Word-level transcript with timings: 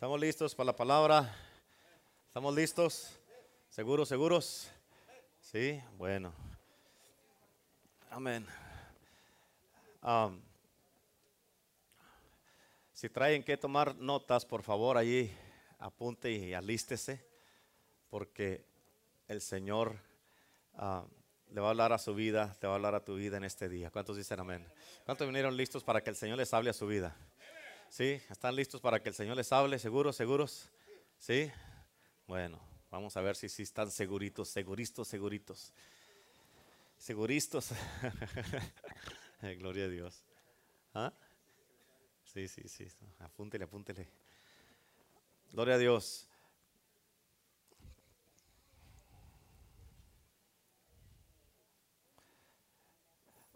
¿Estamos 0.00 0.18
listos 0.18 0.54
para 0.54 0.68
la 0.68 0.76
palabra? 0.76 1.36
¿Estamos 2.28 2.54
listos? 2.54 3.18
¿Seguros, 3.68 4.08
seguros? 4.08 4.70
Sí, 5.42 5.78
bueno. 5.98 6.32
Amén. 8.10 8.46
Si 12.94 13.10
traen 13.10 13.44
que 13.44 13.58
tomar 13.58 13.94
notas, 13.94 14.46
por 14.46 14.62
favor, 14.62 14.96
allí 14.96 15.30
apunte 15.78 16.32
y 16.32 16.54
alístese, 16.54 17.22
porque 18.08 18.64
el 19.28 19.42
Señor 19.42 19.98
le 21.50 21.60
va 21.60 21.66
a 21.66 21.70
hablar 21.72 21.92
a 21.92 21.98
su 21.98 22.14
vida, 22.14 22.56
te 22.58 22.66
va 22.66 22.72
a 22.72 22.76
hablar 22.76 22.94
a 22.94 23.04
tu 23.04 23.16
vida 23.16 23.36
en 23.36 23.44
este 23.44 23.68
día. 23.68 23.90
¿Cuántos 23.90 24.16
dicen 24.16 24.40
amén? 24.40 24.66
¿Cuántos 25.04 25.26
vinieron 25.26 25.54
listos 25.54 25.84
para 25.84 26.02
que 26.02 26.08
el 26.08 26.16
Señor 26.16 26.38
les 26.38 26.54
hable 26.54 26.70
a 26.70 26.72
su 26.72 26.86
vida? 26.86 27.14
¿Sí? 27.90 28.22
¿Están 28.30 28.54
listos 28.54 28.80
para 28.80 29.02
que 29.02 29.08
el 29.08 29.16
Señor 29.16 29.36
les 29.36 29.52
hable? 29.52 29.76
¿Seguros, 29.76 30.14
seguros? 30.14 30.70
¿Sí? 31.18 31.50
Bueno, 32.28 32.60
vamos 32.88 33.16
a 33.16 33.20
ver 33.20 33.34
si, 33.34 33.48
si 33.48 33.64
están 33.64 33.90
seguritos, 33.90 34.48
seguritos, 34.48 35.08
seguritos. 35.08 35.72
Seguristos. 36.96 37.70
Gloria 39.58 39.86
a 39.86 39.88
Dios. 39.88 40.22
¿Ah? 40.94 41.12
Sí, 42.22 42.46
sí, 42.46 42.68
sí. 42.68 42.86
Apúntele, 43.18 43.64
apúntele. 43.64 44.08
Gloria 45.50 45.74
a 45.74 45.78
Dios. 45.78 46.28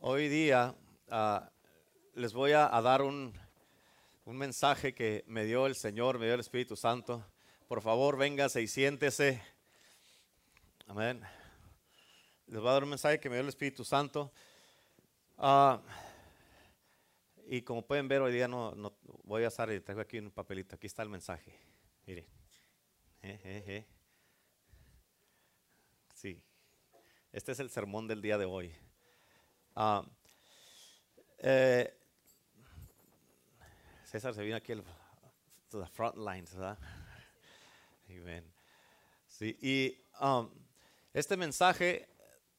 Hoy 0.00 0.28
día 0.28 0.74
uh, 1.06 1.40
les 2.14 2.32
voy 2.32 2.50
a 2.50 2.68
dar 2.82 3.00
un, 3.00 3.32
un, 4.24 4.36
mensaje 4.36 4.94
que 4.94 5.24
me 5.26 5.44
dio 5.44 5.66
el 5.66 5.74
Señor, 5.74 6.18
me 6.18 6.26
dio 6.26 6.34
el 6.34 6.40
Espíritu 6.40 6.76
Santo. 6.76 7.24
Por 7.68 7.82
favor, 7.82 8.16
véngase 8.16 8.62
y 8.62 8.68
siéntese. 8.68 9.42
Amén. 10.86 11.22
Les 12.46 12.60
voy 12.60 12.68
a 12.68 12.72
dar 12.72 12.84
un 12.84 12.90
mensaje 12.90 13.20
que 13.20 13.28
me 13.28 13.36
dio 13.36 13.42
el 13.42 13.48
Espíritu 13.48 13.84
Santo. 13.84 14.32
Uh, 15.36 15.78
y 17.46 17.62
como 17.62 17.86
pueden 17.86 18.08
ver, 18.08 18.22
hoy 18.22 18.32
día 18.32 18.48
no, 18.48 18.74
voy 19.24 19.44
a 19.44 19.48
estar, 19.48 19.68
traigo 19.80 20.00
aquí 20.00 20.18
un 20.18 20.30
papelito. 20.30 20.76
Aquí 20.76 20.86
está 20.86 21.02
el 21.02 21.08
mensaje. 21.10 21.58
Mire. 22.06 22.26
Eh, 23.22 23.40
eh, 23.44 23.64
eh. 23.66 23.86
Sí. 26.14 26.42
Este 27.32 27.52
es 27.52 27.60
el 27.60 27.70
sermón 27.70 28.06
del 28.06 28.22
día 28.22 28.38
de 28.38 28.44
hoy. 28.44 28.74
Uh, 29.74 30.02
eh, 31.38 32.03
César 34.14 34.32
se 34.32 34.44
vino 34.44 34.54
aquí 34.54 34.70
al 34.70 34.84
to 35.68 35.82
the 35.82 35.90
front 35.90 36.16
lines, 36.16 36.54
¿verdad? 36.54 36.78
Amen. 38.08 38.44
Sí, 39.26 39.58
y 39.60 40.24
um, 40.24 40.48
este 41.12 41.36
mensaje 41.36 42.08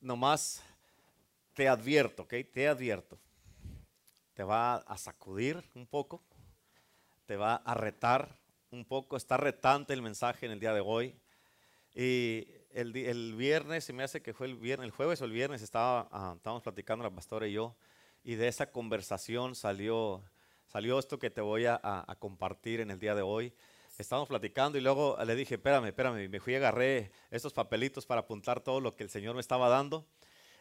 nomás 0.02 0.62
te 1.54 1.70
advierto, 1.70 2.24
¿ok? 2.24 2.34
Te 2.52 2.68
advierto. 2.68 3.18
Te 4.34 4.44
va 4.44 4.76
a 4.76 4.98
sacudir 4.98 5.64
un 5.76 5.88
poco, 5.88 6.22
te 7.26 7.38
va 7.38 7.56
a 7.56 7.74
retar 7.74 8.38
un 8.70 8.84
poco, 8.84 9.16
está 9.16 9.38
retante 9.38 9.94
el 9.94 10.02
mensaje 10.02 10.48
en 10.48 10.52
el 10.52 10.60
día 10.60 10.74
de 10.74 10.82
hoy. 10.82 11.16
Y 11.94 12.50
el, 12.74 13.34
viernes, 13.38 13.86
se 13.86 13.94
me 13.94 14.04
hace 14.04 14.22
que 14.22 14.34
fue 14.34 14.48
el 14.48 14.56
viernes, 14.56 14.88
el 14.88 14.92
jueves 14.92 15.22
o 15.22 15.24
el 15.24 15.32
viernes, 15.32 15.62
estaba, 15.62 16.10
uh, 16.12 16.36
estábamos 16.36 16.64
platicando 16.64 17.06
la 17.06 17.16
pastora 17.16 17.48
y 17.48 17.54
yo, 17.54 17.78
y 18.26 18.36
de 18.36 18.50
esa 18.50 18.74
conversación 18.74 19.56
salió, 19.56 20.22
salió 20.68 21.00
esto 21.00 21.20
que 21.20 21.30
te 21.30 21.42
voy 21.42 21.66
a, 21.66 21.80
a, 21.82 22.12
a, 22.12 22.16
compartir 22.16 22.80
en 22.80 22.92
el 22.92 23.00
día 23.00 23.16
de 23.16 23.22
hoy. 23.22 23.54
Estábamos 23.98 24.28
platicando 24.28 24.78
y 24.78 24.82
luego 24.82 25.18
le 25.26 25.36
dije, 25.36 25.56
espérame, 25.56 25.86
espérame, 25.86 26.30
me 26.30 26.40
fui 26.40 26.54
y 26.54 26.56
agarré 26.58 27.12
estos 27.32 27.54
papelitos 27.54 28.06
para 28.06 28.22
apuntar 28.22 28.60
todo 28.60 28.82
lo 28.82 28.96
que 28.96 29.04
el 29.04 29.10
Señor 29.10 29.36
me 29.36 29.42
estaba 29.42 29.70
dando. 29.70 30.06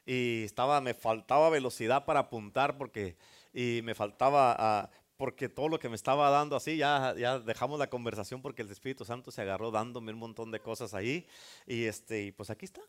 Y 0.06 0.44
estaba, 0.44 0.80
me 0.80 0.94
faltaba 0.94 1.50
velocidad 1.50 2.04
para 2.04 2.20
apuntar 2.20 2.76
porque, 2.76 3.16
y 3.52 3.80
me 3.82 3.94
faltaba, 3.94 4.84
uh, 4.84 4.94
porque 5.16 5.48
todo 5.48 5.68
lo 5.68 5.78
que 5.78 5.88
me 5.88 5.96
estaba 5.96 6.30
dando 6.30 6.56
así, 6.56 6.76
ya, 6.76 7.14
ya 7.16 7.38
dejamos 7.38 7.78
la 7.78 7.88
conversación 7.88 8.42
porque 8.42 8.62
el 8.62 8.70
Espíritu 8.70 9.04
Santo 9.04 9.30
se 9.30 9.42
agarró 9.42 9.70
dándome 9.70 10.12
un 10.12 10.18
montón 10.18 10.50
de 10.50 10.60
cosas 10.60 10.94
ahí. 10.94 11.26
Y, 11.66 11.84
este, 11.84 12.32
pues 12.34 12.50
aquí 12.50 12.66
está. 12.66 12.82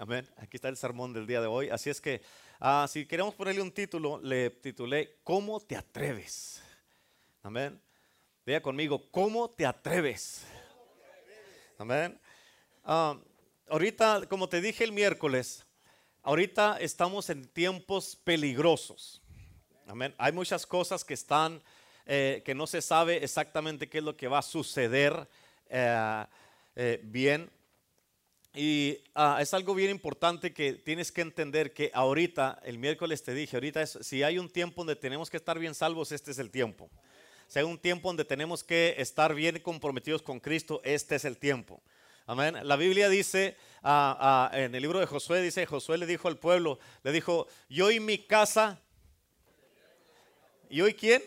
Amén. 0.00 0.28
Aquí 0.38 0.56
está 0.56 0.68
el 0.68 0.76
sermón 0.76 1.12
del 1.12 1.26
día 1.26 1.40
de 1.40 1.46
hoy. 1.46 1.68
Así 1.68 1.88
es 1.88 2.00
que, 2.00 2.20
uh, 2.60 2.88
si 2.88 3.06
queremos 3.06 3.34
ponerle 3.34 3.62
un 3.62 3.70
título, 3.70 4.20
le 4.20 4.50
titulé 4.50 5.18
¿Cómo 5.22 5.60
te 5.60 5.76
atreves? 5.76 6.60
Amén. 7.42 7.80
Diga 8.44 8.60
conmigo, 8.60 9.08
¿cómo 9.10 9.48
te 9.50 9.64
atreves? 9.64 10.46
Amén. 11.78 12.18
Uh, 12.84 13.16
ahorita, 13.68 14.26
como 14.28 14.48
te 14.48 14.60
dije 14.60 14.82
el 14.82 14.92
miércoles, 14.92 15.64
ahorita 16.22 16.78
estamos 16.80 17.30
en 17.30 17.46
tiempos 17.46 18.16
peligrosos. 18.16 19.22
Amén. 19.86 20.14
Hay 20.18 20.32
muchas 20.32 20.66
cosas 20.66 21.04
que 21.04 21.14
están, 21.14 21.62
eh, 22.06 22.42
que 22.44 22.54
no 22.54 22.66
se 22.66 22.82
sabe 22.82 23.22
exactamente 23.22 23.88
qué 23.88 23.98
es 23.98 24.04
lo 24.04 24.16
que 24.16 24.28
va 24.28 24.38
a 24.38 24.42
suceder 24.42 25.28
eh, 25.68 26.24
eh, 26.74 27.00
bien. 27.04 27.50
Y 28.54 29.00
uh, 29.16 29.38
es 29.40 29.52
algo 29.52 29.74
bien 29.74 29.90
importante 29.90 30.52
que 30.52 30.74
tienes 30.74 31.10
que 31.10 31.22
entender 31.22 31.72
que 31.72 31.90
ahorita, 31.92 32.60
el 32.64 32.78
miércoles 32.78 33.22
te 33.22 33.34
dije, 33.34 33.56
ahorita 33.56 33.82
es, 33.82 33.98
si 34.00 34.22
hay 34.22 34.38
un 34.38 34.48
tiempo 34.48 34.82
donde 34.82 34.96
tenemos 34.96 35.28
que 35.28 35.36
estar 35.36 35.58
bien 35.58 35.74
salvos, 35.74 36.12
este 36.12 36.30
es 36.30 36.38
el 36.38 36.50
tiempo. 36.50 36.88
Si 37.48 37.58
hay 37.58 37.64
un 37.64 37.78
tiempo 37.78 38.08
donde 38.08 38.24
tenemos 38.24 38.62
que 38.62 38.94
estar 38.98 39.34
bien 39.34 39.58
comprometidos 39.58 40.22
con 40.22 40.38
Cristo, 40.38 40.80
este 40.84 41.16
es 41.16 41.24
el 41.24 41.36
tiempo. 41.36 41.82
Amén. 42.26 42.56
La 42.62 42.76
Biblia 42.76 43.08
dice, 43.08 43.56
uh, 43.82 43.88
uh, 43.88 44.54
en 44.54 44.74
el 44.74 44.80
libro 44.80 45.00
de 45.00 45.06
Josué, 45.06 45.42
dice, 45.42 45.66
Josué 45.66 45.98
le 45.98 46.06
dijo 46.06 46.28
al 46.28 46.38
pueblo, 46.38 46.78
le 47.02 47.12
dijo, 47.12 47.48
yo 47.68 47.90
y 47.90 47.98
mi 47.98 48.18
casa 48.18 48.80
¿Y 50.74 50.80
hoy 50.80 50.94
quién? 50.94 51.22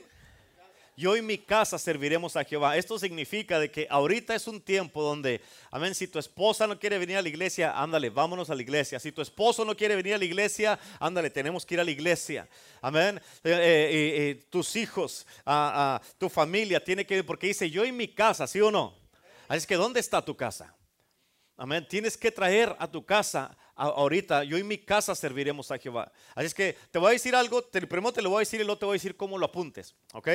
Yo 1.00 1.16
y 1.16 1.22
mi 1.22 1.38
casa 1.38 1.78
serviremos 1.78 2.35
a 2.35 2.44
Jehová. 2.44 2.75
Esto 2.75 2.97
significa 2.97 3.59
de 3.59 3.69
que 3.69 3.85
ahorita 3.88 4.34
es 4.34 4.47
un 4.47 4.59
tiempo 4.59 5.03
donde, 5.03 5.41
amén, 5.69 5.94
si 5.94 6.08
tu 6.08 6.18
esposa 6.18 6.66
no 6.66 6.80
quiere 6.80 6.97
venir 6.97 7.18
a 7.18 7.22
la 7.22 7.30
iglesia, 7.30 7.72
ándale, 7.80 8.09
vámonos 8.09 8.50
a 8.50 8.56
la 8.56 8.63
iglesia. 8.63 9.00
Si 9.00 9.12
tu 9.12 9.22
esposo 9.22 9.63
no 9.63 9.78
quiere 9.78 9.96
venir 9.96 10.16
a 10.16 10.18
la 10.18 10.25
iglesia, 10.25 10.80
ándale, 11.00 11.30
tenemos 11.30 11.68
que 11.68 11.75
ir 11.75 11.81
a 11.81 11.84
la 11.84 11.91
iglesia. 11.91 12.50
Amén. 12.81 13.22
Eh, 13.44 13.52
eh, 13.52 14.30
eh, 14.31 14.46
tus 14.50 14.75
hijos, 14.75 15.28
ah, 15.46 16.02
ah, 16.02 16.07
tu 16.18 16.30
familia 16.30 16.84
tiene 16.84 17.06
que 17.06 17.18
ir, 17.18 17.25
porque 17.28 17.46
dice 17.46 17.69
yo 17.69 17.86
y 17.86 17.91
mi 17.91 18.07
casa, 18.07 18.47
¿sí 18.47 18.59
o 18.59 18.72
no? 18.72 18.97
Así 19.47 19.59
es 19.59 19.68
que, 19.68 19.75
¿dónde 19.75 20.00
está 20.00 20.25
tu 20.25 20.36
casa? 20.36 20.75
Amén. 21.57 21.86
Tienes 21.88 22.18
que 22.18 22.31
traer 22.31 22.75
a 22.80 22.90
tu 22.90 23.06
casa 23.06 23.56
ahorita, 23.75 24.44
yo 24.46 24.57
y 24.57 24.63
mi 24.63 24.80
casa 24.80 25.13
serviremos 25.13 25.69
a 25.69 25.78
Jehová. 25.78 26.12
Así 26.34 26.47
es 26.47 26.56
que 26.56 26.75
te 26.90 26.97
voy 26.97 27.09
a 27.09 27.12
decir 27.12 27.36
algo, 27.36 27.63
te, 27.63 27.86
primero 27.86 28.12
te 28.12 28.24
lo 28.24 28.31
voy 28.31 28.38
a 28.38 28.40
decir 28.40 28.62
y 28.62 28.63
luego 28.63 28.80
te 28.80 28.86
voy 28.86 28.94
a 28.94 28.97
decir 28.97 29.16
cómo 29.16 29.38
lo 29.38 29.46
apuntes. 29.46 29.94
¿Ok? 30.13 30.30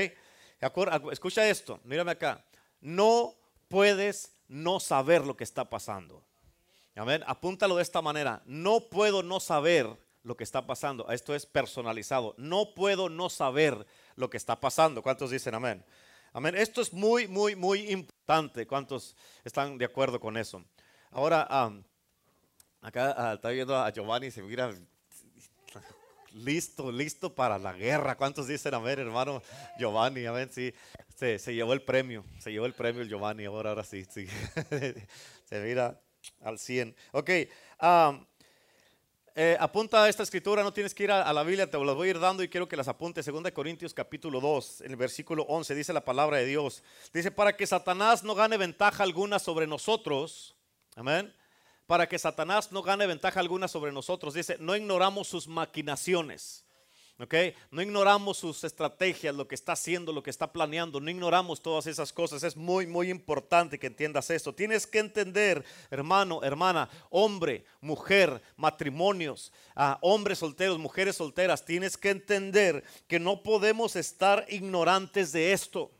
Escucha 1.11 1.49
esto, 1.49 1.81
mírame 1.84 2.12
acá. 2.12 2.45
No 2.81 3.34
puedes 3.69 4.37
no 4.49 4.81
saber 4.81 5.27
lo 5.27 5.37
que 5.37 5.45
está 5.45 5.69
pasando. 5.69 6.23
Amén. 6.95 7.23
Apúntalo 7.27 7.77
de 7.77 7.83
esta 7.83 8.03
manera. 8.03 8.43
No 8.45 8.89
puedo 8.89 9.22
no 9.22 9.41
saber 9.41 9.89
lo 10.22 10.37
que 10.37 10.45
está 10.45 10.67
pasando. 10.67 11.11
Esto 11.11 11.34
es 11.34 11.47
personalizado. 11.47 12.34
No 12.37 12.75
puedo 12.75 13.09
no 13.09 13.28
saber 13.28 13.87
lo 14.15 14.31
que 14.31 14.37
está 14.37 14.61
pasando. 14.61 15.03
¿Cuántos 15.03 15.31
dicen 15.31 15.55
amén? 15.55 15.84
Amén. 16.33 16.55
Esto 16.55 16.81
es 16.81 16.93
muy, 16.93 17.27
muy, 17.27 17.56
muy 17.56 17.91
importante. 17.91 18.67
¿Cuántos 18.67 19.17
están 19.45 19.78
de 19.78 19.84
acuerdo 19.84 20.21
con 20.21 20.37
eso? 20.37 20.65
Ahora, 21.11 21.49
Acá 22.83 23.15
uh, 23.17 23.34
está 23.34 23.51
viendo 23.51 23.77
a 23.77 23.89
Giovanni, 23.91 24.33
se 24.33 24.43
mira 24.43 24.75
listo, 26.34 26.91
listo 26.91 27.34
para 27.34 27.59
la 27.59 27.72
guerra. 27.72 28.16
¿Cuántos 28.16 28.47
dicen 28.47 28.75
a 28.75 28.78
ver, 28.78 28.98
hermano 28.98 29.43
Giovanni? 29.78 30.26
Amén, 30.26 30.48
sí. 30.53 30.72
Se, 31.16 31.38
se, 31.38 31.54
llevó 31.54 31.72
el 31.72 31.82
premio, 31.82 32.24
se 32.39 32.51
llevó 32.51 32.66
el 32.66 32.74
premio 32.74 33.03
el 33.03 33.09
Giovanni, 33.09 33.45
ahora, 33.45 33.71
ahora 33.71 33.84
sí, 33.84 34.04
sí. 34.04 34.27
se 35.45 35.60
mira 35.60 36.01
al 36.41 36.59
100. 36.59 36.95
Ok, 37.12 37.30
eh, 39.34 39.57
apunta 39.59 40.09
esta 40.09 40.22
escritura, 40.22 40.62
no 40.62 40.72
tienes 40.72 40.95
que 40.95 41.04
ir 41.04 41.10
a, 41.10 41.22
a, 41.22 41.33
la 41.33 41.42
Biblia, 41.42 41.71
te 41.71 41.78
las 41.78 41.95
voy 41.95 42.09
a 42.09 42.10
ir 42.10 42.21
dando 42.21 42.42
y 42.42 42.48
quiero 42.48 42.68
que 42.68 42.77
las 42.77 42.89
apuntes. 42.89 43.24
2 43.24 43.51
Corintios 43.53 43.95
capítulo 43.95 44.41
2, 44.41 44.83
en 44.83 44.91
el 44.91 44.97
versículo 44.97 45.45
11, 45.45 45.74
dice 45.74 45.92
la 45.92 46.04
palabra 46.04 46.39
de 46.39 46.47
Dios. 46.47 46.83
Dice, 47.15 47.30
para 47.30 47.57
que 47.57 47.66
Satanás 47.66 48.24
no 48.24 48.34
gane 48.34 48.57
ventaja 48.57 49.03
alguna 49.03 49.39
sobre 49.39 49.66
nosotros. 49.66 50.54
Amén 50.97 51.33
para 51.87 52.09
que 52.09 52.19
Satanás 52.19 52.73
no 52.73 52.83
gane 52.83 53.07
ventaja 53.07 53.41
alguna 53.41 53.69
sobre 53.69 53.93
nosotros. 53.93 54.34
Dice, 54.34 54.57
no 54.61 54.77
ignoramos 54.77 55.29
sus 55.29 55.49
maquinaciones. 55.49 56.65
¿ok? 57.23 57.34
No 57.71 57.83
ignoramos 57.83 58.39
sus 58.39 58.65
estrategias, 58.65 59.34
lo 59.34 59.47
que 59.47 59.55
está 59.55 59.73
haciendo, 59.73 60.13
lo 60.13 60.23
que 60.23 60.31
está 60.31 60.53
planeando. 60.53 61.01
No 61.01 61.11
ignoramos 61.11 61.63
todas 61.63 61.87
esas 61.87 62.13
cosas. 62.13 62.43
Es 62.43 62.57
muy, 62.57 62.87
muy 62.87 63.11
importante 63.11 63.79
que 63.79 63.87
entiendas 63.87 64.31
esto. 64.31 64.55
Tienes 64.55 64.87
que 64.87 64.99
entender, 64.99 65.65
hermano, 65.91 66.43
hermana, 66.43 66.89
hombre, 67.11 67.65
mujer, 67.81 68.43
matrimonios, 68.57 69.53
uh, 69.77 69.95
hombres 70.01 70.39
solteros, 70.39 70.79
mujeres 70.79 71.17
solteras. 71.17 71.65
Tienes 71.65 71.97
que 71.97 72.11
entender 72.11 72.83
que 73.07 73.21
no 73.21 73.43
podemos 73.43 73.97
estar 73.97 74.45
ignorantes 74.49 75.33
de 75.33 75.53
esto. 75.53 75.93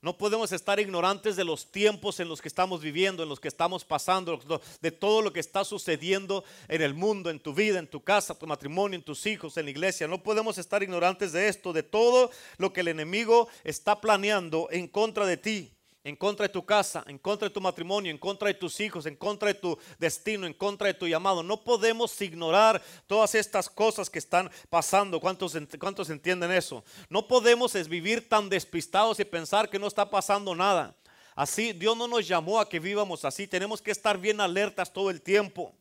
No 0.00 0.16
podemos 0.16 0.52
estar 0.52 0.78
ignorantes 0.78 1.34
de 1.34 1.44
los 1.44 1.72
tiempos 1.72 2.20
en 2.20 2.28
los 2.28 2.40
que 2.40 2.48
estamos 2.48 2.80
viviendo, 2.80 3.22
en 3.22 3.28
los 3.28 3.40
que 3.40 3.48
estamos 3.48 3.84
pasando, 3.84 4.38
de 4.80 4.90
todo 4.92 5.22
lo 5.22 5.32
que 5.32 5.40
está 5.40 5.64
sucediendo 5.64 6.44
en 6.68 6.82
el 6.82 6.94
mundo, 6.94 7.30
en 7.30 7.40
tu 7.40 7.52
vida, 7.52 7.78
en 7.78 7.88
tu 7.88 8.02
casa, 8.02 8.38
tu 8.38 8.46
matrimonio, 8.46 8.96
en 8.96 9.04
tus 9.04 9.26
hijos, 9.26 9.56
en 9.56 9.64
la 9.64 9.70
iglesia. 9.70 10.06
No 10.06 10.22
podemos 10.22 10.58
estar 10.58 10.82
ignorantes 10.82 11.32
de 11.32 11.48
esto, 11.48 11.72
de 11.72 11.82
todo 11.82 12.30
lo 12.58 12.72
que 12.72 12.82
el 12.82 12.88
enemigo 12.88 13.48
está 13.64 14.00
planeando 14.00 14.68
en 14.70 14.86
contra 14.86 15.26
de 15.26 15.36
ti 15.36 15.77
en 16.04 16.16
contra 16.16 16.46
de 16.46 16.52
tu 16.52 16.64
casa, 16.64 17.04
en 17.06 17.18
contra 17.18 17.48
de 17.48 17.54
tu 17.54 17.60
matrimonio, 17.60 18.10
en 18.10 18.18
contra 18.18 18.48
de 18.48 18.54
tus 18.54 18.80
hijos, 18.80 19.06
en 19.06 19.16
contra 19.16 19.48
de 19.48 19.54
tu 19.54 19.78
destino, 19.98 20.46
en 20.46 20.54
contra 20.54 20.88
de 20.88 20.94
tu 20.94 21.06
llamado. 21.06 21.42
No 21.42 21.62
podemos 21.62 22.20
ignorar 22.20 22.82
todas 23.06 23.34
estas 23.34 23.68
cosas 23.68 24.08
que 24.08 24.18
están 24.18 24.50
pasando. 24.70 25.20
¿Cuántos, 25.20 25.56
cuántos 25.78 26.10
entienden 26.10 26.52
eso? 26.52 26.84
No 27.08 27.26
podemos 27.26 27.72
vivir 27.88 28.28
tan 28.28 28.48
despistados 28.48 29.20
y 29.20 29.24
pensar 29.24 29.68
que 29.68 29.78
no 29.78 29.86
está 29.86 30.08
pasando 30.08 30.54
nada. 30.54 30.96
Así, 31.34 31.72
Dios 31.72 31.96
no 31.96 32.08
nos 32.08 32.26
llamó 32.26 32.58
a 32.58 32.68
que 32.68 32.80
vivamos 32.80 33.24
así. 33.24 33.46
Tenemos 33.46 33.80
que 33.80 33.90
estar 33.90 34.18
bien 34.18 34.40
alertas 34.40 34.92
todo 34.92 35.10
el 35.10 35.22
tiempo. 35.22 35.74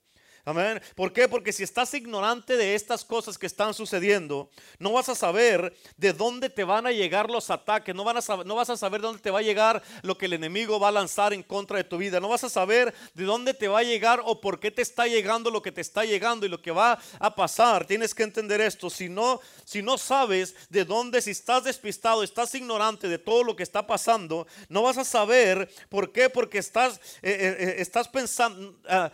Amén. 0.48 0.82
¿Por 0.96 1.12
qué? 1.12 1.28
Porque 1.28 1.52
si 1.52 1.64
estás 1.64 1.94
ignorante 1.94 2.56
de 2.56 2.74
estas 2.74 3.04
cosas 3.04 3.38
que 3.38 3.46
están 3.46 3.74
sucediendo, 3.74 4.50
no 4.80 4.94
vas 4.94 5.10
a 5.10 5.16
saber 5.16 5.76
de 5.98 6.14
dónde 6.14 6.50
te 6.50 6.64
van 6.64 6.88
a 6.88 6.94
llegar 6.94 7.30
los 7.30 7.50
ataques, 7.50 7.94
no, 7.94 8.10
a 8.10 8.44
no 8.46 8.56
vas 8.56 8.70
a 8.70 8.78
saber 8.78 9.02
dónde 9.02 9.22
te 9.22 9.30
va 9.30 9.40
a 9.40 9.42
llegar 9.42 9.84
lo 10.04 10.18
que 10.18 10.28
el 10.28 10.32
enemigo 10.32 10.80
va 10.80 10.88
a 10.88 10.94
lanzar 10.94 11.34
en 11.34 11.44
contra 11.44 11.76
de 11.76 11.84
tu 11.84 11.98
vida, 11.98 12.22
no 12.22 12.30
vas 12.30 12.46
a 12.46 12.50
saber 12.50 12.94
de 13.14 13.26
dónde 13.26 13.54
te 13.54 13.68
va 13.68 13.80
a 13.80 13.84
llegar 13.84 14.22
o 14.24 14.40
por 14.40 14.62
qué 14.62 14.72
te 14.72 14.82
está 14.82 15.06
llegando 15.06 15.52
lo 15.52 15.62
que 15.62 15.74
te 15.74 15.82
está 15.82 16.06
llegando 16.06 16.46
y 16.46 16.50
lo 16.50 16.62
que 16.62 16.72
va 16.72 16.98
a 17.20 17.36
pasar. 17.36 17.86
Tienes 17.86 18.16
que 18.16 18.24
entender 18.24 18.62
esto. 18.62 18.90
Si 18.90 19.10
no, 19.10 19.42
si 19.66 19.82
no 19.82 19.98
sabes 19.98 20.56
de 20.70 20.86
dónde, 20.86 21.22
si 21.22 21.32
estás 21.32 21.66
despistado, 21.66 22.24
estás 22.24 22.56
ignorante 22.56 23.10
de 23.10 23.20
todo 23.20 23.44
lo 23.44 23.54
que 23.54 23.64
está 23.64 23.86
pasando, 23.86 24.48
no 24.70 24.84
vas 24.84 24.98
a 24.98 25.04
saber 25.04 25.70
por 25.90 26.14
qué, 26.14 26.30
porque 26.30 26.60
estás, 26.60 27.02
eh, 27.22 27.32
eh, 27.32 27.56
eh, 27.60 27.76
estás 27.80 28.08
pensando... 28.08 28.80
Ah, 28.88 29.12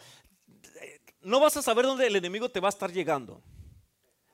no 1.23 1.39
vas 1.39 1.57
a 1.57 1.61
saber 1.61 1.85
dónde 1.85 2.07
el 2.07 2.15
enemigo 2.15 2.49
te 2.49 2.59
va 2.59 2.67
a 2.67 2.69
estar 2.69 2.91
llegando. 2.91 3.41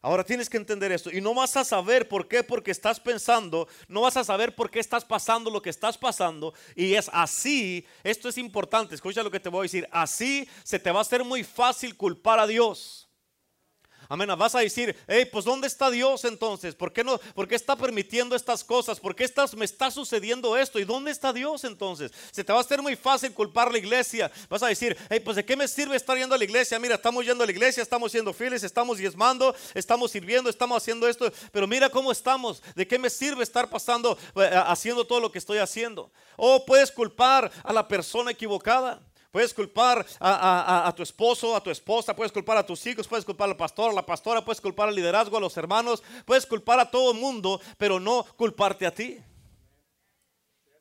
Ahora 0.02 0.24
tienes 0.24 0.50
que 0.50 0.56
entender 0.56 0.92
esto. 0.94 1.12
Y 1.12 1.20
no 1.20 1.34
vas 1.34 1.58
a 1.58 1.66
saber 1.66 2.08
por 2.08 2.28
qué, 2.28 2.42
porque 2.42 2.72
estás 2.72 3.00
pensando, 3.00 3.68
no 3.90 4.02
vas 4.02 4.16
a 4.16 4.24
saber 4.24 4.56
por 4.56 4.72
qué 4.72 4.80
estás 4.80 5.04
pasando 5.04 5.52
lo 5.52 5.62
que 5.62 5.70
estás 5.70 5.98
pasando. 5.98 6.54
Y 6.74 6.94
es 6.94 7.10
así, 7.12 7.86
esto 8.04 8.30
es 8.30 8.38
importante, 8.38 8.96
escucha 8.96 9.24
lo 9.24 9.32
que 9.32 9.42
te 9.42 9.50
voy 9.50 9.60
a 9.60 9.64
decir, 9.64 9.90
así 9.92 10.48
se 10.64 10.80
te 10.80 10.92
va 10.92 11.00
a 11.00 11.02
hacer 11.02 11.26
muy 11.26 11.44
fácil 11.44 11.98
culpar 11.98 12.40
a 12.40 12.48
Dios. 12.48 13.09
Amén. 14.12 14.28
Vas 14.40 14.56
a 14.56 14.60
decir, 14.62 14.98
hey, 15.08 15.30
pues 15.32 15.46
¿dónde 15.46 15.68
está 15.68 15.92
Dios 15.92 16.26
entonces? 16.26 16.74
¿Por 16.74 16.92
qué 16.92 17.04
no? 17.04 17.20
¿Por 17.36 17.48
qué 17.48 17.54
está 17.54 17.76
permitiendo 17.76 18.36
estas 18.36 18.64
cosas? 18.64 19.00
¿Por 19.00 19.16
qué 19.16 19.24
estás, 19.24 19.54
me 19.54 19.66
está 19.66 19.92
sucediendo 19.92 20.58
esto? 20.58 20.80
¿Y 20.80 20.84
dónde 20.84 21.12
está 21.12 21.32
Dios 21.32 21.64
entonces? 21.64 22.12
Se 22.32 22.44
te 22.44 22.52
va 22.52 22.58
a 22.58 22.62
hacer 22.64 22.82
muy 22.82 22.96
fácil 22.96 23.32
culpar 23.36 23.72
la 23.72 23.78
iglesia. 23.78 24.32
Vas 24.50 24.64
a 24.64 24.68
decir, 24.68 24.98
hey, 25.12 25.20
pues 25.24 25.36
¿de 25.36 25.46
qué 25.46 25.56
me 25.56 25.68
sirve 25.68 25.96
estar 25.96 26.18
yendo 26.18 26.34
a 26.34 26.40
la 26.40 26.44
iglesia? 26.44 26.80
Mira, 26.80 26.96
estamos 26.96 27.24
yendo 27.24 27.44
a 27.44 27.46
la 27.46 27.52
iglesia, 27.52 27.84
estamos 27.84 28.12
siendo 28.12 28.34
fieles, 28.34 28.64
estamos 28.64 28.98
diezmando, 28.98 29.56
estamos 29.76 30.10
sirviendo, 30.10 30.50
estamos 30.50 30.78
haciendo 30.82 31.08
esto. 31.08 31.32
Pero 31.52 31.68
mira 31.68 31.88
cómo 31.88 32.12
estamos. 32.12 32.64
¿De 32.76 32.88
qué 32.88 32.98
me 32.98 33.12
sirve 33.12 33.44
estar 33.44 33.70
pasando, 33.70 34.18
eh, 34.38 34.50
haciendo 34.66 35.06
todo 35.06 35.20
lo 35.20 35.32
que 35.32 35.38
estoy 35.38 35.60
haciendo? 35.60 36.12
O 36.36 36.66
puedes 36.66 36.92
culpar 36.92 37.52
a 37.64 37.72
la 37.72 37.88
persona 37.88 38.32
equivocada. 38.32 39.04
Puedes 39.32 39.54
culpar 39.54 40.06
a, 40.20 40.92
tu 40.96 41.04
esposo, 41.04 41.56
a 41.56 41.62
tu 41.62 41.70
esposa, 41.70 42.16
puedes 42.16 42.32
culpar 42.32 42.58
a 42.58 42.66
tus 42.66 42.86
hijos, 42.88 43.08
puedes 43.08 43.24
culpar 43.24 43.48
al 43.48 43.58
pastor, 43.58 43.92
a 43.92 43.94
la 43.94 44.06
pastora, 44.06 44.44
puedes 44.44 44.60
culpar 44.60 44.90
al 44.90 44.96
liderazgo, 44.96 45.38
a 45.38 45.42
los 45.42 45.56
hermanos, 45.56 46.02
puedes 46.26 46.48
culpar 46.48 46.80
a 46.80 46.90
todo 46.90 47.12
el 47.12 47.20
mundo, 47.20 47.62
pero 47.78 48.00
no 48.00 48.26
culparte 48.36 48.88
a 48.88 48.94
ti. 48.94 49.20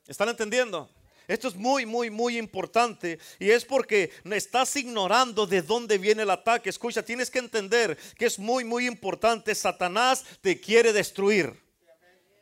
¿Están 0.07 0.29
entendiendo? 0.29 0.89
Esto 1.27 1.47
es 1.47 1.55
muy, 1.55 1.85
muy, 1.85 2.09
muy 2.09 2.39
importante 2.39 3.19
y 3.37 3.51
es 3.51 3.63
porque 3.63 4.11
estás 4.31 4.75
ignorando 4.75 5.45
de 5.45 5.61
dónde 5.61 5.99
viene 5.99 6.23
el 6.23 6.31
ataque. 6.31 6.71
Escucha, 6.71 7.03
tienes 7.03 7.29
que 7.29 7.37
entender 7.37 7.99
que 8.17 8.25
es 8.25 8.39
muy, 8.39 8.63
muy 8.63 8.87
importante. 8.87 9.53
Satanás 9.53 10.25
te 10.41 10.59
quiere 10.59 10.91
destruir. 10.91 11.53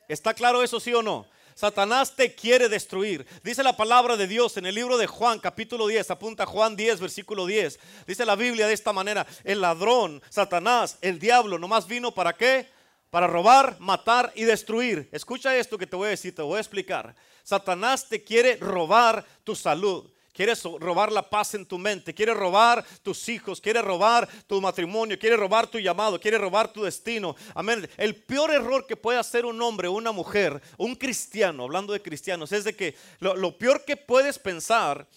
¿Está 0.08 0.34
claro 0.34 0.64
eso, 0.64 0.80
sí 0.80 0.94
o 0.94 1.04
no? 1.04 1.28
Satanás 1.58 2.16
te 2.16 2.36
quiere 2.36 2.70
destruir. 2.70 3.26
Dice 3.44 3.64
la 3.64 3.76
palabra 3.76 4.16
de 4.16 4.28
Dios 4.28 4.58
en 4.58 4.68
el 4.68 4.76
libro 4.76 4.96
de 4.96 5.08
Juan, 5.08 5.40
capítulo 5.40 5.88
10, 5.88 6.12
apunta 6.12 6.46
Juan 6.46 6.76
10, 6.76 7.00
versículo 7.00 7.48
10. 7.48 7.80
Dice 8.06 8.28
la 8.28 8.36
Biblia 8.36 8.68
de 8.68 8.76
esta 8.76 8.94
manera, 8.94 9.26
el 9.44 9.62
ladrón, 9.62 10.22
Satanás, 10.30 11.00
el 11.02 11.18
diablo, 11.18 11.58
nomás 11.58 11.88
vino 11.88 12.14
para 12.14 12.34
qué? 12.34 12.70
Para 13.10 13.26
robar, 13.26 13.76
matar 13.80 14.32
y 14.36 14.44
destruir. 14.44 15.10
Escucha 15.12 15.58
esto 15.58 15.80
que 15.80 15.88
te 15.88 15.96
voy 15.96 16.06
a 16.06 16.12
decir, 16.12 16.36
te 16.36 16.44
voy 16.44 16.58
a 16.58 16.62
explicar. 16.62 17.16
Satanás 17.42 18.08
te 18.08 18.24
quiere 18.24 18.58
robar 18.58 19.26
tu 19.44 19.56
salud. 19.56 20.12
Quieres 20.38 20.62
robar 20.62 21.12
la 21.12 21.28
paz 21.28 21.56
en 21.56 21.66
tu 21.66 21.80
mente, 21.80 22.14
quiere 22.14 22.32
robar 22.32 22.86
tus 23.02 23.28
hijos, 23.28 23.60
quiere 23.60 23.82
robar 23.82 24.30
tu 24.46 24.62
matrimonio, 24.62 25.18
quiere 25.18 25.36
robar 25.36 25.66
tu 25.66 25.80
llamado, 25.80 26.20
quiere 26.20 26.38
robar 26.38 26.72
tu 26.72 26.84
destino. 26.84 27.36
Amén. 27.56 27.90
El 27.98 28.16
peor 28.16 28.52
error 28.52 28.86
que 28.86 28.96
puede 28.96 29.18
hacer 29.18 29.48
un 29.48 29.60
hombre, 29.64 29.90
una 29.90 30.12
mujer, 30.12 30.62
un 30.78 30.94
cristiano, 30.94 31.64
hablando 31.64 31.92
de 31.92 32.04
cristianos, 32.04 32.52
es 32.52 32.66
de 32.66 32.76
que 32.76 32.96
lo 33.20 33.58
peor 33.58 33.84
que 33.84 33.98
puedes 33.98 34.38
pensar 34.38 35.08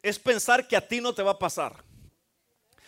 es 0.00 0.20
pensar 0.20 0.68
que 0.68 0.76
a 0.76 0.86
ti 0.86 1.00
no 1.00 1.12
te 1.12 1.24
va 1.24 1.32
a 1.32 1.38
pasar. 1.40 1.82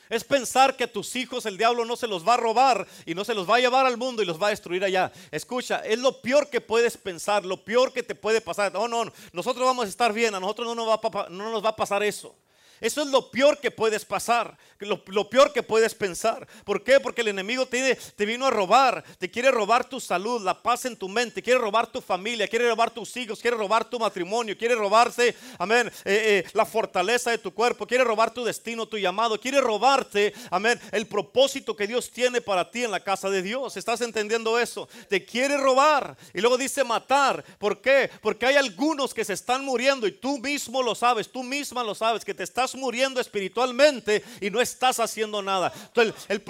Es 0.09 0.25
pensar 0.25 0.77
que 0.77 0.85
a 0.85 0.93
tus 0.93 1.17
hijos 1.17 1.47
el 1.47 1.59
diablo 1.59 1.85
no 1.85 1.97
se 1.97 2.07
los 2.07 2.27
va 2.27 2.35
a 2.35 2.39
robar 2.39 2.87
y 3.05 3.15
no 3.15 3.25
se 3.25 3.35
los 3.35 3.49
va 3.49 3.57
a 3.57 3.61
llevar 3.61 3.87
al 3.87 3.97
mundo 3.97 4.23
y 4.23 4.27
los 4.27 4.41
va 4.41 4.49
a 4.49 4.51
destruir 4.51 4.85
allá. 4.85 5.13
Escucha, 5.31 5.79
es 5.85 5.99
lo 5.99 6.21
peor 6.21 6.49
que 6.49 6.61
puedes 6.61 6.97
pensar, 6.97 7.45
lo 7.45 7.65
peor 7.65 7.93
que 7.93 8.03
te 8.03 8.15
puede 8.15 8.41
pasar. 8.41 8.73
No, 8.73 8.87
no, 8.89 9.13
nosotros 9.33 9.67
vamos 9.67 9.87
a 9.87 9.89
estar 9.89 10.13
bien, 10.13 10.35
a 10.35 10.41
nosotros 10.41 10.67
no 10.69 10.75
no 10.75 11.51
nos 11.51 11.65
va 11.65 11.69
a 11.71 11.77
pasar 11.77 12.03
eso. 12.03 12.35
Eso 12.81 13.03
es 13.03 13.09
lo 13.09 13.31
peor 13.31 13.59
que 13.59 13.71
puedes 13.71 14.05
pasar, 14.05 14.57
lo, 14.81 15.31
peor 15.31 15.53
que 15.53 15.63
puedes 15.63 15.95
pensar. 15.95 16.47
¿Por 16.65 16.83
qué? 16.83 17.01
Porque 17.01 17.23
el 17.23 17.29
enemigo 17.29 17.67
te, 17.67 18.27
vino 18.27 18.47
a 18.47 18.51
robar, 18.51 19.03
te 19.19 19.31
quiere 19.31 19.51
robar 19.51 19.89
tu 19.89 20.01
salud, 20.01 20.43
la 20.43 20.63
paz 20.63 20.85
en 20.85 20.97
tu 20.97 21.09
mente, 21.09 21.43
quiere 21.43 21.59
robar 21.59 21.87
tu 21.87 22.01
familia, 22.01 22.47
quiere 22.49 22.69
robar 22.69 22.91
tus 22.91 23.17
hijos, 23.17 23.41
quiere 23.41 23.57
robar 23.57 23.89
tu 23.89 23.99
matrimonio, 23.99 24.57
quiere 24.59 24.75
robarse, 24.75 25.35
amén, 25.59 25.91
eh, 26.05 26.45
eh, 26.45 26.51
la 26.53 26.67
fortaleza 26.67 27.31
de 27.31 27.39
tu 27.39 27.55
cuerpo, 27.55 27.87
quiere 27.87 28.05
robar 28.05 28.33
tu 28.33 28.45
destino, 28.45 28.87
tu 28.87 28.99
llamado, 28.99 29.41
quiere 29.41 29.61
robarte, 29.61 30.35
amén, 30.51 30.79
el 30.93 31.07
propósito 31.07 31.75
que 31.75 31.87
Dios 31.87 32.11
tiene 32.11 32.41
para 32.41 32.71
ti 32.71 32.85
en 32.85 32.91
la 32.91 33.01
casa 33.01 33.31
de 33.31 33.43
Dios. 33.43 33.77
¿Estás 33.77 34.01
entendiendo 34.01 34.59
eso? 34.59 34.89
Te 35.09 35.25
quiere 35.25 35.57
robar 35.57 36.17
y 36.35 36.41
luego 36.41 36.59
dice 36.59 36.85
matar. 36.85 37.45
¿Por 37.59 37.81
qué? 37.81 38.11
Porque 38.21 38.47
hay 38.47 38.57
algunos 38.57 39.15
que 39.15 39.25
se 39.25 39.33
están 39.33 39.65
muriendo 39.65 40.07
y 40.07 40.13
tú 40.13 40.39
mismo 40.39 40.83
lo 40.83 40.95
sabes, 40.95 41.31
tú 41.31 41.43
misma 41.43 41.83
lo 41.83 41.95
sabes, 41.95 42.25
que 42.25 42.35
te 42.35 42.43
estás 42.43 42.66
muriendo 42.75 43.21
espiritualmente 43.21 44.23
y 44.41 44.51
no 44.51 44.61
estás 44.61 45.01
haciendo 45.01 45.43
nada. 45.43 45.73
Entonces, 45.87 46.15
el, 46.29 46.41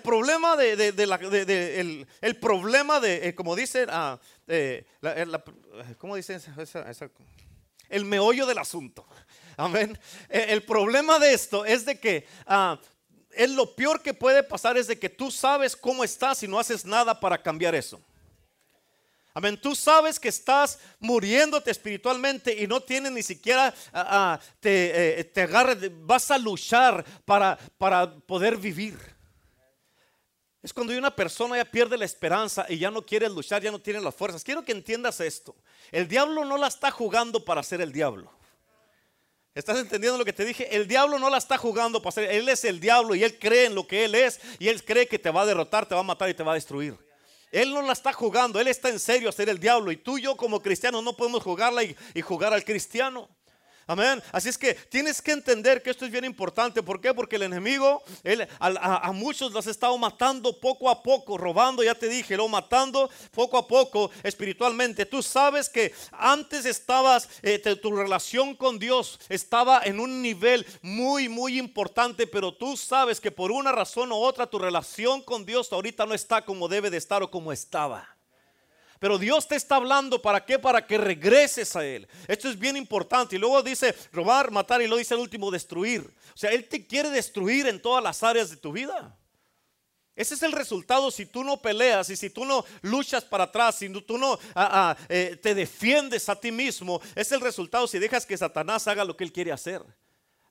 problema 0.00 0.56
de, 0.56 0.92
la, 1.06 1.16
el, 2.20 2.36
problema 2.36 3.00
de, 3.00 3.28
eh, 3.28 3.34
como 3.34 3.54
dicen, 3.54 3.88
ah, 3.90 4.18
eh, 4.48 4.84
eh, 5.02 5.26
¿cómo 5.98 6.16
dicen? 6.16 6.40
el 7.88 8.04
meollo 8.04 8.46
del 8.46 8.58
asunto. 8.58 9.06
Amén. 9.56 9.98
El 10.28 10.62
problema 10.62 11.18
de 11.18 11.34
esto 11.34 11.64
es 11.64 11.84
de 11.84 12.00
que 12.00 12.26
ah, 12.46 12.80
es 13.32 13.50
lo 13.50 13.74
peor 13.74 14.02
que 14.02 14.14
puede 14.14 14.42
pasar 14.42 14.76
es 14.76 14.86
de 14.86 14.98
que 14.98 15.08
tú 15.08 15.30
sabes 15.30 15.76
cómo 15.76 16.04
estás 16.04 16.42
y 16.42 16.48
no 16.48 16.58
haces 16.58 16.84
nada 16.84 17.18
para 17.18 17.42
cambiar 17.42 17.74
eso. 17.74 18.00
Amén. 19.34 19.58
Tú 19.60 19.74
sabes 19.74 20.20
que 20.20 20.28
estás 20.28 20.78
muriéndote 21.00 21.70
espiritualmente 21.70 22.54
y 22.62 22.66
no 22.66 22.80
tienes 22.80 23.12
ni 23.12 23.22
siquiera, 23.22 23.74
ah, 23.92 24.06
ah, 24.10 24.40
te, 24.60 25.20
eh, 25.20 25.24
te 25.24 25.46
vas 25.46 26.30
a 26.30 26.38
luchar 26.38 27.04
para, 27.24 27.58
para 27.78 28.14
poder 28.14 28.56
vivir. 28.56 28.98
Es 30.62 30.72
cuando 30.72 30.96
una 30.96 31.14
persona 31.14 31.56
ya 31.56 31.64
pierde 31.64 31.98
la 31.98 32.04
esperanza 32.04 32.66
y 32.68 32.78
ya 32.78 32.90
no 32.90 33.02
quiere 33.02 33.28
luchar, 33.28 33.62
ya 33.62 33.70
no 33.70 33.80
tiene 33.80 34.00
las 34.00 34.14
fuerzas. 34.14 34.44
Quiero 34.44 34.62
que 34.62 34.70
entiendas 34.70 35.18
esto. 35.20 35.56
El 35.90 36.06
diablo 36.06 36.44
no 36.44 36.56
la 36.56 36.68
está 36.68 36.90
jugando 36.90 37.44
para 37.44 37.62
ser 37.62 37.80
el 37.80 37.90
diablo. 37.90 38.30
¿Estás 39.54 39.78
entendiendo 39.78 40.18
lo 40.18 40.24
que 40.24 40.32
te 40.32 40.44
dije? 40.44 40.74
El 40.74 40.86
diablo 40.86 41.18
no 41.18 41.28
la 41.28 41.38
está 41.38 41.58
jugando 41.58 42.00
para 42.00 42.12
ser. 42.12 42.30
Él 42.30 42.48
es 42.48 42.64
el 42.64 42.78
diablo 42.80 43.14
y 43.14 43.24
él 43.24 43.38
cree 43.38 43.66
en 43.66 43.74
lo 43.74 43.86
que 43.86 44.04
él 44.04 44.14
es 44.14 44.40
y 44.58 44.68
él 44.68 44.84
cree 44.84 45.08
que 45.08 45.18
te 45.18 45.30
va 45.30 45.42
a 45.42 45.46
derrotar, 45.46 45.86
te 45.86 45.94
va 45.94 46.00
a 46.00 46.04
matar 46.04 46.30
y 46.30 46.34
te 46.34 46.42
va 46.42 46.52
a 46.52 46.54
destruir. 46.54 46.96
Él 47.52 47.72
no 47.72 47.82
la 47.82 47.92
está 47.92 48.12
jugando, 48.12 48.58
Él 48.58 48.66
está 48.66 48.88
en 48.88 48.98
serio 48.98 49.28
a 49.28 49.32
ser 49.32 49.48
el 49.48 49.60
diablo. 49.60 49.92
Y 49.92 49.96
tú 49.98 50.18
y 50.18 50.22
yo 50.22 50.36
como 50.36 50.60
cristianos 50.60 51.04
no 51.04 51.16
podemos 51.16 51.42
jugarla 51.42 51.84
y, 51.84 51.94
y 52.14 52.22
jugar 52.22 52.52
al 52.52 52.64
cristiano. 52.64 53.28
Amén. 53.86 54.22
Así 54.32 54.48
es 54.48 54.58
que 54.58 54.74
tienes 54.74 55.20
que 55.20 55.32
entender 55.32 55.82
que 55.82 55.90
esto 55.90 56.04
es 56.04 56.10
bien 56.10 56.24
importante. 56.24 56.82
¿Por 56.82 57.00
qué? 57.00 57.12
Porque 57.12 57.36
el 57.36 57.42
enemigo 57.42 58.02
él, 58.22 58.46
a, 58.60 59.12
muchos 59.12 59.52
los 59.52 59.66
ha 59.66 59.70
estado 59.70 59.96
matando 59.98 60.58
poco 60.60 60.88
a 60.88 61.02
poco, 61.02 61.36
robando, 61.36 61.82
ya 61.82 61.94
te 61.94 62.08
dije, 62.08 62.36
lo 62.36 62.48
matando 62.48 63.10
poco 63.32 63.58
a 63.58 63.66
poco 63.66 64.10
espiritualmente. 64.22 65.06
Tú 65.06 65.22
sabes 65.22 65.68
que 65.68 65.92
antes 66.12 66.64
estabas, 66.64 67.28
eh, 67.42 67.58
tu 67.58 67.94
relación 67.94 68.54
con 68.54 68.78
Dios 68.78 69.18
estaba 69.28 69.82
en 69.84 70.00
un 70.00 70.22
nivel 70.22 70.66
muy, 70.82 71.28
muy 71.28 71.58
importante, 71.58 72.26
pero 72.26 72.54
tú 72.54 72.76
sabes 72.76 73.20
que 73.20 73.30
por 73.30 73.50
una 73.50 73.72
razón 73.72 74.12
u 74.12 74.16
otra 74.16 74.46
tu 74.46 74.58
relación 74.58 75.22
con 75.22 75.44
Dios 75.44 75.72
ahorita 75.72 76.06
no 76.06 76.14
está 76.14 76.44
como 76.44 76.68
debe 76.68 76.90
de 76.90 76.98
estar 76.98 77.22
o 77.22 77.30
como 77.30 77.52
estaba. 77.52 78.16
Pero 79.02 79.18
Dios 79.18 79.48
te 79.48 79.56
está 79.56 79.74
hablando 79.74 80.22
para 80.22 80.44
qué? 80.44 80.60
Para 80.60 80.86
que 80.86 80.96
regreses 80.96 81.74
a 81.74 81.84
Él. 81.84 82.06
Esto 82.28 82.48
es 82.48 82.56
bien 82.56 82.76
importante. 82.76 83.34
Y 83.34 83.38
luego 83.40 83.60
dice 83.60 83.92
robar, 84.12 84.52
matar 84.52 84.80
y 84.80 84.86
luego 84.86 85.00
dice 85.00 85.14
el 85.14 85.20
último 85.20 85.50
destruir. 85.50 86.02
O 86.02 86.36
sea, 86.36 86.52
Él 86.52 86.68
te 86.68 86.86
quiere 86.86 87.10
destruir 87.10 87.66
en 87.66 87.82
todas 87.82 88.00
las 88.00 88.22
áreas 88.22 88.48
de 88.50 88.58
tu 88.58 88.70
vida. 88.70 89.18
Ese 90.14 90.34
es 90.34 90.42
el 90.44 90.52
resultado 90.52 91.10
si 91.10 91.26
tú 91.26 91.42
no 91.42 91.60
peleas 91.60 92.10
y 92.10 92.16
si 92.16 92.30
tú 92.30 92.44
no 92.44 92.64
luchas 92.82 93.24
para 93.24 93.42
atrás, 93.42 93.74
si 93.74 93.88
tú 93.88 94.16
no 94.16 94.34
ah, 94.54 94.94
ah, 94.94 94.96
eh, 95.08 95.36
te 95.42 95.52
defiendes 95.52 96.28
a 96.28 96.36
ti 96.36 96.52
mismo. 96.52 97.02
Es 97.16 97.32
el 97.32 97.40
resultado 97.40 97.88
si 97.88 97.98
dejas 97.98 98.24
que 98.24 98.38
Satanás 98.38 98.86
haga 98.86 99.04
lo 99.04 99.16
que 99.16 99.24
él 99.24 99.32
quiere 99.32 99.50
hacer. 99.50 99.82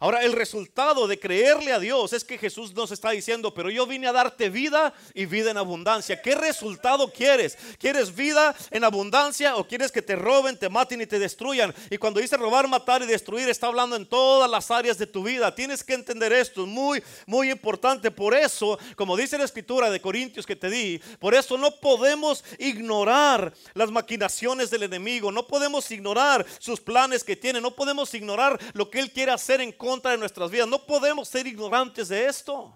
Ahora, 0.01 0.23
el 0.23 0.33
resultado 0.33 1.07
de 1.07 1.19
creerle 1.19 1.71
a 1.71 1.77
Dios 1.77 2.11
es 2.11 2.23
que 2.23 2.39
Jesús 2.39 2.73
nos 2.73 2.89
está 2.89 3.11
diciendo, 3.11 3.53
pero 3.53 3.69
yo 3.69 3.85
vine 3.85 4.07
a 4.07 4.11
darte 4.11 4.49
vida 4.49 4.95
y 5.13 5.27
vida 5.27 5.51
en 5.51 5.57
abundancia. 5.57 6.19
¿Qué 6.19 6.33
resultado 6.33 7.13
quieres? 7.13 7.55
¿Quieres 7.77 8.15
vida 8.15 8.55
en 8.71 8.83
abundancia 8.83 9.57
o 9.57 9.67
quieres 9.67 9.91
que 9.91 10.01
te 10.01 10.15
roben, 10.15 10.57
te 10.57 10.69
maten 10.69 11.01
y 11.01 11.05
te 11.05 11.19
destruyan? 11.19 11.71
Y 11.91 11.99
cuando 11.99 12.19
dice 12.19 12.35
robar, 12.35 12.67
matar 12.67 13.03
y 13.03 13.05
destruir, 13.05 13.47
está 13.47 13.67
hablando 13.67 13.95
en 13.95 14.07
todas 14.07 14.49
las 14.49 14.71
áreas 14.71 14.97
de 14.97 15.05
tu 15.05 15.21
vida. 15.21 15.53
Tienes 15.53 15.83
que 15.83 15.93
entender 15.93 16.33
esto, 16.33 16.63
es 16.63 16.67
muy, 16.67 17.03
muy 17.27 17.51
importante. 17.51 18.09
Por 18.09 18.33
eso, 18.33 18.79
como 18.95 19.15
dice 19.15 19.37
la 19.37 19.45
escritura 19.45 19.91
de 19.91 20.01
Corintios 20.01 20.47
que 20.47 20.55
te 20.55 20.71
di, 20.71 20.99
por 21.19 21.35
eso 21.35 21.59
no 21.59 21.75
podemos 21.75 22.43
ignorar 22.57 23.53
las 23.75 23.91
maquinaciones 23.91 24.71
del 24.71 24.81
enemigo, 24.81 25.31
no 25.31 25.45
podemos 25.45 25.91
ignorar 25.91 26.43
sus 26.57 26.81
planes 26.81 27.23
que 27.23 27.35
tiene, 27.35 27.61
no 27.61 27.75
podemos 27.75 28.11
ignorar 28.15 28.59
lo 28.73 28.89
que 28.89 28.99
él 28.99 29.11
quiere 29.11 29.31
hacer 29.31 29.61
en 29.61 29.71
contra 29.71 29.90
contra 29.91 30.11
de 30.11 30.17
nuestras 30.17 30.49
vidas. 30.49 30.69
No 30.69 30.85
podemos 30.85 31.27
ser 31.27 31.45
ignorantes 31.47 32.07
de 32.07 32.25
esto. 32.25 32.73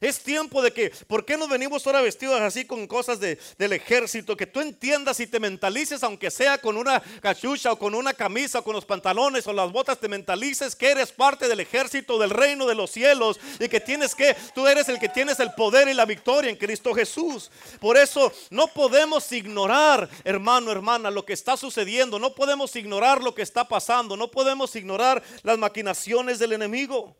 Es 0.00 0.20
tiempo 0.20 0.60
de 0.60 0.72
que, 0.72 0.90
¿por 1.06 1.24
qué 1.24 1.36
nos 1.36 1.48
venimos 1.48 1.86
ahora 1.86 2.02
vestidos 2.02 2.40
así 2.40 2.64
con 2.64 2.86
cosas 2.86 3.20
del 3.20 3.72
ejército? 3.72 4.36
Que 4.36 4.46
tú 4.46 4.60
entiendas 4.60 5.20
y 5.20 5.26
te 5.26 5.40
mentalices, 5.40 6.02
aunque 6.02 6.30
sea 6.30 6.58
con 6.58 6.76
una 6.76 7.00
cachucha 7.20 7.72
o 7.72 7.78
con 7.78 7.94
una 7.94 8.12
camisa 8.12 8.58
o 8.58 8.64
con 8.64 8.74
los 8.74 8.84
pantalones 8.84 9.46
o 9.46 9.52
las 9.52 9.70
botas, 9.70 10.00
te 10.00 10.08
mentalices 10.08 10.74
que 10.74 10.90
eres 10.90 11.12
parte 11.12 11.48
del 11.48 11.60
ejército 11.60 12.18
del 12.18 12.30
reino 12.30 12.66
de 12.66 12.74
los 12.74 12.90
cielos 12.90 13.38
y 13.60 13.68
que 13.68 13.80
tienes 13.80 14.14
que, 14.14 14.36
tú 14.54 14.66
eres 14.66 14.88
el 14.88 14.98
que 14.98 15.08
tienes 15.08 15.38
el 15.40 15.52
poder 15.52 15.88
y 15.88 15.94
la 15.94 16.04
victoria 16.04 16.50
en 16.50 16.56
Cristo 16.56 16.92
Jesús. 16.92 17.50
Por 17.80 17.96
eso 17.96 18.32
no 18.50 18.66
podemos 18.66 19.30
ignorar, 19.32 20.08
hermano, 20.24 20.72
hermana, 20.72 21.10
lo 21.10 21.24
que 21.24 21.32
está 21.32 21.56
sucediendo. 21.56 22.18
No 22.18 22.34
podemos 22.34 22.74
ignorar 22.76 23.22
lo 23.22 23.34
que 23.34 23.42
está 23.42 23.66
pasando. 23.66 24.16
No 24.16 24.30
podemos 24.30 24.74
ignorar 24.76 25.22
las 25.42 25.58
maquinaciones 25.58 26.38
del 26.38 26.52
enemigo. 26.52 27.16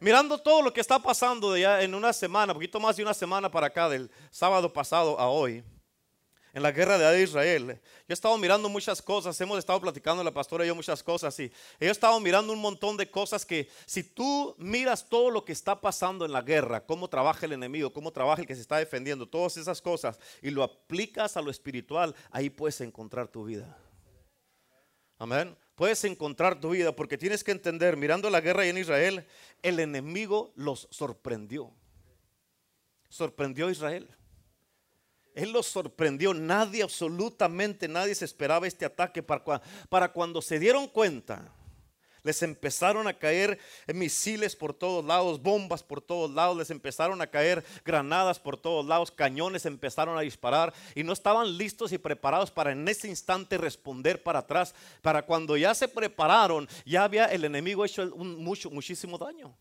Mirando 0.00 0.38
todo 0.38 0.62
lo 0.62 0.72
que 0.72 0.80
está 0.80 0.98
pasando 0.98 1.56
ya 1.56 1.82
en 1.82 1.94
una 1.94 2.12
semana, 2.12 2.54
poquito 2.54 2.78
más 2.78 2.96
de 2.96 3.02
una 3.02 3.14
semana 3.14 3.50
para 3.50 3.66
acá, 3.66 3.88
del 3.88 4.10
sábado 4.30 4.72
pasado 4.72 5.18
a 5.18 5.28
hoy, 5.28 5.64
en 6.54 6.62
la 6.62 6.72
guerra 6.72 6.98
de 6.98 7.22
Israel, 7.22 7.66
yo 7.66 8.04
he 8.08 8.12
estado 8.12 8.36
mirando 8.38 8.68
muchas 8.68 9.02
cosas, 9.02 9.38
hemos 9.40 9.58
estado 9.58 9.80
platicando 9.80 10.24
la 10.24 10.32
pastora 10.32 10.64
y 10.64 10.68
yo 10.68 10.74
muchas 10.74 11.02
cosas 11.02 11.38
y 11.40 11.52
he 11.78 11.88
estado 11.88 12.18
mirando 12.20 12.52
un 12.52 12.60
montón 12.60 12.96
de 12.96 13.10
cosas 13.10 13.44
que 13.44 13.68
si 13.86 14.02
tú 14.02 14.54
miras 14.56 15.08
todo 15.08 15.30
lo 15.30 15.44
que 15.44 15.52
está 15.52 15.80
pasando 15.80 16.24
en 16.24 16.32
la 16.32 16.42
guerra, 16.42 16.84
cómo 16.84 17.08
trabaja 17.08 17.44
el 17.44 17.52
enemigo, 17.52 17.92
cómo 17.92 18.12
trabaja 18.12 18.40
el 18.40 18.48
que 18.48 18.54
se 18.54 18.62
está 18.62 18.78
defendiendo, 18.78 19.28
todas 19.28 19.56
esas 19.56 19.82
cosas 19.82 20.18
y 20.42 20.50
lo 20.50 20.62
aplicas 20.62 21.36
a 21.36 21.42
lo 21.42 21.50
espiritual, 21.50 22.14
ahí 22.30 22.50
puedes 22.50 22.80
encontrar 22.80 23.28
tu 23.28 23.44
vida. 23.44 23.76
Amén 25.18 25.56
puedes 25.78 26.02
encontrar 26.02 26.60
tu 26.60 26.70
vida, 26.70 26.90
porque 26.90 27.16
tienes 27.16 27.44
que 27.44 27.52
entender, 27.52 27.96
mirando 27.96 28.28
la 28.30 28.40
guerra 28.40 28.66
en 28.66 28.78
Israel, 28.78 29.24
el 29.62 29.78
enemigo 29.78 30.52
los 30.56 30.88
sorprendió. 30.90 31.72
Sorprendió 33.08 33.68
a 33.68 33.70
Israel. 33.70 34.10
Él 35.36 35.52
los 35.52 35.66
sorprendió. 35.66 36.34
Nadie, 36.34 36.82
absolutamente 36.82 37.86
nadie 37.86 38.16
se 38.16 38.24
esperaba 38.24 38.66
este 38.66 38.84
ataque 38.84 39.22
para, 39.22 39.62
para 39.88 40.12
cuando 40.12 40.42
se 40.42 40.58
dieron 40.58 40.88
cuenta 40.88 41.54
les 42.22 42.42
empezaron 42.42 43.06
a 43.08 43.18
caer 43.18 43.58
misiles 43.86 44.56
por 44.56 44.74
todos 44.74 45.04
lados, 45.04 45.42
bombas 45.42 45.82
por 45.82 46.00
todos 46.00 46.30
lados, 46.30 46.56
les 46.56 46.70
empezaron 46.70 47.20
a 47.22 47.26
caer 47.26 47.64
granadas 47.84 48.38
por 48.38 48.56
todos 48.56 48.86
lados, 48.86 49.10
cañones 49.10 49.66
empezaron 49.66 50.16
a 50.18 50.22
disparar 50.22 50.72
y 50.94 51.02
no 51.02 51.12
estaban 51.12 51.56
listos 51.56 51.92
y 51.92 51.98
preparados 51.98 52.50
para 52.50 52.72
en 52.72 52.86
ese 52.88 53.08
instante 53.08 53.58
responder 53.58 54.22
para 54.22 54.40
atrás. 54.40 54.74
Para 55.02 55.22
cuando 55.22 55.56
ya 55.56 55.74
se 55.74 55.88
prepararon, 55.88 56.68
ya 56.84 57.04
había 57.04 57.26
el 57.26 57.44
enemigo 57.44 57.84
hecho 57.84 58.06
mucho, 58.16 58.70
muchísimo 58.70 59.18
daño. 59.18 59.56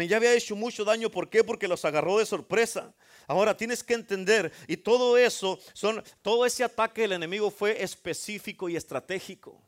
Ya 0.00 0.16
había 0.16 0.32
hecho 0.34 0.56
mucho 0.56 0.84
daño. 0.84 1.10
¿Por 1.10 1.28
qué? 1.28 1.44
Porque 1.44 1.68
los 1.68 1.84
agarró 1.84 2.18
de 2.18 2.24
sorpresa. 2.24 2.94
Ahora 3.26 3.56
tienes 3.56 3.84
que 3.84 3.94
entender, 3.94 4.52
y 4.66 4.76
todo 4.76 5.16
eso, 5.16 5.58
son, 5.74 6.02
todo 6.22 6.44
ese 6.44 6.64
ataque 6.64 7.02
del 7.02 7.12
enemigo 7.12 7.50
fue 7.50 7.82
específico 7.82 8.68
y 8.68 8.76
estratégico. 8.76 9.62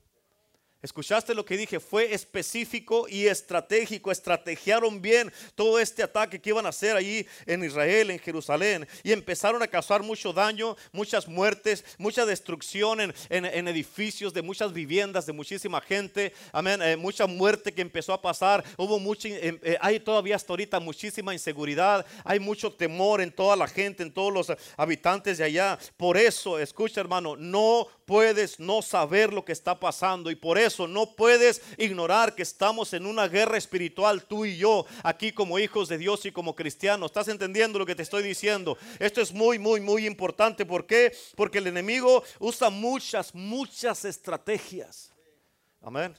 Escuchaste 0.84 1.34
lo 1.34 1.46
que 1.46 1.56
dije, 1.56 1.80
fue 1.80 2.12
específico 2.12 3.06
y 3.08 3.26
estratégico, 3.26 4.12
estrategiaron 4.12 5.00
bien 5.00 5.32
todo 5.54 5.80
este 5.80 6.02
ataque 6.02 6.38
que 6.38 6.50
iban 6.50 6.66
a 6.66 6.68
hacer 6.68 6.94
allí 6.94 7.26
en 7.46 7.64
Israel, 7.64 8.10
en 8.10 8.18
Jerusalén, 8.18 8.86
y 9.02 9.10
empezaron 9.12 9.62
a 9.62 9.66
causar 9.66 10.02
mucho 10.02 10.34
daño, 10.34 10.76
muchas 10.92 11.26
muertes, 11.26 11.86
mucha 11.96 12.26
destrucción 12.26 13.00
en, 13.00 13.66
edificios 13.66 14.34
de 14.34 14.42
muchas 14.42 14.74
viviendas, 14.74 15.24
de 15.24 15.32
muchísima 15.32 15.80
gente, 15.80 16.34
amén, 16.52 16.82
eh, 16.82 16.98
mucha 16.98 17.26
muerte 17.26 17.72
que 17.72 17.80
empezó 17.80 18.12
a 18.12 18.20
pasar, 18.20 18.62
hubo 18.76 18.98
mucha, 18.98 19.30
eh, 19.30 19.58
eh, 19.62 19.78
hay 19.80 19.98
todavía 20.00 20.36
hasta 20.36 20.52
ahorita 20.52 20.80
muchísima 20.80 21.32
inseguridad, 21.32 22.04
hay 22.24 22.40
mucho 22.40 22.70
temor 22.70 23.22
en 23.22 23.32
toda 23.32 23.56
la 23.56 23.68
gente, 23.68 24.02
en 24.02 24.12
todos 24.12 24.34
los 24.34 24.52
habitantes 24.76 25.38
de 25.38 25.44
allá, 25.44 25.78
por 25.96 26.18
eso, 26.18 26.58
escucha 26.58 27.00
hermano, 27.00 27.36
no 27.36 27.88
puedes 28.04 28.60
no 28.60 28.82
saber 28.82 29.32
lo 29.32 29.46
que 29.46 29.52
está 29.52 29.80
pasando 29.80 30.30
y 30.30 30.34
por 30.34 30.58
eso 30.58 30.73
no 30.80 31.14
puedes 31.14 31.62
ignorar 31.78 32.34
que 32.34 32.42
estamos 32.42 32.92
en 32.92 33.06
una 33.06 33.28
guerra 33.28 33.56
espiritual 33.56 34.24
tú 34.24 34.44
y 34.44 34.56
yo 34.56 34.86
aquí 35.02 35.32
como 35.32 35.58
hijos 35.58 35.88
de 35.88 35.98
Dios 35.98 36.24
y 36.26 36.32
como 36.32 36.54
cristianos. 36.54 37.10
¿Estás 37.10 37.28
entendiendo 37.28 37.78
lo 37.78 37.86
que 37.86 37.94
te 37.94 38.02
estoy 38.02 38.22
diciendo? 38.22 38.76
Esto 38.98 39.20
es 39.20 39.32
muy, 39.32 39.58
muy, 39.58 39.80
muy 39.80 40.06
importante. 40.06 40.66
¿Por 40.66 40.86
qué? 40.86 41.16
Porque 41.36 41.58
el 41.58 41.68
enemigo 41.68 42.24
usa 42.38 42.70
muchas, 42.70 43.34
muchas 43.34 44.04
estrategias. 44.04 45.12
Amén. 45.80 46.14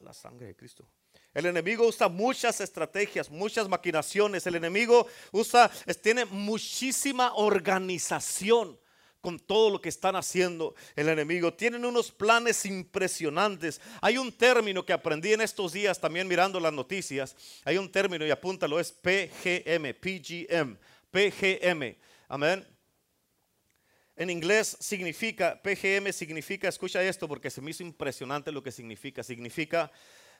La 0.00 0.12
sangre 0.12 0.46
de 0.46 0.56
Cristo. 0.56 0.88
El 1.34 1.46
enemigo 1.46 1.86
usa 1.86 2.08
muchas 2.08 2.60
estrategias, 2.60 3.30
muchas 3.30 3.68
maquinaciones. 3.68 4.46
El 4.46 4.56
enemigo 4.56 5.06
usa, 5.30 5.70
tiene 6.02 6.24
muchísima 6.24 7.34
organización 7.34 8.78
con 9.20 9.38
todo 9.38 9.70
lo 9.70 9.80
que 9.80 9.88
están 9.88 10.16
haciendo 10.16 10.74
el 10.94 11.08
enemigo. 11.08 11.52
Tienen 11.52 11.84
unos 11.84 12.10
planes 12.10 12.64
impresionantes. 12.64 13.80
Hay 14.00 14.18
un 14.18 14.32
término 14.32 14.84
que 14.84 14.92
aprendí 14.92 15.32
en 15.32 15.40
estos 15.40 15.72
días 15.72 16.00
también 16.00 16.28
mirando 16.28 16.60
las 16.60 16.72
noticias. 16.72 17.36
Hay 17.64 17.78
un 17.78 17.90
término 17.90 18.26
y 18.26 18.30
apúntalo, 18.30 18.78
es 18.78 18.92
PGM, 18.92 19.94
PGM, 19.94 20.76
PGM. 21.10 21.96
Amén. 22.28 22.66
En 24.16 24.30
inglés 24.30 24.76
significa, 24.80 25.60
PGM 25.62 26.12
significa, 26.12 26.68
escucha 26.68 27.02
esto 27.02 27.28
porque 27.28 27.50
se 27.50 27.60
me 27.60 27.70
hizo 27.70 27.84
impresionante 27.84 28.50
lo 28.50 28.62
que 28.62 28.72
significa. 28.72 29.22
Significa 29.22 29.90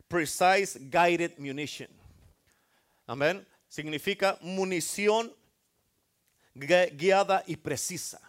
Precise 0.08 0.78
Guided 0.80 1.38
Munition. 1.38 1.88
Amén. 3.06 3.46
Significa 3.68 4.38
munición 4.40 5.32
guiada 6.54 7.44
y 7.46 7.56
precisa. 7.56 8.20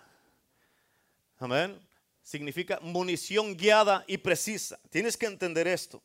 Amén. 1.39 1.79
Significa 2.22 2.79
munición 2.81 3.55
guiada 3.55 4.03
y 4.08 4.17
precisa. 4.17 4.79
Tienes 4.89 5.17
que 5.17 5.25
entender 5.25 5.67
esto. 5.67 6.03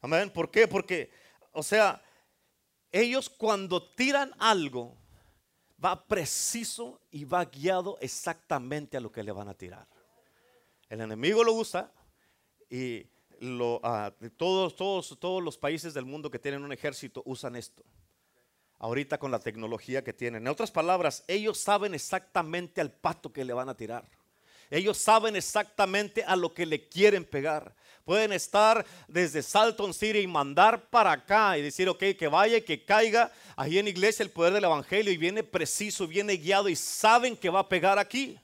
Amén. 0.00 0.30
¿Por 0.30 0.50
qué? 0.50 0.68
Porque, 0.68 1.10
o 1.52 1.62
sea, 1.62 2.02
ellos 2.90 3.30
cuando 3.30 3.82
tiran 3.82 4.32
algo, 4.38 4.96
va 5.82 6.06
preciso 6.06 7.00
y 7.10 7.24
va 7.24 7.44
guiado 7.44 7.98
exactamente 8.00 8.96
a 8.96 9.00
lo 9.00 9.12
que 9.12 9.22
le 9.22 9.32
van 9.32 9.48
a 9.48 9.54
tirar. 9.54 9.86
El 10.88 11.00
enemigo 11.00 11.44
lo 11.44 11.54
usa 11.54 11.92
y 12.68 13.06
lo, 13.40 13.80
ah, 13.84 14.12
todos, 14.36 14.74
todos, 14.74 15.18
todos 15.18 15.42
los 15.42 15.56
países 15.56 15.94
del 15.94 16.04
mundo 16.04 16.30
que 16.30 16.38
tienen 16.38 16.64
un 16.64 16.72
ejército 16.72 17.22
usan 17.26 17.56
esto. 17.56 17.84
Ahorita 18.78 19.18
con 19.18 19.30
la 19.30 19.38
tecnología 19.38 20.02
que 20.02 20.12
tienen. 20.12 20.42
En 20.42 20.48
otras 20.48 20.70
palabras, 20.70 21.24
ellos 21.28 21.58
saben 21.58 21.94
exactamente 21.94 22.80
al 22.80 22.92
pato 22.92 23.32
que 23.32 23.44
le 23.44 23.52
van 23.52 23.68
a 23.68 23.76
tirar. 23.76 24.08
Ellos 24.74 24.98
saben 24.98 25.36
exactamente 25.36 26.24
a 26.24 26.34
lo 26.34 26.52
que 26.52 26.66
le 26.66 26.88
quieren 26.88 27.24
pegar. 27.24 27.72
Pueden 28.04 28.32
estar 28.32 28.84
desde 29.06 29.40
Salton 29.40 29.94
City 29.94 30.18
y 30.18 30.26
mandar 30.26 30.90
para 30.90 31.12
acá 31.12 31.56
y 31.56 31.62
decir, 31.62 31.88
ok, 31.88 32.02
que 32.18 32.26
vaya 32.26 32.60
que 32.60 32.84
caiga. 32.84 33.30
Ahí 33.54 33.78
en 33.78 33.86
iglesia 33.86 34.24
el 34.24 34.32
poder 34.32 34.52
del 34.52 34.64
evangelio 34.64 35.12
y 35.12 35.16
viene 35.16 35.44
preciso, 35.44 36.08
viene 36.08 36.36
guiado 36.36 36.68
y 36.68 36.74
saben 36.74 37.36
que 37.36 37.50
va 37.50 37.60
a 37.60 37.68
pegar 37.68 38.00
aquí. 38.00 38.36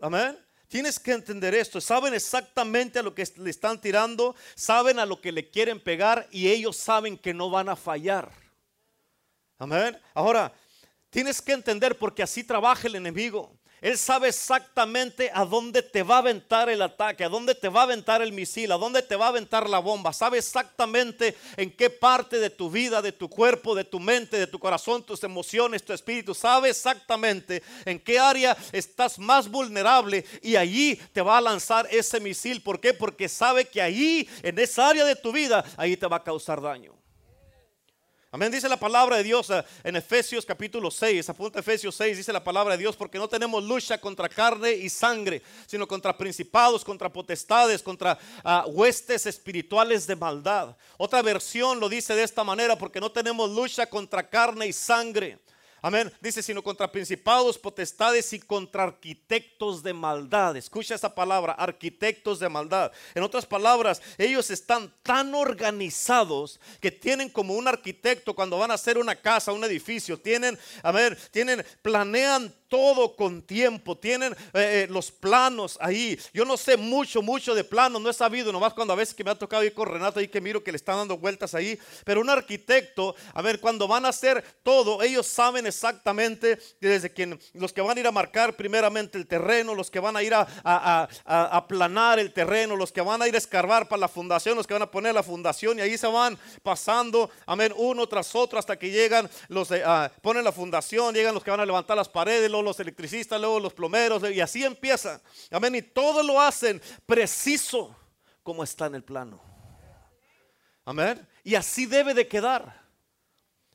Amén. 0.00 0.36
Tienes 0.66 0.98
que 0.98 1.12
entender 1.12 1.54
esto. 1.54 1.80
Saben 1.80 2.12
exactamente 2.12 2.98
a 2.98 3.04
lo 3.04 3.14
que 3.14 3.24
le 3.36 3.50
están 3.50 3.80
tirando, 3.80 4.34
saben 4.56 4.98
a 4.98 5.06
lo 5.06 5.20
que 5.20 5.30
le 5.30 5.48
quieren 5.48 5.78
pegar 5.78 6.26
y 6.32 6.48
ellos 6.48 6.76
saben 6.76 7.16
que 7.16 7.32
no 7.32 7.48
van 7.48 7.68
a 7.68 7.76
fallar. 7.76 8.28
Amén. 9.56 9.96
Ahora, 10.14 10.52
tienes 11.10 11.40
que 11.40 11.52
entender 11.52 11.96
porque 11.96 12.24
así 12.24 12.42
trabaja 12.42 12.88
el 12.88 12.96
enemigo. 12.96 13.59
Él 13.80 13.96
sabe 13.96 14.28
exactamente 14.28 15.30
a 15.32 15.44
dónde 15.44 15.82
te 15.82 16.02
va 16.02 16.16
a 16.16 16.18
aventar 16.18 16.68
el 16.68 16.82
ataque, 16.82 17.24
a 17.24 17.28
dónde 17.28 17.54
te 17.54 17.68
va 17.68 17.80
a 17.80 17.84
aventar 17.84 18.20
el 18.20 18.32
misil, 18.32 18.70
a 18.72 18.76
dónde 18.76 19.00
te 19.00 19.16
va 19.16 19.26
a 19.26 19.28
aventar 19.30 19.68
la 19.68 19.78
bomba. 19.78 20.12
Sabe 20.12 20.38
exactamente 20.38 21.34
en 21.56 21.70
qué 21.70 21.88
parte 21.88 22.38
de 22.38 22.50
tu 22.50 22.70
vida, 22.70 23.00
de 23.00 23.12
tu 23.12 23.28
cuerpo, 23.30 23.74
de 23.74 23.84
tu 23.84 23.98
mente, 23.98 24.38
de 24.38 24.46
tu 24.46 24.58
corazón, 24.58 25.02
tus 25.02 25.24
emociones, 25.24 25.82
tu 25.82 25.94
espíritu. 25.94 26.34
Sabe 26.34 26.70
exactamente 26.70 27.62
en 27.86 27.98
qué 27.98 28.18
área 28.18 28.56
estás 28.72 29.18
más 29.18 29.48
vulnerable 29.48 30.26
y 30.42 30.56
allí 30.56 30.96
te 31.12 31.22
va 31.22 31.38
a 31.38 31.40
lanzar 31.40 31.88
ese 31.90 32.20
misil. 32.20 32.62
¿Por 32.62 32.80
qué? 32.80 32.92
Porque 32.92 33.28
sabe 33.28 33.64
que 33.64 33.80
ahí, 33.80 34.28
en 34.42 34.58
esa 34.58 34.88
área 34.88 35.04
de 35.06 35.16
tu 35.16 35.32
vida, 35.32 35.64
ahí 35.76 35.96
te 35.96 36.06
va 36.06 36.16
a 36.16 36.24
causar 36.24 36.60
daño. 36.60 36.99
Amén. 38.32 38.52
Dice 38.52 38.68
la 38.68 38.76
palabra 38.76 39.16
de 39.16 39.24
Dios 39.24 39.50
eh, 39.50 39.64
en 39.82 39.96
Efesios 39.96 40.46
capítulo 40.46 40.88
6. 40.88 41.28
Apunta 41.30 41.58
Efesios 41.58 41.96
6. 41.96 42.16
Dice 42.16 42.32
la 42.32 42.44
palabra 42.44 42.76
de 42.76 42.78
Dios. 42.78 42.94
Porque 42.94 43.18
no 43.18 43.28
tenemos 43.28 43.64
lucha 43.64 43.98
contra 43.98 44.28
carne 44.28 44.70
y 44.70 44.88
sangre, 44.88 45.42
sino 45.66 45.88
contra 45.88 46.16
principados, 46.16 46.84
contra 46.84 47.12
potestades, 47.12 47.82
contra 47.82 48.16
ah, 48.44 48.66
huestes 48.68 49.26
espirituales 49.26 50.06
de 50.06 50.14
maldad. 50.14 50.76
Otra 50.96 51.22
versión 51.22 51.80
lo 51.80 51.88
dice 51.88 52.14
de 52.14 52.22
esta 52.22 52.44
manera. 52.44 52.78
Porque 52.78 53.00
no 53.00 53.10
tenemos 53.10 53.50
lucha 53.50 53.86
contra 53.86 54.22
carne 54.22 54.68
y 54.68 54.72
sangre 54.72 55.40
Amén. 55.82 56.12
Dice, 56.20 56.42
sino 56.42 56.62
contra 56.62 56.90
principados, 56.92 57.58
potestades 57.58 58.32
y 58.32 58.40
contra 58.40 58.84
arquitectos 58.84 59.82
de 59.82 59.94
maldad. 59.94 60.56
Escucha 60.56 60.94
esa 60.94 61.14
palabra, 61.14 61.54
arquitectos 61.54 62.38
de 62.38 62.48
maldad. 62.48 62.92
En 63.14 63.22
otras 63.22 63.46
palabras, 63.46 64.02
ellos 64.18 64.50
están 64.50 64.92
tan 65.02 65.34
organizados 65.34 66.60
que 66.80 66.90
tienen 66.90 67.30
como 67.30 67.54
un 67.54 67.66
arquitecto 67.66 68.34
cuando 68.34 68.58
van 68.58 68.70
a 68.70 68.74
hacer 68.74 68.98
una 68.98 69.16
casa, 69.16 69.52
un 69.52 69.64
edificio, 69.64 70.18
tienen, 70.18 70.58
a 70.82 70.92
ver, 70.92 71.18
tienen, 71.30 71.64
planean 71.82 72.54
todo 72.70 73.16
con 73.16 73.42
tiempo, 73.42 73.98
tienen 73.98 74.32
eh, 74.54 74.84
eh, 74.84 74.86
los 74.88 75.10
planos 75.10 75.76
ahí. 75.80 76.18
Yo 76.32 76.44
no 76.44 76.56
sé 76.56 76.76
mucho, 76.76 77.20
mucho 77.20 77.54
de 77.54 77.64
planos, 77.64 78.00
no 78.00 78.08
he 78.08 78.14
sabido, 78.14 78.52
nomás 78.52 78.72
cuando 78.72 78.94
a 78.94 78.96
veces 78.96 79.14
que 79.14 79.24
me 79.24 79.32
ha 79.32 79.34
tocado 79.34 79.64
ir 79.64 79.74
con 79.74 79.88
Renato 79.88 80.20
ahí 80.20 80.28
que 80.28 80.40
miro 80.40 80.62
que 80.62 80.70
le 80.70 80.76
están 80.76 80.96
dando 80.96 81.18
vueltas 81.18 81.54
ahí. 81.54 81.78
Pero 82.04 82.20
un 82.20 82.30
arquitecto, 82.30 83.14
a 83.34 83.42
ver, 83.42 83.60
cuando 83.60 83.88
van 83.88 84.06
a 84.06 84.08
hacer 84.08 84.42
todo, 84.62 85.02
ellos 85.02 85.26
saben 85.26 85.66
exactamente 85.66 86.58
desde 86.80 87.12
quien, 87.12 87.38
los 87.54 87.72
que 87.72 87.80
van 87.80 87.96
a 87.96 88.00
ir 88.00 88.06
a 88.06 88.12
marcar 88.12 88.54
primeramente 88.54 89.18
el 89.18 89.26
terreno, 89.26 89.74
los 89.74 89.90
que 89.90 89.98
van 89.98 90.16
a 90.16 90.22
ir 90.22 90.32
a, 90.32 90.46
a, 90.62 91.08
a, 91.24 91.56
aplanar 91.56 92.20
el 92.20 92.32
terreno, 92.32 92.76
los 92.76 92.92
que 92.92 93.00
van 93.00 93.20
a 93.20 93.26
ir 93.26 93.34
a 93.34 93.38
escarbar 93.38 93.88
para 93.88 94.00
la 94.00 94.08
fundación, 94.08 94.56
los 94.56 94.66
que 94.66 94.74
van 94.74 94.82
a 94.82 94.90
poner 94.90 95.12
la 95.12 95.24
fundación 95.24 95.78
y 95.78 95.82
ahí 95.82 95.98
se 95.98 96.06
van 96.06 96.38
pasando, 96.62 97.30
amén, 97.46 97.74
uno 97.76 98.06
tras 98.06 98.34
otro 98.36 98.60
hasta 98.60 98.78
que 98.78 98.90
llegan 98.90 99.28
los, 99.48 99.72
uh, 99.72 100.08
ponen 100.22 100.44
la 100.44 100.52
fundación, 100.52 101.14
llegan 101.14 101.34
los 101.34 101.42
que 101.42 101.50
van 101.50 101.60
a 101.60 101.66
levantar 101.66 101.96
las 101.96 102.08
paredes, 102.08 102.48
los 102.48 102.59
electricistas, 102.80 103.40
luego 103.40 103.60
los 103.60 103.72
plomeros, 103.72 104.22
y 104.30 104.40
así 104.40 104.64
empieza. 104.64 105.20
Amén. 105.50 105.74
Y 105.76 105.82
todo 105.82 106.22
lo 106.22 106.40
hacen 106.40 106.82
preciso 107.06 107.96
como 108.42 108.62
está 108.62 108.86
en 108.86 108.96
el 108.96 109.04
plano. 109.04 109.40
Amén. 110.84 111.26
Y 111.44 111.54
así 111.54 111.86
debe 111.86 112.14
de 112.14 112.26
quedar. 112.26 112.80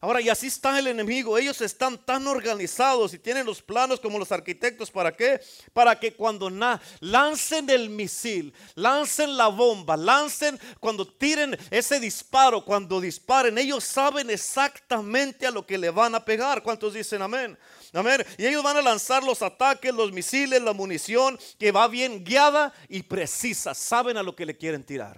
Ahora, 0.02 0.22
y 0.22 0.30
así 0.30 0.48
está 0.48 0.78
el 0.78 0.86
enemigo. 0.86 1.36
Ellos 1.36 1.62
están 1.62 1.98
tan 1.98 2.28
organizados 2.28 3.14
y 3.16 3.18
tienen 3.18 3.44
los 3.44 3.62
planos 3.62 4.00
como 4.00 4.20
los 4.20 4.32
arquitectos. 4.32 4.92
¿Para 4.92 5.16
qué? 5.16 5.42
Para 5.74 6.00
que 6.00 6.14
cuando 6.14 6.52
lancen 7.00 7.70
el 7.72 7.90
misil, 7.90 8.54
lancen 8.76 9.36
la 9.36 9.48
bomba, 9.48 9.98
lancen, 9.98 10.60
cuando 10.80 11.08
tiren 11.08 11.58
ese 11.72 12.00
disparo, 12.00 12.64
cuando 12.64 13.02
disparen, 13.02 13.58
ellos 13.58 13.84
saben 13.84 14.30
exactamente 14.30 15.48
a 15.48 15.52
lo 15.52 15.66
que 15.66 15.78
le 15.78 15.90
van 15.90 16.14
a 16.14 16.24
pegar. 16.24 16.62
¿Cuántos 16.62 16.94
dicen 16.94 17.24
amén? 17.24 17.58
Amén. 17.96 18.26
Y 18.38 18.46
ellos 18.46 18.62
van 18.62 18.76
a 18.76 18.82
lanzar 18.82 19.24
los 19.24 19.42
ataques, 19.42 19.94
los 19.94 20.12
misiles, 20.12 20.62
la 20.62 20.74
munición 20.74 21.40
que 21.58 21.72
va 21.72 21.88
bien 21.88 22.26
guiada 22.26 22.74
y 22.90 23.04
precisa. 23.04 23.74
Saben 23.74 24.18
a 24.18 24.24
lo 24.24 24.36
que 24.36 24.46
le 24.46 24.58
quieren 24.58 24.84
tirar. 24.84 25.18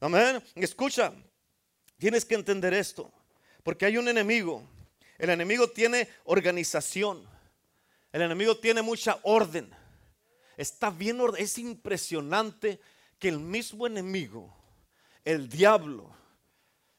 Amén. 0.00 0.42
Escucha, 0.56 1.12
tienes 1.98 2.24
que 2.24 2.34
entender 2.34 2.74
esto. 2.74 3.12
Porque 3.62 3.86
hay 3.86 3.98
un 3.98 4.08
enemigo. 4.08 4.64
El 5.16 5.30
enemigo 5.30 5.70
tiene 5.70 6.08
organización. 6.24 7.24
El 8.10 8.22
enemigo 8.22 8.56
tiene 8.56 8.82
mucha 8.82 9.20
orden. 9.22 9.72
Está 10.56 10.90
bien 10.90 11.20
Es 11.38 11.56
impresionante 11.58 12.80
que 13.20 13.28
el 13.28 13.38
mismo 13.38 13.86
enemigo, 13.86 14.52
el 15.24 15.48
diablo, 15.48 16.10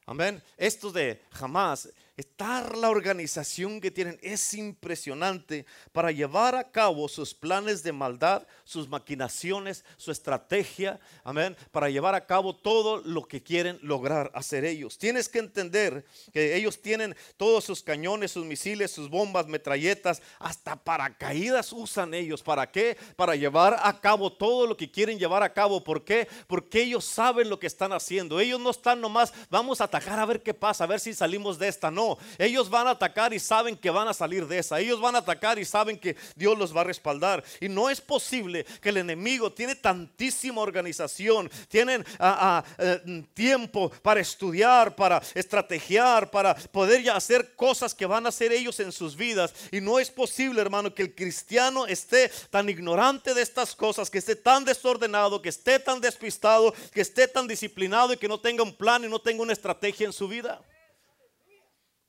amén, 0.06 0.42
esto 0.56 0.90
de 0.90 1.22
jamás, 1.30 1.90
Estar 2.16 2.76
la 2.76 2.90
organización 2.90 3.80
que 3.80 3.90
tienen 3.90 4.20
es 4.22 4.54
impresionante 4.54 5.66
para 5.90 6.12
llevar 6.12 6.54
a 6.54 6.70
cabo 6.70 7.08
sus 7.08 7.34
planes 7.34 7.82
de 7.82 7.92
maldad, 7.92 8.46
sus 8.62 8.88
maquinaciones, 8.88 9.84
su 9.96 10.12
estrategia, 10.12 11.00
amén, 11.24 11.56
para 11.72 11.90
llevar 11.90 12.14
a 12.14 12.24
cabo 12.24 12.54
todo 12.54 12.98
lo 12.98 13.24
que 13.24 13.42
quieren 13.42 13.80
lograr 13.82 14.30
hacer 14.32 14.64
ellos. 14.64 14.96
Tienes 14.96 15.28
que 15.28 15.40
entender 15.40 16.04
que 16.32 16.54
ellos 16.54 16.80
tienen 16.80 17.16
todos 17.36 17.64
sus 17.64 17.82
cañones, 17.82 18.30
sus 18.30 18.44
misiles, 18.44 18.92
sus 18.92 19.10
bombas, 19.10 19.48
metralletas, 19.48 20.22
hasta 20.38 20.76
paracaídas 20.76 21.72
usan 21.72 22.14
ellos. 22.14 22.44
¿Para 22.44 22.70
qué? 22.70 22.96
Para 23.16 23.34
llevar 23.34 23.76
a 23.82 24.00
cabo 24.00 24.32
todo 24.32 24.68
lo 24.68 24.76
que 24.76 24.88
quieren 24.88 25.18
llevar 25.18 25.42
a 25.42 25.52
cabo. 25.52 25.82
¿Por 25.82 26.04
qué? 26.04 26.28
Porque 26.46 26.82
ellos 26.82 27.04
saben 27.04 27.50
lo 27.50 27.58
que 27.58 27.66
están 27.66 27.92
haciendo. 27.92 28.38
Ellos 28.38 28.60
no 28.60 28.70
están 28.70 29.00
nomás, 29.00 29.32
vamos 29.50 29.80
a 29.80 29.84
atacar 29.84 30.20
a 30.20 30.26
ver 30.26 30.44
qué 30.44 30.54
pasa, 30.54 30.84
a 30.84 30.86
ver 30.86 31.00
si 31.00 31.12
salimos 31.12 31.58
de 31.58 31.66
esta. 31.66 31.90
Ellos 32.38 32.68
van 32.70 32.86
a 32.86 32.90
atacar 32.90 33.32
y 33.32 33.38
saben 33.38 33.76
que 33.76 33.90
van 33.90 34.08
a 34.08 34.14
salir 34.14 34.46
de 34.46 34.58
esa. 34.58 34.80
Ellos 34.80 35.00
van 35.00 35.14
a 35.16 35.18
atacar 35.18 35.58
y 35.58 35.64
saben 35.64 35.98
que 35.98 36.16
Dios 36.36 36.56
los 36.58 36.74
va 36.74 36.82
a 36.82 36.84
respaldar. 36.84 37.42
Y 37.60 37.68
no 37.68 37.90
es 37.90 38.00
posible 38.00 38.64
que 38.80 38.90
el 38.90 38.98
enemigo 38.98 39.52
tiene 39.52 39.74
tantísima 39.74 40.60
organización, 40.60 41.50
tienen 41.68 42.04
ah, 42.18 42.38
ah, 42.40 42.64
eh, 42.78 43.24
tiempo 43.34 43.90
para 44.02 44.20
estudiar, 44.20 44.94
para 44.94 45.22
estrategiar, 45.34 46.30
para 46.30 46.54
poder 46.54 47.02
ya 47.02 47.16
hacer 47.16 47.54
cosas 47.54 47.94
que 47.94 48.06
van 48.06 48.26
a 48.26 48.28
hacer 48.28 48.52
ellos 48.52 48.80
en 48.80 48.92
sus 48.92 49.16
vidas. 49.16 49.54
Y 49.70 49.80
no 49.80 49.98
es 49.98 50.10
posible, 50.10 50.60
hermano, 50.60 50.94
que 50.94 51.02
el 51.02 51.14
cristiano 51.14 51.86
esté 51.86 52.30
tan 52.50 52.68
ignorante 52.68 53.34
de 53.34 53.42
estas 53.42 53.74
cosas, 53.74 54.10
que 54.10 54.18
esté 54.18 54.36
tan 54.36 54.64
desordenado, 54.64 55.40
que 55.40 55.48
esté 55.48 55.78
tan 55.78 56.00
despistado, 56.00 56.74
que 56.92 57.00
esté 57.00 57.28
tan 57.28 57.46
disciplinado 57.46 58.12
y 58.12 58.16
que 58.16 58.28
no 58.28 58.38
tenga 58.38 58.62
un 58.62 58.74
plan 58.74 59.04
y 59.04 59.08
no 59.08 59.18
tenga 59.18 59.42
una 59.42 59.52
estrategia 59.52 60.06
en 60.06 60.12
su 60.12 60.28
vida. 60.28 60.60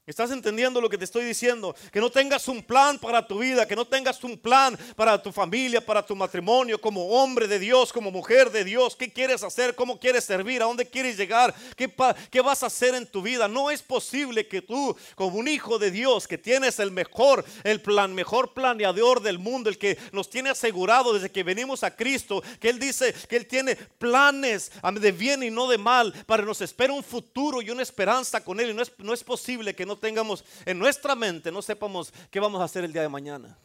¿Estás 0.08 0.30
entendiendo 0.30 0.80
lo 0.80 0.88
que 0.88 1.00
te 1.00 1.04
estoy 1.04 1.26
diciendo? 1.26 1.76
Que 1.92 2.00
no 2.00 2.12
tengas 2.12 2.48
un 2.48 2.62
plan 2.62 3.00
para 3.00 3.26
tu 3.26 3.40
vida, 3.40 3.68
que 3.68 3.76
no 3.76 3.86
tengas 3.86 4.24
un 4.24 4.38
plan 4.38 4.78
para 4.96 5.20
tu 5.20 5.32
familia, 5.32 5.84
para 5.84 6.06
tu 6.06 6.16
matrimonio, 6.16 6.80
como 6.80 7.08
hombre 7.08 7.48
de 7.48 7.58
Dios, 7.58 7.92
como 7.92 8.12
mujer 8.12 8.52
de 8.52 8.64
Dios. 8.64 8.96
¿Qué 8.96 9.12
quieres 9.12 9.42
hacer? 9.42 9.74
¿Cómo 9.74 10.00
quieres 10.00 10.24
servir? 10.24 10.62
¿A 10.62 10.66
dónde 10.66 10.86
quieres 10.86 11.18
llegar? 11.18 11.56
¿Qué, 11.76 12.42
vas 12.42 12.62
a 12.62 12.68
hacer 12.68 12.94
en 12.94 13.08
tu 13.08 13.24
vida? 13.24 13.48
No 13.48 13.72
es 13.72 13.82
posible 13.82 14.48
que 14.48 14.62
tú, 14.62 14.96
como 15.16 15.40
un 15.40 15.48
hijo 15.48 15.80
de 15.80 15.90
Dios, 15.90 16.28
que 16.28 16.38
tienes 16.38 16.78
el 16.78 16.92
mejor, 16.92 17.44
el 17.64 17.82
plan, 17.82 18.14
mejor 18.14 18.54
planeador 18.54 19.24
del 19.24 19.40
mundo, 19.40 19.72
el 19.72 19.80
que 19.80 19.98
nos 20.12 20.30
tiene 20.30 20.52
asegurado 20.52 21.16
desde 21.16 21.32
que 21.32 21.42
venimos 21.42 21.84
a 21.84 21.96
Cristo, 21.96 22.44
que 22.60 22.70
Él 22.70 22.78
dice 22.78 23.12
que 23.28 23.38
Él 23.38 23.48
tiene 23.48 23.76
planes 23.76 24.72
de 25.00 25.12
bien 25.12 25.42
y 25.42 25.50
no 25.50 25.68
de 25.68 25.80
mal, 25.80 26.14
para 26.28 26.44
nos 26.44 26.62
espera 26.62 26.94
un 26.94 27.04
futuro 27.04 27.64
y 27.64 27.72
una 27.72 27.82
esperanza 27.82 28.44
con 28.44 28.60
Él. 28.60 28.70
Y 28.70 28.74
no 28.76 28.84
es, 28.84 28.92
no 29.00 29.12
es 29.12 29.24
posible 29.24 29.74
que 29.74 29.84
no 29.84 29.95
tengamos 29.98 30.44
en 30.66 30.80
nuestra 30.80 31.16
mente, 31.16 31.52
no 31.52 31.62
sepamos 31.62 32.14
qué 32.30 32.40
vamos 32.40 32.62
a 32.62 32.66
hacer 32.66 32.84
el 32.84 32.94
día 32.94 33.02
de 33.02 33.10
mañana. 33.10 33.58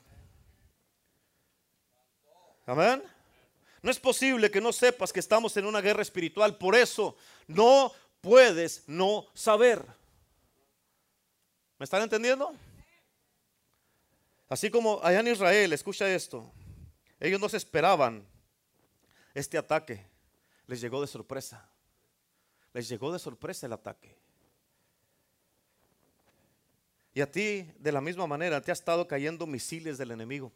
Amén. 2.67 3.03
No 3.83 3.91
es 3.91 3.99
posible 3.99 4.51
que 4.51 4.61
no 4.61 4.73
sepas 4.73 5.13
que 5.13 5.21
estamos 5.21 5.57
en 5.57 5.67
una 5.67 5.81
guerra 5.81 6.03
espiritual. 6.03 6.57
Por 6.57 6.75
eso 6.75 7.17
no 7.47 7.93
puedes 8.21 8.85
no 8.87 9.27
saber. 9.35 9.85
¿Me 11.79 11.85
están 11.85 12.03
entendiendo? 12.03 12.55
Así 14.49 14.71
como 14.71 15.01
allá 15.03 15.21
en 15.21 15.29
Israel, 15.29 15.73
escucha 15.73 16.13
esto. 16.13 16.53
Ellos 17.19 17.41
no 17.41 17.49
se 17.49 17.57
esperaban 17.57 18.27
este 19.33 19.57
ataque. 19.57 20.05
Les 20.67 20.81
llegó 20.81 21.01
de 21.01 21.07
sorpresa. 21.07 21.69
Les 22.73 22.89
llegó 22.89 23.13
de 23.13 23.19
sorpresa 23.19 23.67
el 23.67 23.73
ataque. 23.73 24.17
Y 27.13 27.21
a 27.21 27.31
ti, 27.31 27.69
de 27.79 27.93
la 27.93 28.01
misma 28.01 28.27
manera, 28.27 28.61
te 28.61 28.71
ha 28.71 28.75
estado 28.75 29.07
cayendo 29.09 29.47
misiles 29.47 29.99
del 29.99 30.13
enemigo. 30.13 30.53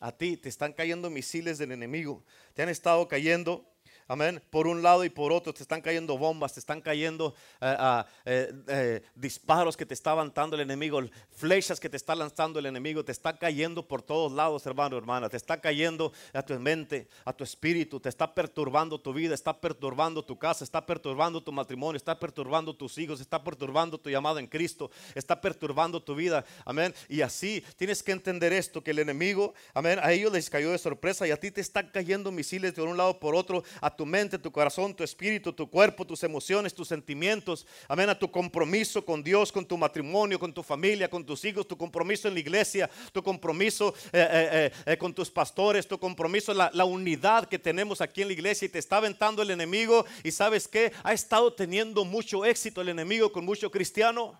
A 0.00 0.12
ti 0.12 0.36
te 0.36 0.48
están 0.48 0.72
cayendo 0.72 1.10
misiles 1.10 1.58
del 1.58 1.72
enemigo. 1.72 2.24
Te 2.54 2.62
han 2.62 2.68
estado 2.68 3.06
cayendo 3.08 3.68
Amén. 4.10 4.40
Por 4.48 4.66
un 4.66 4.82
lado 4.82 5.04
y 5.04 5.10
por 5.10 5.32
otro 5.32 5.52
te 5.52 5.62
están 5.62 5.82
cayendo 5.82 6.16
bombas, 6.16 6.54
te 6.54 6.60
están 6.60 6.80
cayendo 6.80 7.34
eh, 7.60 7.76
ah, 7.78 8.06
eh, 8.24 8.54
eh, 8.66 9.02
disparos 9.14 9.76
que 9.76 9.84
te 9.84 9.92
está 9.92 10.12
levantando 10.12 10.56
el 10.56 10.62
enemigo, 10.62 11.02
flechas 11.30 11.78
que 11.78 11.90
te 11.90 11.98
está 11.98 12.14
lanzando 12.14 12.58
el 12.58 12.64
enemigo, 12.64 13.04
te 13.04 13.12
está 13.12 13.36
cayendo 13.36 13.86
por 13.86 14.00
todos 14.00 14.32
lados, 14.32 14.64
hermano, 14.64 14.96
hermana. 14.96 15.28
Te 15.28 15.36
está 15.36 15.60
cayendo 15.60 16.10
a 16.32 16.42
tu 16.42 16.58
mente, 16.58 17.06
a 17.26 17.34
tu 17.34 17.44
espíritu, 17.44 18.00
te 18.00 18.08
está 18.08 18.34
perturbando 18.34 18.98
tu 18.98 19.12
vida, 19.12 19.34
está 19.34 19.60
perturbando 19.60 20.24
tu 20.24 20.38
casa, 20.38 20.64
está 20.64 20.86
perturbando 20.86 21.42
tu 21.42 21.52
matrimonio, 21.52 21.98
está 21.98 22.18
perturbando 22.18 22.74
tus 22.74 22.96
hijos, 22.96 23.20
está 23.20 23.44
perturbando 23.44 23.98
tu 23.98 24.08
llamada 24.08 24.40
en 24.40 24.46
Cristo, 24.46 24.90
está 25.14 25.38
perturbando 25.38 26.02
tu 26.02 26.14
vida. 26.14 26.46
Amén. 26.64 26.94
Y 27.10 27.20
así 27.20 27.62
tienes 27.76 28.02
que 28.02 28.12
entender 28.12 28.54
esto, 28.54 28.82
que 28.82 28.92
el 28.92 29.00
enemigo, 29.00 29.52
amén, 29.74 29.98
a 30.02 30.12
ellos 30.12 30.32
les 30.32 30.48
cayó 30.48 30.70
de 30.70 30.78
sorpresa 30.78 31.28
y 31.28 31.30
a 31.30 31.36
ti 31.36 31.50
te 31.50 31.60
están 31.60 31.90
cayendo 31.92 32.32
misiles 32.32 32.74
de 32.74 32.80
un 32.80 32.96
lado 32.96 33.20
por 33.20 33.34
otro 33.34 33.62
a 33.82 33.97
tu 33.98 34.06
mente, 34.06 34.38
tu 34.38 34.52
corazón, 34.52 34.94
tu 34.94 35.02
espíritu, 35.02 35.52
tu 35.52 35.68
cuerpo, 35.68 36.06
tus 36.06 36.22
emociones, 36.22 36.72
tus 36.72 36.86
sentimientos. 36.86 37.66
Amén, 37.88 38.08
a 38.08 38.16
tu 38.16 38.30
compromiso 38.30 39.04
con 39.04 39.24
Dios, 39.24 39.50
con 39.50 39.66
tu 39.66 39.76
matrimonio, 39.76 40.38
con 40.38 40.54
tu 40.54 40.62
familia, 40.62 41.10
con 41.10 41.26
tus 41.26 41.44
hijos, 41.44 41.66
tu 41.66 41.76
compromiso 41.76 42.28
en 42.28 42.34
la 42.34 42.38
iglesia, 42.38 42.88
tu 43.10 43.24
compromiso 43.24 43.92
eh, 44.12 44.28
eh, 44.30 44.72
eh, 44.86 44.96
con 44.96 45.12
tus 45.12 45.32
pastores, 45.32 45.88
tu 45.88 45.98
compromiso, 45.98 46.54
la, 46.54 46.70
la 46.72 46.84
unidad 46.84 47.48
que 47.48 47.58
tenemos 47.58 48.00
aquí 48.00 48.22
en 48.22 48.28
la 48.28 48.34
iglesia. 48.34 48.66
Y 48.66 48.68
te 48.68 48.78
está 48.78 48.98
aventando 48.98 49.42
el 49.42 49.50
enemigo. 49.50 50.06
Y 50.22 50.30
sabes 50.30 50.68
que 50.68 50.92
ha 51.02 51.12
estado 51.12 51.52
teniendo 51.52 52.04
mucho 52.04 52.44
éxito 52.44 52.80
el 52.80 52.90
enemigo 52.90 53.32
con 53.32 53.44
mucho 53.44 53.68
cristiano 53.68 54.38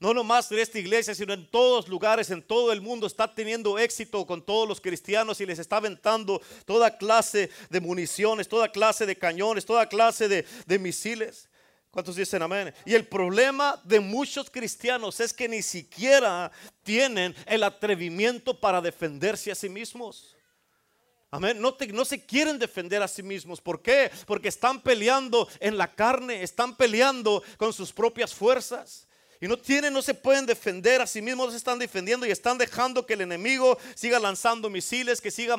no 0.00 0.14
nomás 0.14 0.50
en 0.50 0.58
esta 0.58 0.78
iglesia, 0.78 1.14
sino 1.14 1.34
en 1.34 1.46
todos 1.46 1.86
lugares, 1.86 2.30
en 2.30 2.42
todo 2.42 2.72
el 2.72 2.80
mundo, 2.80 3.06
está 3.06 3.32
teniendo 3.32 3.78
éxito 3.78 4.26
con 4.26 4.42
todos 4.42 4.66
los 4.66 4.80
cristianos 4.80 5.40
y 5.42 5.46
les 5.46 5.58
está 5.58 5.76
aventando 5.76 6.40
toda 6.64 6.96
clase 6.96 7.50
de 7.68 7.80
municiones, 7.80 8.48
toda 8.48 8.72
clase 8.72 9.04
de 9.04 9.16
cañones, 9.16 9.66
toda 9.66 9.86
clase 9.86 10.26
de, 10.26 10.78
misiles. 10.78 11.50
¿Cuántos 11.90 12.16
dicen 12.16 12.40
amén? 12.40 12.72
Y 12.86 12.94
el 12.94 13.06
problema 13.06 13.78
de 13.84 14.00
muchos 14.00 14.48
cristianos 14.48 15.20
es 15.20 15.34
que 15.34 15.48
ni 15.48 15.60
siquiera 15.60 16.50
tienen 16.82 17.34
el 17.44 17.62
atrevimiento 17.62 18.58
para 18.58 18.80
defenderse 18.80 19.52
a 19.52 19.54
sí 19.54 19.68
mismos. 19.68 20.34
Amén. 21.30 21.60
No, 21.60 21.76
no, 21.92 22.04
se 22.06 22.24
quieren 22.24 22.58
defender 22.58 23.02
a 23.02 23.08
sí 23.08 23.22
mismos. 23.22 23.60
¿Por 23.60 23.82
qué? 23.82 24.10
Porque 24.26 24.48
están 24.48 24.80
peleando 24.80 25.46
en 25.60 25.76
la 25.76 25.94
carne, 25.94 26.42
están 26.42 26.74
peleando 26.74 27.42
con 27.58 27.72
sus 27.72 27.92
propias 27.92 28.34
fuerzas. 28.34 29.06
Y 29.42 29.48
no 29.48 29.56
tienen, 29.56 29.94
no 29.94 30.02
se 30.02 30.12
pueden 30.12 30.44
defender 30.44 31.00
a 31.00 31.06
sí 31.06 31.22
mismos, 31.22 31.46
no 31.46 31.50
se 31.52 31.56
están 31.56 31.78
defendiendo 31.78 32.26
y 32.26 32.30
están 32.30 32.58
dejando 32.58 33.06
que 33.06 33.14
el 33.14 33.22
enemigo 33.22 33.78
siga 33.94 34.20
lanzando 34.20 34.68
misiles, 34.68 35.18
que 35.18 35.30
siga 35.30 35.56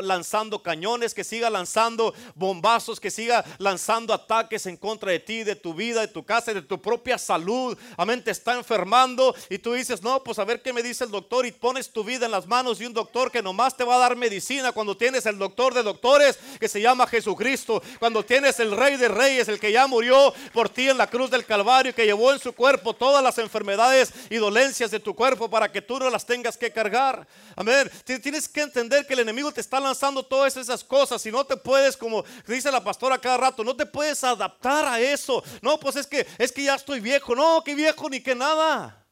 lanzando 0.00 0.62
cañones, 0.62 1.12
que 1.12 1.24
siga 1.24 1.50
lanzando 1.50 2.14
bombazos, 2.36 3.00
que 3.00 3.10
siga 3.10 3.44
lanzando 3.58 4.14
ataques 4.14 4.66
en 4.66 4.76
contra 4.76 5.10
de 5.10 5.18
ti, 5.18 5.42
de 5.42 5.56
tu 5.56 5.74
vida, 5.74 6.02
de 6.02 6.06
tu 6.06 6.22
casa, 6.22 6.54
de 6.54 6.62
tu 6.62 6.80
propia 6.80 7.18
salud. 7.18 7.76
Amén, 7.96 8.22
te 8.22 8.30
está 8.30 8.54
enfermando 8.54 9.34
y 9.48 9.58
tú 9.58 9.72
dices, 9.72 10.02
no, 10.02 10.22
pues 10.22 10.38
a 10.38 10.44
ver 10.44 10.62
qué 10.62 10.72
me 10.72 10.80
dice 10.80 11.02
el 11.02 11.10
doctor 11.10 11.44
y 11.44 11.50
pones 11.50 11.90
tu 11.90 12.04
vida 12.04 12.26
en 12.26 12.32
las 12.32 12.46
manos 12.46 12.78
de 12.78 12.86
un 12.86 12.94
doctor 12.94 13.32
que 13.32 13.42
nomás 13.42 13.76
te 13.76 13.82
va 13.82 13.96
a 13.96 13.98
dar 13.98 14.14
medicina 14.14 14.70
cuando 14.70 14.96
tienes 14.96 15.26
el 15.26 15.36
doctor 15.36 15.74
de 15.74 15.82
doctores 15.82 16.38
que 16.60 16.68
se 16.68 16.80
llama 16.80 17.08
Jesucristo, 17.08 17.82
cuando 17.98 18.24
tienes 18.24 18.60
el 18.60 18.70
rey 18.70 18.96
de 18.96 19.08
reyes, 19.08 19.48
el 19.48 19.58
que 19.58 19.72
ya 19.72 19.88
murió 19.88 20.32
por 20.52 20.68
ti 20.68 20.88
en 20.88 20.96
la 20.96 21.08
cruz 21.08 21.28
del 21.28 21.44
Calvario, 21.44 21.92
que 21.92 22.06
llevó 22.06 22.32
en 22.32 22.38
su 22.38 22.52
cuerpo 22.52 22.94
todas 23.00 23.24
las 23.24 23.38
enfermedades 23.38 24.12
y 24.28 24.36
dolencias 24.36 24.90
de 24.90 25.00
tu 25.00 25.14
cuerpo 25.14 25.48
para 25.48 25.72
que 25.72 25.80
tú 25.80 25.98
no 25.98 26.10
las 26.10 26.26
tengas 26.26 26.58
que 26.58 26.70
cargar. 26.70 27.26
Amén. 27.56 27.90
Tienes 28.04 28.46
que 28.46 28.60
entender 28.60 29.06
que 29.06 29.14
el 29.14 29.20
enemigo 29.20 29.50
te 29.50 29.62
está 29.62 29.80
lanzando 29.80 30.22
todas 30.22 30.54
esas 30.58 30.84
cosas 30.84 31.24
y 31.24 31.32
no 31.32 31.46
te 31.46 31.56
puedes, 31.56 31.96
como 31.96 32.22
dice 32.46 32.70
la 32.70 32.84
pastora 32.84 33.16
cada 33.16 33.38
rato, 33.38 33.64
no 33.64 33.74
te 33.74 33.86
puedes 33.86 34.22
adaptar 34.22 34.84
a 34.84 35.00
eso. 35.00 35.42
No, 35.62 35.80
pues 35.80 35.96
es 35.96 36.06
que 36.06 36.26
es 36.36 36.52
que 36.52 36.64
ya 36.64 36.74
estoy 36.74 37.00
viejo. 37.00 37.34
No, 37.34 37.64
que 37.64 37.74
viejo 37.74 38.10
ni 38.10 38.20
que 38.20 38.34
nada. 38.34 39.02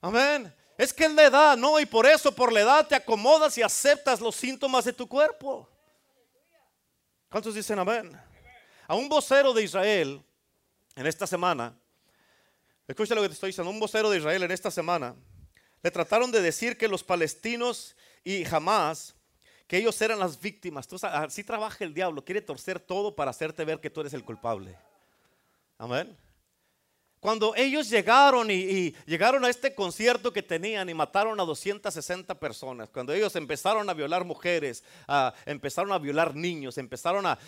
Amén. 0.00 0.52
Es 0.76 0.92
que 0.92 1.04
es 1.04 1.14
la 1.14 1.26
edad, 1.26 1.56
no, 1.56 1.78
y 1.78 1.86
por 1.86 2.06
eso, 2.06 2.34
por 2.34 2.52
la 2.52 2.62
edad, 2.62 2.88
te 2.88 2.96
acomodas 2.96 3.56
y 3.56 3.62
aceptas 3.62 4.20
los 4.20 4.34
síntomas 4.34 4.84
de 4.84 4.92
tu 4.92 5.06
cuerpo. 5.06 5.68
¿Cuántos 7.30 7.54
dicen 7.54 7.78
amén? 7.78 8.20
A 8.88 8.96
un 8.96 9.08
vocero 9.08 9.52
de 9.52 9.62
Israel 9.62 10.20
en 10.96 11.06
esta 11.06 11.24
semana 11.24 11.72
Escucha 12.86 13.14
lo 13.14 13.22
que 13.22 13.28
te 13.28 13.34
estoy 13.34 13.48
diciendo. 13.48 13.70
Un 13.70 13.80
vocero 13.80 14.10
de 14.10 14.18
Israel 14.18 14.42
en 14.42 14.50
esta 14.50 14.70
semana 14.70 15.14
le 15.82 15.90
trataron 15.90 16.30
de 16.30 16.40
decir 16.40 16.76
que 16.76 16.88
los 16.88 17.02
palestinos 17.02 17.96
y 18.24 18.44
jamás 18.44 19.14
que 19.66 19.78
ellos 19.78 20.00
eran 20.02 20.18
las 20.18 20.38
víctimas. 20.38 20.86
así 21.04 21.42
trabaja 21.44 21.84
el 21.84 21.94
diablo. 21.94 22.24
Quiere 22.24 22.42
torcer 22.42 22.78
todo 22.78 23.14
para 23.14 23.30
hacerte 23.30 23.64
ver 23.64 23.80
que 23.80 23.90
tú 23.90 24.00
eres 24.00 24.12
el 24.12 24.24
culpable. 24.24 24.76
Amén. 25.78 26.16
Cuando 27.24 27.54
ellos 27.56 27.88
llegaron 27.88 28.50
y, 28.50 28.94
llegaron 29.06 29.46
a 29.46 29.48
este 29.48 29.74
concierto 29.74 30.30
que 30.30 30.42
tenían 30.42 30.90
y 30.90 30.92
mataron 30.92 31.40
a 31.40 31.44
260 31.44 32.38
personas, 32.38 32.90
cuando 32.90 33.14
ellos 33.14 33.34
empezaron 33.34 33.88
a 33.88 33.94
violar 33.94 34.26
mujeres, 34.26 34.84
empezaron 35.46 35.90
a 35.92 35.98
violar 35.98 36.34
niños, 36.34 36.76
empezaron 36.76 37.24
a, 37.24 37.38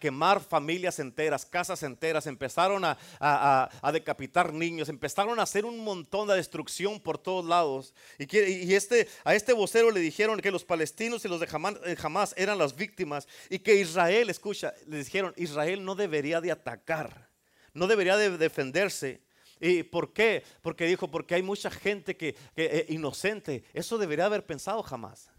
quemar 0.00 0.40
familias 0.40 0.98
enteras, 0.98 1.46
casas 1.46 1.84
enteras, 1.84 2.26
empezaron 2.26 2.82
a, 2.84 3.70
decapitar 3.92 4.52
niños, 4.52 4.88
empezaron 4.88 5.38
a 5.38 5.44
hacer 5.44 5.64
un 5.64 5.78
montón 5.78 6.26
de 6.26 6.34
destrucción 6.34 6.98
por 6.98 7.16
todos 7.16 7.44
lados. 7.44 7.94
Y, 8.18 8.74
este, 8.74 9.06
a 9.22 9.36
este 9.36 9.52
vocero 9.52 9.92
le 9.92 10.00
dijeron 10.00 10.40
que 10.40 10.50
los 10.50 10.64
palestinos 10.64 11.24
y 11.24 11.28
los 11.28 11.38
de 11.38 11.96
Hamas 12.02 12.34
eran 12.36 12.58
las 12.58 12.74
víctimas 12.74 13.28
y 13.48 13.60
que 13.60 13.76
Israel, 13.76 14.28
escucha, 14.28 14.74
le 14.88 15.04
dijeron, 15.04 15.32
Israel 15.36 15.84
no 15.84 15.94
debería 15.94 16.40
de 16.40 16.50
atacar 16.50 17.29
no 17.74 17.86
debería 17.86 18.16
de 18.16 18.36
defenderse. 18.36 19.22
¿Y 19.60 19.82
por 19.82 20.12
qué? 20.12 20.42
Porque 20.62 20.86
dijo, 20.86 21.10
porque 21.10 21.34
hay 21.34 21.42
mucha 21.42 21.70
gente 21.70 22.16
que, 22.16 22.34
que 22.34 22.64
eh, 22.64 22.86
inocente. 22.88 23.64
Eso 23.74 23.98
debería 23.98 24.26
haber 24.26 24.46
pensado 24.46 24.82
jamás. 24.82 25.30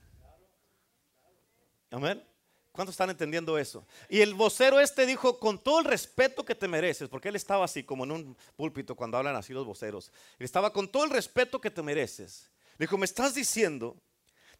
Amén. 1.89 2.23
¿Cuántos 2.71 2.93
están 2.93 3.09
entendiendo 3.09 3.57
eso? 3.57 3.85
Y 4.07 4.21
el 4.21 4.33
vocero 4.33 4.79
este 4.79 5.05
dijo, 5.05 5.39
con 5.39 5.59
todo 5.61 5.79
el 5.79 5.85
respeto 5.85 6.45
que 6.45 6.55
te 6.55 6.67
mereces, 6.67 7.09
porque 7.09 7.27
él 7.27 7.35
estaba 7.35 7.65
así 7.65 7.83
como 7.83 8.05
en 8.05 8.11
un 8.11 8.37
púlpito 8.55 8.95
cuando 8.95 9.17
hablan 9.17 9.35
así 9.35 9.51
los 9.51 9.65
voceros. 9.65 10.11
Él 10.39 10.45
estaba 10.45 10.71
con 10.71 10.89
todo 10.89 11.03
el 11.03 11.09
respeto 11.09 11.59
que 11.59 11.69
te 11.69 11.81
mereces. 11.81 12.49
Dijo, 12.79 12.97
me 12.97 13.05
estás 13.05 13.35
diciendo 13.35 13.97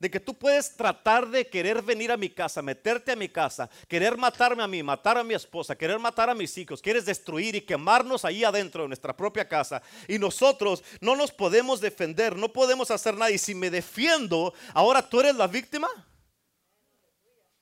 de 0.01 0.09
que 0.09 0.19
tú 0.19 0.33
puedes 0.33 0.75
tratar 0.75 1.29
de 1.29 1.47
querer 1.47 1.83
venir 1.83 2.11
a 2.11 2.17
mi 2.17 2.27
casa, 2.27 2.63
meterte 2.63 3.11
a 3.11 3.15
mi 3.15 3.29
casa, 3.29 3.69
querer 3.87 4.17
matarme 4.17 4.63
a 4.63 4.67
mí, 4.67 4.81
matar 4.81 5.15
a 5.19 5.23
mi 5.23 5.35
esposa, 5.35 5.77
querer 5.77 5.99
matar 5.99 6.27
a 6.27 6.33
mis 6.33 6.57
hijos, 6.57 6.81
quieres 6.81 7.05
destruir 7.05 7.53
y 7.53 7.61
quemarnos 7.61 8.25
ahí 8.25 8.43
adentro 8.43 8.81
de 8.81 8.87
nuestra 8.87 9.15
propia 9.15 9.47
casa. 9.47 9.79
Y 10.07 10.17
nosotros 10.17 10.83
no 11.01 11.15
nos 11.15 11.31
podemos 11.31 11.79
defender, 11.81 12.35
no 12.35 12.51
podemos 12.51 12.89
hacer 12.89 13.13
nada. 13.13 13.29
Y 13.29 13.37
si 13.37 13.53
me 13.53 13.69
defiendo, 13.69 14.55
ahora 14.73 15.07
tú 15.07 15.19
eres 15.19 15.35
la 15.35 15.45
víctima. 15.45 15.87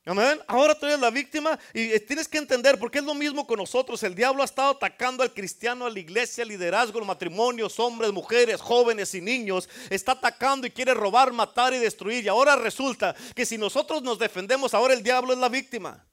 Amén. 0.10 0.42
Ahora 0.48 0.74
tú 0.74 0.88
eres 0.88 1.00
la 1.00 1.12
víctima 1.12 1.60
y 1.72 1.92
eh, 1.92 2.00
tienes 2.00 2.28
que 2.28 2.40
entender 2.40 2.80
porque 2.80 2.98
es 2.98 3.04
lo 3.04 3.14
mismo 3.14 3.46
con 3.46 3.60
nosotros. 3.60 4.02
El 4.02 4.16
diablo 4.16 4.42
ha 4.42 4.46
estado 4.46 4.72
atacando 4.72 5.22
al 5.22 5.32
cristiano, 5.32 5.86
a 5.86 5.90
la 5.92 6.00
iglesia, 6.00 6.42
al 6.42 6.48
liderazgo, 6.48 6.98
los 6.98 7.08
matrimonios, 7.08 7.80
hombres, 7.80 8.12
mujeres, 8.12 8.60
jóvenes 8.60 9.14
y 9.14 9.22
niños. 9.22 9.70
Está 9.88 10.14
atacando 10.14 10.66
y 10.66 10.72
quiere 10.72 10.96
robar, 10.96 11.32
matar 11.32 11.76
y 11.76 11.78
destruir. 11.78 12.26
Y 12.26 12.28
ahora 12.28 12.56
resulta 12.56 13.16
que 13.36 13.46
si 13.46 13.60
nosotros 13.60 14.02
nos 14.02 14.18
defendemos, 14.18 14.74
ahora 14.74 14.96
el 14.96 15.04
diablo 15.04 15.32
es 15.32 15.38
la 15.38 15.48
víctima. 15.48 16.04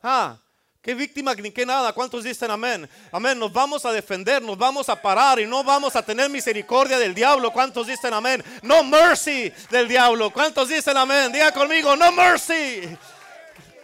Ah, 0.00 0.40
qué 0.88 0.94
víctima 0.94 1.34
ni 1.34 1.50
qué 1.50 1.66
nada. 1.66 1.92
¿Cuántos 1.92 2.24
dicen 2.24 2.50
amén? 2.50 2.88
Amén. 3.12 3.38
Nos 3.38 3.52
vamos 3.52 3.84
a 3.84 3.92
defender, 3.92 4.40
nos 4.40 4.56
vamos 4.56 4.88
a 4.88 4.96
parar 4.96 5.38
y 5.38 5.44
no 5.44 5.62
vamos 5.62 5.94
a 5.94 6.00
tener 6.02 6.30
misericordia 6.30 6.98
del 6.98 7.14
diablo. 7.14 7.52
¿Cuántos 7.52 7.88
dicen 7.88 8.14
amén? 8.14 8.42
No 8.62 8.82
mercy 8.82 9.52
del 9.70 9.86
diablo. 9.86 10.30
¿Cuántos 10.30 10.70
dicen 10.70 10.96
amén? 10.96 11.30
Diga 11.30 11.52
conmigo, 11.52 11.94
no 11.94 12.10
mercy 12.10 12.88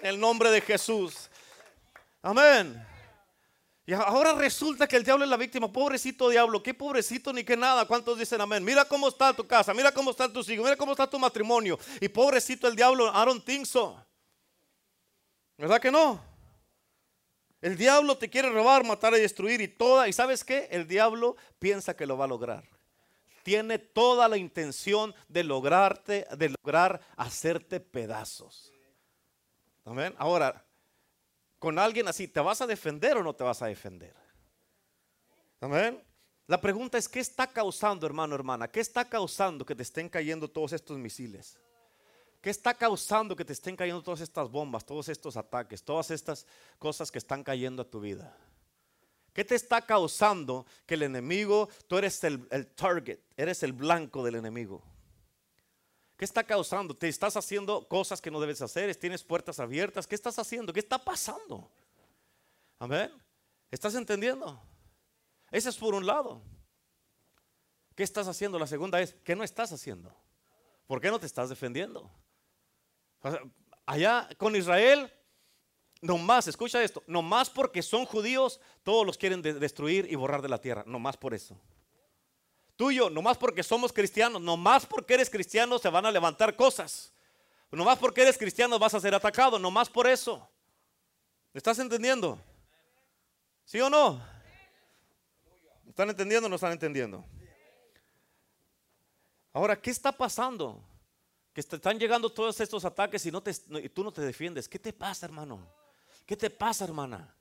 el 0.01 0.19
nombre 0.19 0.51
de 0.51 0.63
Jesús. 0.63 1.29
Amén. 2.23 2.83
Y 3.85 3.93
ahora 3.93 4.33
resulta 4.33 4.87
que 4.87 4.97
el 4.97 5.05
diablo 5.05 5.27
es 5.27 5.31
la 5.31 5.37
víctima. 5.37 5.71
Pobrecito 5.71 6.31
diablo, 6.31 6.63
qué 6.63 6.73
pobrecito 6.73 7.35
ni 7.35 7.45
qué 7.45 7.55
nada. 7.55 7.85
¿Cuántos 7.85 8.19
dicen 8.19 8.41
amén? 8.41 8.65
Mira 8.65 8.87
cómo 8.87 9.09
está 9.09 9.35
tu 9.35 9.47
casa, 9.47 9.75
mira 9.75 9.93
cómo 9.93 10.13
están 10.13 10.33
tus 10.33 10.49
hijos, 10.49 10.65
mira 10.65 10.77
cómo 10.79 10.93
está 10.93 11.07
tu 11.07 11.19
matrimonio. 11.19 11.79
Y 12.01 12.09
pobrecito 12.09 12.67
el 12.67 12.75
diablo, 12.75 13.09
I 13.09 13.27
don't. 13.27 13.47
¿Verdad 15.59 15.79
que 15.79 15.91
no? 15.91 16.34
El 17.65 17.79
diablo 17.79 18.19
te 18.19 18.29
quiere 18.29 18.51
robar, 18.51 18.85
matar 18.85 19.15
y 19.15 19.21
destruir 19.21 19.63
y 19.63 19.69
toda. 19.69 20.07
¿Y 20.07 20.13
sabes 20.13 20.45
qué? 20.45 20.69
El 20.71 20.87
diablo 20.87 21.35
piensa 21.59 21.97
que 21.97 22.05
lo 22.05 22.19
va 22.19 22.27
a 22.27 22.29
lograr. 22.29 22.63
Tiene 23.43 23.79
toda 23.79 24.29
la 24.29 24.37
intención 24.37 25.15
de 25.29 25.45
lograrte, 25.45 26.27
de 26.37 26.51
lograr 26.51 27.01
hacerte 27.17 27.81
pedazos. 27.81 28.71
Amén. 29.87 30.15
Ahora, 30.19 30.63
con 31.59 31.79
alguien 31.79 32.07
así, 32.07 32.29
¿te 32.29 32.41
vas 32.41 32.61
a 32.61 32.67
defender 32.67 33.17
o 33.17 33.23
no 33.23 33.35
te 33.35 33.45
vas 33.45 33.63
a 33.63 33.67
defender? 33.67 34.15
Amén. 35.59 36.05
La 36.47 36.61
pregunta 36.61 36.99
es, 36.99 37.09
¿qué 37.09 37.21
está 37.21 37.47
causando, 37.47 38.05
hermano, 38.07 38.35
hermana? 38.35 38.69
¿Qué 38.69 38.81
está 38.81 39.09
causando 39.09 39.65
que 39.65 39.75
te 39.75 39.85
estén 39.85 40.11
cayendo 40.11 40.51
todos 40.51 40.75
estos 40.75 40.99
misiles? 40.99 41.59
¿Qué 42.45 42.51
está 42.51 42.75
causando 42.75 43.35
que 43.35 43.43
te 43.43 43.55
estén 43.55 43.75
cayendo 43.75 44.03
todas 44.03 44.21
estas 44.21 44.51
bombas, 44.51 44.85
todos 44.85 45.09
estos 45.09 45.35
ataques, 45.35 45.83
todas 45.83 46.11
estas 46.11 46.47
cosas 46.79 47.11
que 47.11 47.17
están 47.17 47.43
cayendo 47.43 47.81
a 47.81 47.85
tu 47.87 48.01
vida? 48.01 48.37
¿Qué 49.33 49.47
te 49.47 49.55
está 49.55 49.81
causando 49.81 50.67
que 50.85 50.93
el 50.93 51.05
enemigo, 51.05 51.71
tú 51.89 51.97
eres 51.97 52.23
el, 52.23 52.47
target, 52.75 53.19
eres 53.39 53.63
el 53.63 53.73
blanco 53.73 54.23
del 54.23 54.35
enemigo? 54.35 54.83
¿Qué 56.19 56.27
está 56.27 56.45
causando? 56.45 56.95
¿Te 56.95 57.09
estás 57.09 57.35
haciendo 57.35 57.89
cosas 57.89 58.21
que 58.21 58.31
no 58.31 58.39
debes 58.39 58.61
hacer? 58.61 58.95
¿Tienes 58.95 59.25
puertas 59.25 59.59
abiertas? 59.59 60.07
¿Qué 60.07 60.15
estás 60.15 60.39
haciendo? 60.39 60.71
¿Qué 60.71 60.81
está 60.81 61.03
pasando? 61.03 61.71
Amén. 62.79 63.11
¿Estás 63.71 63.95
entendiendo? 63.95 64.61
Ese 65.51 65.71
es 65.71 65.79
por 65.79 65.95
un 65.95 66.05
lado. 66.05 66.43
¿Qué 67.95 68.03
estás 68.03 68.29
haciendo? 68.29 68.59
La 68.59 68.67
segunda 68.67 69.01
es, 69.01 69.15
¿qué 69.25 69.35
no 69.35 69.45
estás 69.45 69.73
haciendo? 69.73 70.15
¿Por 70.87 71.01
qué 71.01 71.11
no 71.11 71.19
te 71.19 71.25
estás 71.25 71.49
defendiendo? 71.49 72.11
Allá 73.87 74.29
con 74.39 74.57
Israel, 74.57 75.13
nomás, 76.01 76.49
escucha 76.49 76.83
esto, 76.83 77.03
nomás 77.07 77.51
porque 77.51 77.83
son 77.83 78.05
judíos, 78.05 78.61
todos 78.83 79.07
los 79.07 79.17
quieren 79.17 79.43
destruir 79.43 80.07
y 80.11 80.15
borrar 80.15 80.43
de 80.43 80.49
la 80.49 80.61
tierra, 80.61 80.85
nomás 80.87 81.17
por 81.17 81.35
eso. 81.35 81.59
Tuyo, 82.77 83.09
nomás 83.09 83.39
porque 83.39 83.63
somos 83.63 83.93
cristianos, 83.93 84.43
nomás 84.43 84.85
porque 84.85 85.15
eres 85.15 85.31
cristiano 85.31 85.79
se 85.79 85.89
van 85.89 86.07
a 86.07 86.11
levantar 86.11 86.57
cosas. 86.57 87.13
Nomás 87.71 87.99
porque 87.99 88.23
eres 88.23 88.39
cristiano 88.39 88.79
vas 88.79 88.95
a 88.95 89.01
ser 89.01 89.15
atacado, 89.15 89.59
nomás 89.59 89.89
por 89.89 90.07
eso. 90.07 90.49
¿Estás 91.53 91.79
entendiendo? 91.79 92.39
¿Sí 93.65 93.81
o 93.81 93.89
no? 93.89 94.21
¿Están 95.89 96.11
entendiendo 96.11 96.47
o 96.47 96.49
no 96.49 96.57
están 96.57 96.73
entendiendo? 96.73 97.25
Ahora, 99.53 99.81
¿qué 99.81 99.91
está 99.91 100.11
pasando? 100.11 100.83
Que 101.55 101.61
están 101.61 101.99
llegando 101.99 102.29
todos 102.29 102.61
estos 102.61 102.85
ataques 102.85 103.25
y, 103.25 103.31
no 103.31 103.43
te, 103.43 103.53
y 103.83 103.89
tú 103.89 104.03
no 104.03 104.13
te 104.13 104.21
defiendes. 104.21 104.69
¿Qué 104.69 104.79
te 104.79 104.93
pasa, 104.93 105.25
hermano? 105.25 105.67
¿Qué 106.27 106.37
te 106.37 106.51
pasa, 106.51 106.85
hermana? 106.85 107.33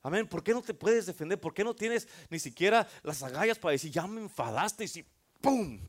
Amén. 0.00 0.28
¿Por 0.28 0.42
qué 0.44 0.52
no 0.52 0.62
te 0.62 0.72
puedes 0.72 1.06
defender? 1.06 1.40
¿Por 1.40 1.52
qué 1.52 1.64
no 1.64 1.74
tienes 1.74 2.08
ni 2.30 2.38
siquiera 2.38 2.88
las 3.02 3.22
agallas 3.22 3.58
para 3.58 3.72
decir, 3.72 3.90
ya 3.90 4.06
me 4.06 4.20
enfadaste 4.20 4.84
y 4.84 5.04
¡pum! 5.40 5.80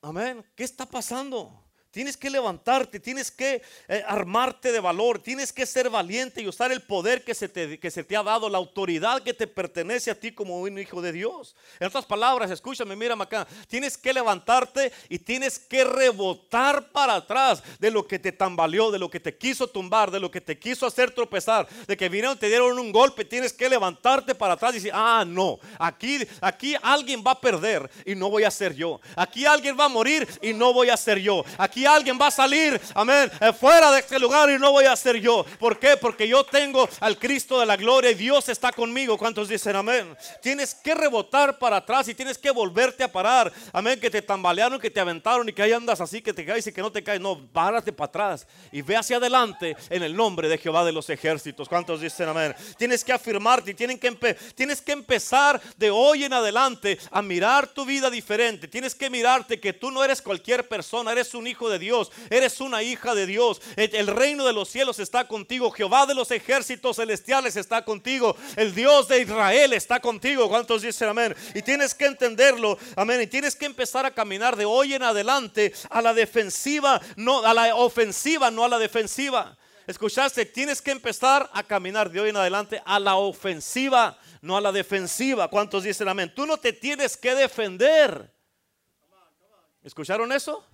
Amén. 0.00 0.44
¿Qué 0.54 0.64
está 0.64 0.86
pasando? 0.86 1.65
Tienes 1.96 2.18
que 2.18 2.28
levantarte, 2.28 3.00
tienes 3.00 3.30
que 3.30 3.62
eh, 3.88 4.04
armarte 4.06 4.70
de 4.70 4.80
valor, 4.80 5.18
tienes 5.18 5.50
que 5.50 5.64
ser 5.64 5.88
valiente 5.88 6.42
y 6.42 6.46
usar 6.46 6.70
el 6.70 6.82
poder 6.82 7.24
que 7.24 7.34
se, 7.34 7.48
te, 7.48 7.80
que 7.80 7.90
se 7.90 8.04
te 8.04 8.14
ha 8.14 8.22
dado, 8.22 8.50
la 8.50 8.58
autoridad 8.58 9.22
que 9.22 9.32
te 9.32 9.46
pertenece 9.46 10.10
a 10.10 10.20
ti 10.20 10.30
como 10.30 10.60
un 10.60 10.78
hijo 10.78 11.00
de 11.00 11.10
Dios. 11.10 11.56
En 11.80 11.86
otras 11.86 12.04
palabras, 12.04 12.50
escúchame, 12.50 12.94
mírame 12.96 13.22
acá, 13.22 13.48
tienes 13.66 13.96
que 13.96 14.12
levantarte 14.12 14.92
y 15.08 15.18
tienes 15.18 15.58
que 15.58 15.84
rebotar 15.84 16.92
para 16.92 17.14
atrás 17.14 17.62
de 17.78 17.90
lo 17.90 18.06
que 18.06 18.18
te 18.18 18.30
tambaleó, 18.30 18.90
de 18.90 18.98
lo 18.98 19.08
que 19.08 19.18
te 19.18 19.34
quiso 19.34 19.66
tumbar, 19.66 20.10
de 20.10 20.20
lo 20.20 20.30
que 20.30 20.42
te 20.42 20.58
quiso 20.58 20.84
hacer 20.84 21.12
tropezar, 21.12 21.66
de 21.86 21.96
que 21.96 22.10
vinieron, 22.10 22.36
te 22.36 22.48
dieron 22.48 22.78
un 22.78 22.92
golpe, 22.92 23.24
tienes 23.24 23.54
que 23.54 23.70
levantarte 23.70 24.34
para 24.34 24.52
atrás 24.52 24.72
y 24.72 24.74
decir, 24.74 24.92
ah, 24.92 25.24
no, 25.26 25.58
aquí, 25.78 26.18
aquí 26.42 26.74
alguien 26.82 27.24
va 27.26 27.30
a 27.30 27.40
perder 27.40 27.90
y 28.04 28.14
no 28.14 28.28
voy 28.28 28.44
a 28.44 28.50
ser 28.50 28.74
yo. 28.74 29.00
Aquí 29.16 29.46
alguien 29.46 29.78
va 29.80 29.86
a 29.86 29.88
morir 29.88 30.28
y 30.42 30.52
no 30.52 30.74
voy 30.74 30.90
a 30.90 30.96
ser 30.98 31.20
yo. 31.20 31.42
Aquí 31.56 31.85
alguien 31.86 32.18
va 32.20 32.28
a 32.28 32.30
salir, 32.30 32.80
amén, 32.94 33.30
eh, 33.40 33.52
fuera 33.52 33.90
de 33.92 34.00
este 34.00 34.18
lugar 34.18 34.50
y 34.50 34.58
no 34.58 34.72
voy 34.72 34.84
a 34.84 34.96
ser 34.96 35.16
yo. 35.16 35.44
¿Por 35.58 35.78
qué? 35.78 35.96
Porque 35.96 36.26
yo 36.28 36.44
tengo 36.44 36.88
al 37.00 37.18
Cristo 37.18 37.60
de 37.60 37.66
la 37.66 37.76
gloria 37.76 38.10
y 38.10 38.14
Dios 38.14 38.48
está 38.48 38.72
conmigo. 38.72 39.16
¿Cuántos 39.18 39.48
dicen 39.48 39.76
amén? 39.76 40.16
Tienes 40.42 40.74
que 40.74 40.94
rebotar 40.94 41.58
para 41.58 41.76
atrás 41.76 42.08
y 42.08 42.14
tienes 42.14 42.38
que 42.38 42.50
volverte 42.50 43.04
a 43.04 43.10
parar. 43.10 43.52
Amén, 43.72 44.00
que 44.00 44.10
te 44.10 44.22
tambalearon, 44.22 44.80
que 44.80 44.90
te 44.90 45.00
aventaron 45.00 45.48
y 45.48 45.52
que 45.52 45.62
ahí 45.62 45.72
andas 45.72 46.00
así, 46.00 46.22
que 46.22 46.32
te 46.32 46.44
caes 46.44 46.66
y 46.66 46.72
que 46.72 46.82
no 46.82 46.90
te 46.90 47.02
caes. 47.02 47.20
No, 47.20 47.46
párate 47.52 47.92
para 47.92 48.08
atrás 48.08 48.46
y 48.72 48.82
ve 48.82 48.96
hacia 48.96 49.16
adelante 49.16 49.76
en 49.90 50.02
el 50.02 50.14
nombre 50.14 50.48
de 50.48 50.58
Jehová 50.58 50.84
de 50.84 50.92
los 50.92 51.08
ejércitos. 51.10 51.68
¿Cuántos 51.68 52.00
dicen 52.00 52.28
amén? 52.28 52.54
Tienes 52.76 53.04
que 53.04 53.12
afirmarte 53.12 53.70
y 53.70 53.74
tienes 53.74 53.98
que, 54.00 54.12
tienes 54.54 54.80
que 54.80 54.92
empezar 54.92 55.60
de 55.76 55.90
hoy 55.90 56.24
en 56.24 56.32
adelante 56.32 56.98
a 57.10 57.22
mirar 57.22 57.66
tu 57.68 57.84
vida 57.84 58.10
diferente. 58.10 58.68
Tienes 58.68 58.94
que 58.94 59.10
mirarte 59.10 59.60
que 59.60 59.72
tú 59.72 59.90
no 59.90 60.04
eres 60.04 60.22
cualquier 60.22 60.68
persona, 60.68 61.12
eres 61.12 61.34
un 61.34 61.46
hijo 61.46 61.65
de 61.68 61.78
Dios, 61.78 62.10
eres 62.30 62.60
una 62.60 62.82
hija 62.82 63.14
de 63.14 63.26
Dios. 63.26 63.60
El 63.76 64.06
reino 64.06 64.44
de 64.44 64.52
los 64.52 64.68
cielos 64.68 64.98
está 64.98 65.26
contigo. 65.26 65.70
Jehová 65.70 66.06
de 66.06 66.14
los 66.14 66.30
ejércitos 66.30 66.96
celestiales 66.96 67.56
está 67.56 67.84
contigo. 67.84 68.36
El 68.56 68.74
Dios 68.74 69.08
de 69.08 69.22
Israel 69.22 69.72
está 69.72 70.00
contigo. 70.00 70.48
¿Cuántos 70.48 70.82
dicen 70.82 71.08
amén? 71.08 71.34
Y 71.54 71.62
tienes 71.62 71.94
que 71.94 72.06
entenderlo, 72.06 72.78
amén. 72.96 73.20
Y 73.22 73.26
tienes 73.26 73.56
que 73.56 73.66
empezar 73.66 74.06
a 74.06 74.10
caminar 74.10 74.56
de 74.56 74.64
hoy 74.64 74.94
en 74.94 75.02
adelante 75.02 75.72
a 75.90 76.02
la 76.02 76.14
defensiva, 76.14 77.00
no 77.16 77.44
a 77.44 77.54
la 77.54 77.74
ofensiva, 77.74 78.50
no 78.50 78.64
a 78.64 78.68
la 78.68 78.78
defensiva. 78.78 79.56
Escuchaste, 79.86 80.44
tienes 80.46 80.82
que 80.82 80.90
empezar 80.90 81.48
a 81.52 81.62
caminar 81.62 82.10
de 82.10 82.20
hoy 82.20 82.30
en 82.30 82.36
adelante 82.36 82.82
a 82.84 82.98
la 82.98 83.14
ofensiva, 83.16 84.18
no 84.40 84.56
a 84.56 84.60
la 84.60 84.72
defensiva. 84.72 85.48
¿Cuántos 85.48 85.84
dicen 85.84 86.08
amén? 86.08 86.32
Tú 86.34 86.44
no 86.44 86.56
te 86.56 86.72
tienes 86.72 87.16
que 87.16 87.34
defender. 87.36 88.32
¿Escucharon 89.84 90.32
eso? 90.32 90.64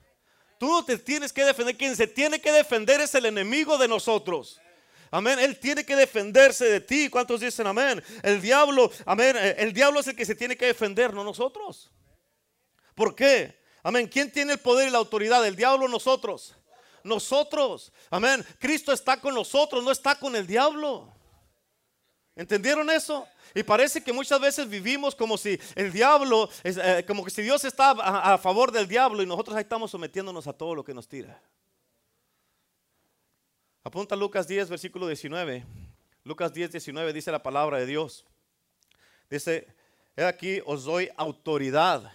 Tú 0.63 0.69
no 0.69 0.85
te 0.85 0.97
tienes 0.97 1.33
que 1.33 1.45
defender. 1.45 1.77
Quien 1.77 1.97
se 1.97 2.07
tiene 2.07 2.41
que 2.41 2.53
defender 2.53 3.01
es 3.01 3.13
el 3.17 3.27
enemigo 3.27 3.77
de 3.79 3.89
nosotros. 3.89 4.61
Amén. 5.11 5.41
Él 5.41 5.59
tiene 5.59 5.85
que 5.85 5.97
defenderse 5.97 6.65
de 6.67 6.81
ti. 6.81 7.09
¿Cuántos 7.09 7.41
dicen 7.41 7.67
amén? 7.67 8.01
El 8.23 8.41
diablo, 8.41 8.89
amén. 9.05 9.35
Eh, 9.37 9.57
el 9.59 9.73
diablo 9.73 9.99
es 9.99 10.07
el 10.07 10.15
que 10.15 10.25
se 10.25 10.37
tiene 10.37 10.57
que 10.57 10.67
defender, 10.67 11.13
no 11.13 11.25
nosotros. 11.25 11.91
¿Por 12.95 13.13
qué? 13.17 13.61
Amén. 13.83 14.07
¿Quién 14.07 14.31
tiene 14.31 14.53
el 14.53 14.61
poder 14.61 14.87
y 14.87 14.93
la 14.93 14.99
autoridad? 14.99 15.45
El 15.45 15.57
diablo 15.57 15.89
nosotros. 15.89 16.55
Nosotros. 17.03 17.93
Amén. 18.09 18.47
Cristo 18.61 18.93
está 18.93 19.21
con 19.21 19.35
nosotros, 19.35 19.83
no 19.83 19.91
está 19.91 20.15
con 20.15 20.37
el 20.37 20.47
diablo. 20.47 21.13
¿Entendieron 22.37 22.89
eso? 22.89 23.27
Y 23.55 23.63
parece 23.63 24.03
que 24.03 24.13
muchas 24.13 24.41
veces 24.41 24.69
vivimos 24.69 25.15
como 25.15 25.37
si 25.37 25.59
el 25.75 25.93
diablo, 25.93 26.49
eh, 26.65 27.05
como 27.07 27.25
que 27.25 27.31
si 27.31 27.43
Dios 27.43 27.65
está 27.65 27.91
a, 27.91 28.39
favor 28.39 28.73
del 28.73 28.89
diablo 28.89 29.23
y 29.23 29.27
nosotros 29.27 29.57
ahí 29.57 29.63
estamos 29.63 29.91
sometiéndonos 29.91 30.47
a 30.47 30.53
todo 30.53 30.75
lo 30.75 30.85
que 30.85 30.95
nos 30.95 31.09
tira. 31.09 31.41
Apunta 33.85 34.15
Lucas 34.15 34.47
10, 34.47 34.71
versículo 34.71 35.07
19. 35.07 35.65
Lucas 36.25 36.53
10, 36.53 36.73
19 36.73 37.13
dice 37.13 37.33
la 37.33 37.43
palabra 37.43 37.79
de 37.79 37.87
Dios. 37.87 38.25
Dice, 39.29 39.67
he 40.17 40.25
aquí 40.25 40.61
os 40.65 40.85
doy 40.85 41.11
autoridad 41.17 42.13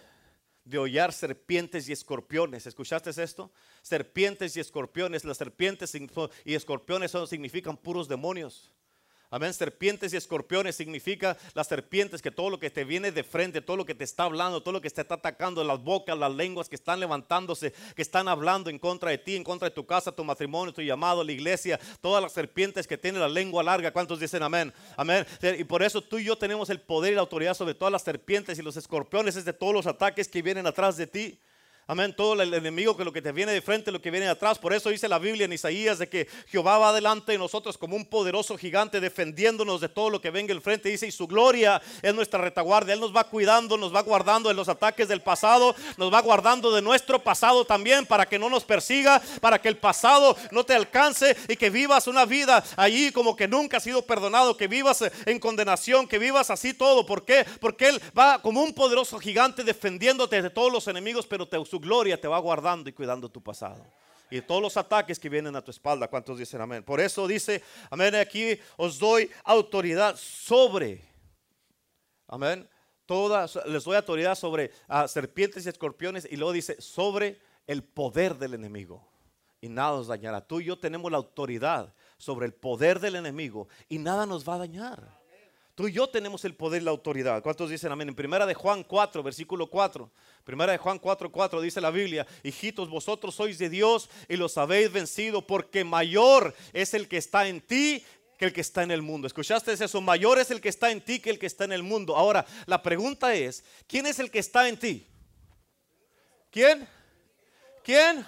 de 0.64 0.78
hollar 0.78 1.14
serpientes 1.14 1.88
y 1.88 1.94
escorpiones. 1.94 2.68
¿Escuchaste 2.68 3.10
esto? 3.22 3.52
Serpientes 3.82 4.56
y 4.58 4.60
escorpiones. 4.60 5.24
Las 5.24 5.38
serpientes 5.38 5.94
y 6.46 6.54
escorpiones 6.54 7.12
son, 7.12 7.28
significan 7.28 7.78
puros 7.78 8.08
demonios. 8.08 8.72
Amén. 9.30 9.54
Serpientes 9.54 10.14
y 10.14 10.18
escorpiones 10.18 10.78
significa 10.78 11.38
las 11.54 11.68
serpientes 11.68 12.22
que 12.22 12.32
todo 12.32 12.50
lo 12.50 12.60
que 12.60 12.70
te 12.70 12.86
viene 12.86 13.12
de 13.12 13.24
frente, 13.24 13.60
todo 13.60 13.76
lo 13.76 13.86
que 13.86 13.94
te 13.94 14.06
está 14.06 14.24
hablando, 14.24 14.64
todo 14.64 14.72
lo 14.72 14.82
que 14.82 14.90
te 14.90 15.02
está 15.02 15.16
atacando, 15.16 15.66
las 15.66 15.84
bocas, 15.84 16.18
las 16.18 16.34
lenguas 16.34 16.70
que 16.70 16.76
están 16.76 17.02
levantándose, 17.02 17.74
que 17.94 18.02
están 18.02 18.30
hablando 18.30 18.70
en 18.70 18.80
contra 18.80 19.10
de 19.10 19.18
ti, 19.18 19.36
en 19.36 19.44
contra 19.44 19.68
de 19.68 19.76
tu 19.76 19.86
casa, 19.86 20.14
tu 20.14 20.24
matrimonio, 20.24 20.74
tu 20.74 20.82
llamado, 20.82 21.26
la 21.26 21.34
iglesia, 21.34 21.78
todas 22.00 22.24
las 22.24 22.32
serpientes 22.32 22.88
que 22.88 22.98
tienen 22.98 23.20
la 23.20 23.28
lengua 23.28 23.64
larga. 23.64 23.92
¿Cuántos 23.92 24.20
dicen 24.20 24.44
amén? 24.44 24.74
Amén. 24.96 25.26
Y 25.42 25.66
por 25.66 25.84
eso 25.84 26.02
tú 26.02 26.20
y 26.20 26.24
yo 26.24 26.38
tenemos 26.38 26.70
el 26.70 26.80
poder 26.80 27.12
y 27.12 27.16
la 27.16 27.22
autoridad 27.22 27.54
sobre 27.54 27.74
todas 27.74 27.92
las 27.92 28.04
serpientes 28.04 28.58
y 28.58 28.62
los 28.62 28.78
escorpiones, 28.78 29.36
es 29.36 29.44
de 29.44 29.52
todos 29.52 29.74
los 29.74 29.88
ataques 29.88 30.30
que 30.30 30.42
vienen 30.42 30.66
atrás 30.68 30.96
de 30.96 31.06
ti. 31.06 31.40
Amén. 31.90 32.14
Todo 32.14 32.42
el 32.42 32.54
enemigo 32.54 32.98
que 32.98 33.06
lo 33.06 33.14
que 33.14 33.22
te 33.22 33.32
viene 33.32 33.54
de 33.54 33.62
frente, 33.62 33.94
lo 33.94 34.02
que 34.02 34.12
viene 34.12 34.26
de 34.26 34.34
atrás. 34.34 34.60
Por 34.60 34.74
eso 34.74 34.90
dice 34.90 35.08
la 35.08 35.20
Biblia 35.20 35.46
en 35.46 35.54
Isaías 35.54 35.98
de 35.98 36.10
que 36.10 36.28
Jehová 36.48 36.78
va 36.78 36.92
delante 36.92 37.32
de 37.32 37.38
nosotros 37.38 37.78
como 37.78 37.96
un 37.96 38.06
poderoso 38.06 38.58
gigante 38.58 39.00
defendiéndonos 39.00 39.80
de 39.80 39.88
todo 39.88 40.10
lo 40.10 40.20
que 40.20 40.30
venga 40.30 40.52
el 40.52 40.60
frente. 40.60 40.90
Dice, 40.90 41.08
y 41.08 41.12
su 41.12 41.28
gloria 41.28 41.82
es 42.02 42.14
nuestra 42.14 42.42
retaguardia. 42.42 42.94
Él 42.94 43.00
nos 43.00 43.16
va 43.16 43.24
cuidando, 43.24 43.78
nos 43.78 43.96
va 43.96 44.02
guardando 44.02 44.50
de 44.50 44.56
los 44.56 44.68
ataques 44.68 45.08
del 45.08 45.22
pasado, 45.22 45.74
nos 45.96 46.14
va 46.14 46.22
guardando 46.22 46.74
de 46.74 46.82
nuestro 46.82 47.24
pasado 47.24 47.64
también 47.64 48.06
para 48.06 48.26
que 48.26 48.38
no 48.38 48.50
nos 48.50 48.66
persiga, 48.66 49.22
para 49.40 49.62
que 49.62 49.70
el 49.70 49.78
pasado 49.78 50.36
no 50.52 50.66
te 50.66 50.76
alcance 50.76 51.38
y 51.48 51.56
que 51.56 51.70
vivas 51.70 52.08
una 52.08 52.26
vida 52.26 52.66
allí 52.76 53.14
como 53.14 53.34
que 53.34 53.48
nunca 53.48 53.78
has 53.78 53.84
sido 53.84 54.02
perdonado, 54.02 54.58
que 54.58 54.68
vivas 54.68 55.06
en 55.26 55.40
condenación, 55.40 56.06
que 56.06 56.20
vivas 56.20 56.50
así 56.50 56.74
todo. 56.74 57.06
¿Por 57.06 57.24
qué? 57.24 57.46
Porque 57.62 57.88
Él 57.88 58.02
va 58.18 58.42
como 58.42 58.62
un 58.62 58.74
poderoso 58.74 59.18
gigante 59.20 59.64
defendiéndote 59.64 60.42
de 60.42 60.50
todos 60.50 60.70
los 60.70 60.86
enemigos, 60.90 61.26
pero 61.26 61.48
te 61.48 61.56
gloria 61.80 62.20
te 62.20 62.28
va 62.28 62.40
guardando 62.40 62.90
y 62.90 62.94
cuidando 62.94 63.30
tu 63.30 63.42
pasado. 63.42 63.86
Y 64.30 64.42
todos 64.42 64.62
los 64.62 64.76
ataques 64.76 65.20
que 65.20 65.30
vienen 65.30 65.56
a 65.56 65.62
tu 65.62 65.72
espalda, 65.72 66.08
¿cuántos 66.08 66.38
dicen 66.38 66.60
amén? 66.60 66.84
Por 66.84 67.00
eso 67.00 67.28
dice, 67.28 67.64
amén, 67.90 68.14
aquí 68.16 68.60
os 68.76 69.00
doy 69.00 69.32
autoridad 69.44 70.18
sobre, 70.18 71.02
amén, 72.28 72.68
todas, 73.06 73.58
les 73.66 73.84
doy 73.86 73.96
autoridad 73.96 74.36
sobre 74.36 74.72
ah, 74.88 75.08
serpientes 75.08 75.66
y 75.66 75.70
escorpiones 75.70 76.28
y 76.30 76.36
luego 76.36 76.52
dice, 76.52 76.80
sobre 76.82 77.40
el 77.68 77.84
poder 77.84 78.36
del 78.36 78.54
enemigo. 78.54 79.08
Y 79.62 79.70
nada 79.70 79.94
os 79.94 80.08
dañará. 80.08 80.42
Tú 80.46 80.60
y 80.60 80.66
yo 80.66 80.78
tenemos 80.78 81.10
la 81.10 81.18
autoridad 81.18 81.94
sobre 82.18 82.46
el 82.46 82.54
poder 82.54 83.00
del 83.00 83.16
enemigo 83.16 83.68
y 83.90 83.98
nada 83.98 84.26
nos 84.26 84.48
va 84.48 84.56
a 84.56 84.60
dañar. 84.60 85.17
Tú 85.78 85.88
y 85.88 85.92
yo 85.92 86.08
tenemos 86.10 86.44
el 86.44 86.56
poder 86.56 86.82
y 86.82 86.86
la 86.86 86.90
autoridad. 86.90 87.44
¿Cuántos 87.44 87.70
dicen 87.70 87.92
amén? 87.92 88.10
En 88.10 88.16
primera 88.16 88.48
de 88.48 88.56
Juan 88.56 88.84
4, 88.84 89.22
versículo 89.22 89.70
4. 89.70 90.10
Primera 90.44 90.72
de 90.72 90.80
Juan 90.80 90.98
4, 90.98 91.32
4 91.32 91.62
dice 91.62 91.80
la 91.80 91.92
Biblia, 91.92 92.26
hijitos, 92.42 92.90
vosotros 92.90 93.36
sois 93.36 93.60
de 93.60 93.70
Dios 93.70 94.10
y 94.28 94.38
los 94.38 94.58
habéis 94.58 94.92
vencido 94.92 95.46
porque 95.46 95.84
mayor 95.84 96.56
es 96.74 96.96
el 96.96 97.08
que 97.08 97.18
está 97.18 97.48
en 97.48 97.62
ti 97.62 98.04
que 98.40 98.46
el 98.46 98.54
que 98.54 98.62
está 98.62 98.82
en 98.82 98.90
el 98.90 99.04
mundo. 99.04 99.28
¿Escuchaste 99.28 99.72
eso? 99.72 100.02
Mayor 100.02 100.40
es 100.40 100.50
el 100.50 100.62
que 100.62 100.70
está 100.70 100.90
en 100.90 101.00
ti 101.00 101.20
que 101.20 101.30
el 101.30 101.38
que 101.38 101.46
está 101.46 101.66
en 101.66 101.74
el 101.74 101.84
mundo. 101.84 102.16
Ahora, 102.16 102.44
la 102.66 102.82
pregunta 102.82 103.36
es, 103.36 103.64
¿quién 103.86 104.08
es 104.08 104.18
el 104.18 104.32
que 104.32 104.40
está 104.40 104.68
en 104.68 104.78
ti? 104.78 105.06
¿Quién? 106.50 106.88
¿Quién? 107.84 108.26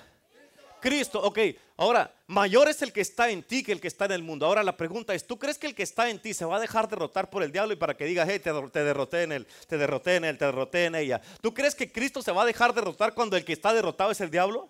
Cristo. 0.80 1.20
Ok, 1.20 1.40
ahora, 1.80 2.14
mayor 2.28 2.70
es 2.70 2.82
el 2.82 2.94
que 2.94 3.02
está 3.02 3.30
en 3.30 3.42
ti 3.42 3.64
que 3.64 3.72
el 3.72 3.82
que 3.82 3.88
está 3.88 4.06
en 4.06 4.12
el 4.12 4.24
mundo. 4.24 4.46
Ahora 4.46 4.64
la 4.64 4.78
pregunta 4.78 5.16
es, 5.16 5.26
¿tú 5.26 5.40
crees 5.40 5.58
que 5.58 5.68
el 5.68 5.76
que 5.76 5.84
está 5.84 6.10
en 6.10 6.20
ti 6.20 6.34
se 6.34 6.46
va 6.46 6.58
a 6.58 6.60
dejar 6.60 6.88
derrotar 6.88 7.30
por 7.30 7.42
el 7.42 7.52
diablo 7.52 7.74
y 7.74 7.78
para 7.78 7.96
que 7.96 8.06
diga, 8.06 8.26
hey, 8.28 8.40
te, 8.40 8.52
te 8.72 8.84
derroté 8.84 9.24
en 9.24 9.32
él, 9.32 9.48
te 9.68 9.78
derroté 9.78 10.16
en 10.18 10.26
él, 10.26 10.38
te 10.38 10.46
derroté 10.46 10.86
en 10.86 10.96
ella? 10.96 11.22
¿Tú 11.42 11.54
crees 11.54 11.76
que 11.76 11.92
Cristo 11.92 12.22
se 12.22 12.32
va 12.32 12.44
a 12.44 12.46
dejar 12.46 12.74
derrotar 12.74 13.14
cuando 13.14 13.38
el 13.38 13.46
que 13.46 13.54
está 13.54 13.74
derrotado 13.74 14.12
es 14.12 14.22
el 14.22 14.30
diablo? 14.30 14.70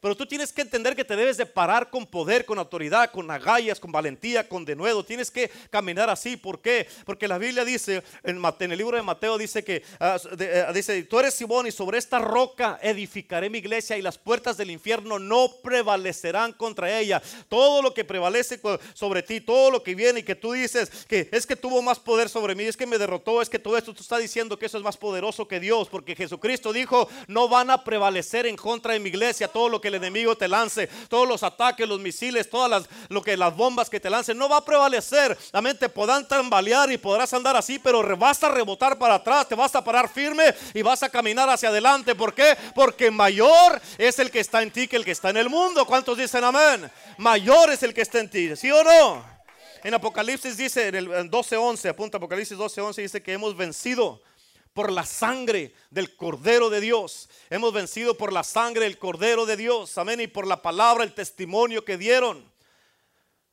Pero 0.00 0.16
tú 0.16 0.26
tienes 0.26 0.52
que 0.52 0.62
entender 0.62 0.94
que 0.94 1.04
te 1.04 1.16
debes 1.16 1.36
de 1.36 1.46
parar 1.46 1.90
con 1.90 2.06
poder, 2.06 2.44
con 2.44 2.58
autoridad, 2.58 3.10
con 3.10 3.30
agallas, 3.30 3.80
con 3.80 3.92
valentía, 3.92 4.48
con 4.48 4.64
denuedo. 4.64 5.04
Tienes 5.04 5.30
que 5.30 5.50
caminar 5.70 6.10
así. 6.10 6.36
¿Por 6.36 6.60
qué? 6.60 6.86
Porque 7.04 7.28
la 7.28 7.38
Biblia 7.38 7.64
dice, 7.64 8.02
en, 8.22 8.42
el 8.58 8.78
libro 8.78 8.96
de 8.96 9.02
Mateo 9.02 9.38
dice 9.38 9.64
que, 9.64 9.82
ah, 10.00 10.18
ah, 10.66 10.72
dice, 10.72 11.02
tú 11.04 11.18
eres 11.18 11.34
Simón 11.34 11.66
y 11.66 11.72
sobre 11.72 11.98
esta 11.98 12.18
roca 12.18 12.78
edificaré 12.82 13.50
mi 13.50 13.58
iglesia 13.58 13.96
y 13.96 14.02
las 14.02 14.18
puertas 14.18 14.56
del 14.56 14.70
infierno 14.70 15.18
no 15.18 15.50
prevalecerán 15.62 16.52
contra 16.52 16.98
ella. 16.98 17.22
Todo 17.48 17.82
lo 17.82 17.94
que 17.94 18.04
prevalece 18.04 18.60
sobre 18.94 19.22
ti, 19.22 19.40
todo 19.40 19.70
lo 19.70 19.82
que 19.82 19.94
viene 19.94 20.20
y 20.20 20.22
que 20.22 20.34
tú 20.34 20.52
dices 20.52 20.90
que 21.06 21.28
es 21.32 21.46
que 21.46 21.56
tuvo 21.56 21.82
más 21.82 21.98
poder 21.98 22.28
sobre 22.28 22.54
mí, 22.54 22.64
es 22.64 22.76
que 22.76 22.86
me 22.86 22.98
derrotó, 22.98 23.42
es 23.42 23.48
que 23.48 23.58
todo 23.58 23.76
esto 23.76 23.94
tú 23.94 24.02
estás 24.02 24.20
diciendo 24.20 24.58
que 24.58 24.66
eso 24.66 24.78
es 24.78 24.84
más 24.84 24.96
poderoso 24.96 25.46
que 25.48 25.60
Dios. 25.60 25.88
Porque 25.88 26.16
Jesucristo 26.16 26.72
dijo, 26.72 27.08
no 27.26 27.48
van 27.48 27.70
a 27.70 27.84
prevalecer 27.84 28.46
en 28.46 28.56
contra 28.56 28.92
de 28.92 29.00
mi 29.00 29.08
iglesia 29.08 29.48
todo 29.48 29.68
lo 29.68 29.80
que 29.80 29.87
el 29.88 29.96
enemigo 29.96 30.36
te 30.36 30.48
lance, 30.48 30.88
todos 31.08 31.26
los 31.26 31.42
ataques, 31.42 31.88
los 31.88 32.00
misiles, 32.00 32.48
todas 32.48 32.70
las, 32.70 32.88
lo 33.08 33.22
que, 33.22 33.36
las 33.36 33.54
bombas 33.56 33.90
que 33.90 34.00
te 34.00 34.08
lancen, 34.08 34.38
no 34.38 34.48
va 34.48 34.58
a 34.58 34.64
prevalecer. 34.64 35.36
La 35.52 35.60
mente 35.60 35.88
podrán 35.88 36.26
tambalear 36.26 36.90
y 36.92 36.98
podrás 36.98 37.32
andar 37.34 37.56
así, 37.56 37.78
pero 37.78 38.02
vas 38.16 38.42
a 38.42 38.48
rebotar 38.48 38.98
para 38.98 39.14
atrás, 39.14 39.48
te 39.48 39.54
vas 39.54 39.74
a 39.74 39.82
parar 39.82 40.08
firme 40.08 40.54
y 40.74 40.82
vas 40.82 41.02
a 41.02 41.08
caminar 41.08 41.48
hacia 41.48 41.68
adelante. 41.68 42.14
¿Por 42.14 42.34
qué? 42.34 42.56
Porque 42.74 43.10
mayor 43.10 43.80
es 43.98 44.18
el 44.18 44.30
que 44.30 44.40
está 44.40 44.62
en 44.62 44.70
ti 44.70 44.88
que 44.88 44.96
el 44.96 45.04
que 45.04 45.10
está 45.12 45.30
en 45.30 45.36
el 45.36 45.48
mundo. 45.48 45.84
¿Cuántos 45.86 46.16
dicen 46.16 46.44
amén? 46.44 46.90
Mayor 47.16 47.70
es 47.70 47.82
el 47.82 47.92
que 47.92 48.02
está 48.02 48.20
en 48.20 48.30
ti, 48.30 48.56
¿sí 48.56 48.70
o 48.70 48.82
no? 48.82 49.38
En 49.84 49.94
Apocalipsis 49.94 50.56
dice, 50.56 50.88
en 50.88 50.94
el 50.96 51.08
12.11, 51.08 51.90
apunta 51.90 52.18
Apocalipsis 52.18 52.58
12.11, 52.58 52.96
dice 52.96 53.22
que 53.22 53.32
hemos 53.32 53.56
vencido 53.56 54.20
por 54.78 54.92
la 54.92 55.04
sangre 55.04 55.72
del 55.90 56.14
Cordero 56.14 56.70
de 56.70 56.80
Dios. 56.80 57.28
Hemos 57.50 57.72
vencido 57.72 58.16
por 58.16 58.32
la 58.32 58.44
sangre 58.44 58.84
del 58.84 58.96
Cordero 58.96 59.44
de 59.44 59.56
Dios. 59.56 59.98
Amén. 59.98 60.20
Y 60.20 60.28
por 60.28 60.46
la 60.46 60.62
palabra, 60.62 61.02
el 61.02 61.14
testimonio 61.14 61.84
que 61.84 61.98
dieron. 61.98 62.48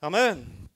Amén. 0.01 0.69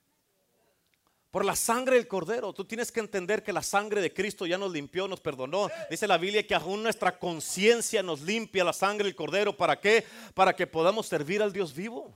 Por 1.30 1.44
la 1.44 1.54
sangre 1.54 1.94
del 1.94 2.08
Cordero. 2.08 2.52
Tú 2.52 2.64
tienes 2.64 2.90
que 2.90 2.98
entender 2.98 3.44
que 3.44 3.52
la 3.52 3.62
sangre 3.62 4.00
de 4.00 4.12
Cristo 4.12 4.44
ya 4.44 4.58
nos 4.58 4.72
limpió, 4.72 5.06
nos 5.06 5.20
perdonó. 5.20 5.70
Dice 5.88 6.08
la 6.08 6.18
Biblia 6.18 6.44
que 6.44 6.56
aún 6.56 6.82
nuestra 6.82 7.16
conciencia 7.16 8.02
nos 8.02 8.22
limpia 8.22 8.64
la 8.64 8.72
sangre 8.72 9.04
del 9.04 9.14
Cordero. 9.14 9.56
¿Para 9.56 9.78
qué? 9.78 10.04
Para 10.34 10.56
que 10.56 10.66
podamos 10.66 11.06
servir 11.06 11.44
al 11.44 11.52
Dios 11.52 11.72
vivo. 11.72 12.12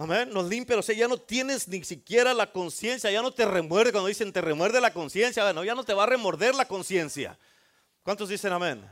Amén, 0.00 0.30
nos 0.32 0.48
limpia, 0.48 0.78
o 0.78 0.82
sea, 0.82 0.94
ya 0.94 1.06
no 1.06 1.18
tienes 1.18 1.68
ni 1.68 1.84
siquiera 1.84 2.32
la 2.32 2.50
conciencia, 2.50 3.10
ya 3.10 3.20
no 3.20 3.34
te 3.34 3.44
remuerde 3.44 3.92
cuando 3.92 4.08
dicen 4.08 4.32
te 4.32 4.40
remuerde 4.40 4.80
la 4.80 4.94
conciencia, 4.94 5.42
bueno, 5.42 5.62
ya 5.62 5.74
no 5.74 5.84
te 5.84 5.92
va 5.92 6.04
a 6.04 6.06
remorder 6.06 6.54
la 6.54 6.66
conciencia. 6.66 7.38
¿Cuántos 8.02 8.30
dicen 8.30 8.50
amén? 8.50 8.82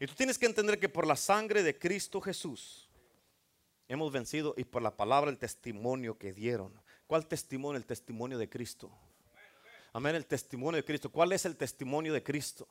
Y 0.00 0.08
tú 0.08 0.14
tienes 0.16 0.36
que 0.38 0.46
entender 0.46 0.80
que 0.80 0.88
por 0.88 1.06
la 1.06 1.14
sangre 1.14 1.62
de 1.62 1.78
Cristo 1.78 2.20
Jesús 2.20 2.88
hemos 3.86 4.10
vencido 4.10 4.52
y 4.56 4.64
por 4.64 4.82
la 4.82 4.90
palabra 4.90 5.30
el 5.30 5.38
testimonio 5.38 6.18
que 6.18 6.32
dieron. 6.32 6.72
¿Cuál 7.06 7.28
testimonio? 7.28 7.76
El 7.76 7.86
testimonio 7.86 8.36
de 8.36 8.48
Cristo. 8.48 8.90
Amén, 9.92 10.16
el 10.16 10.26
testimonio 10.26 10.78
de 10.78 10.84
Cristo. 10.84 11.12
¿Cuál 11.12 11.30
es 11.30 11.44
el 11.44 11.56
testimonio 11.56 12.12
de 12.12 12.24
Cristo? 12.24 12.66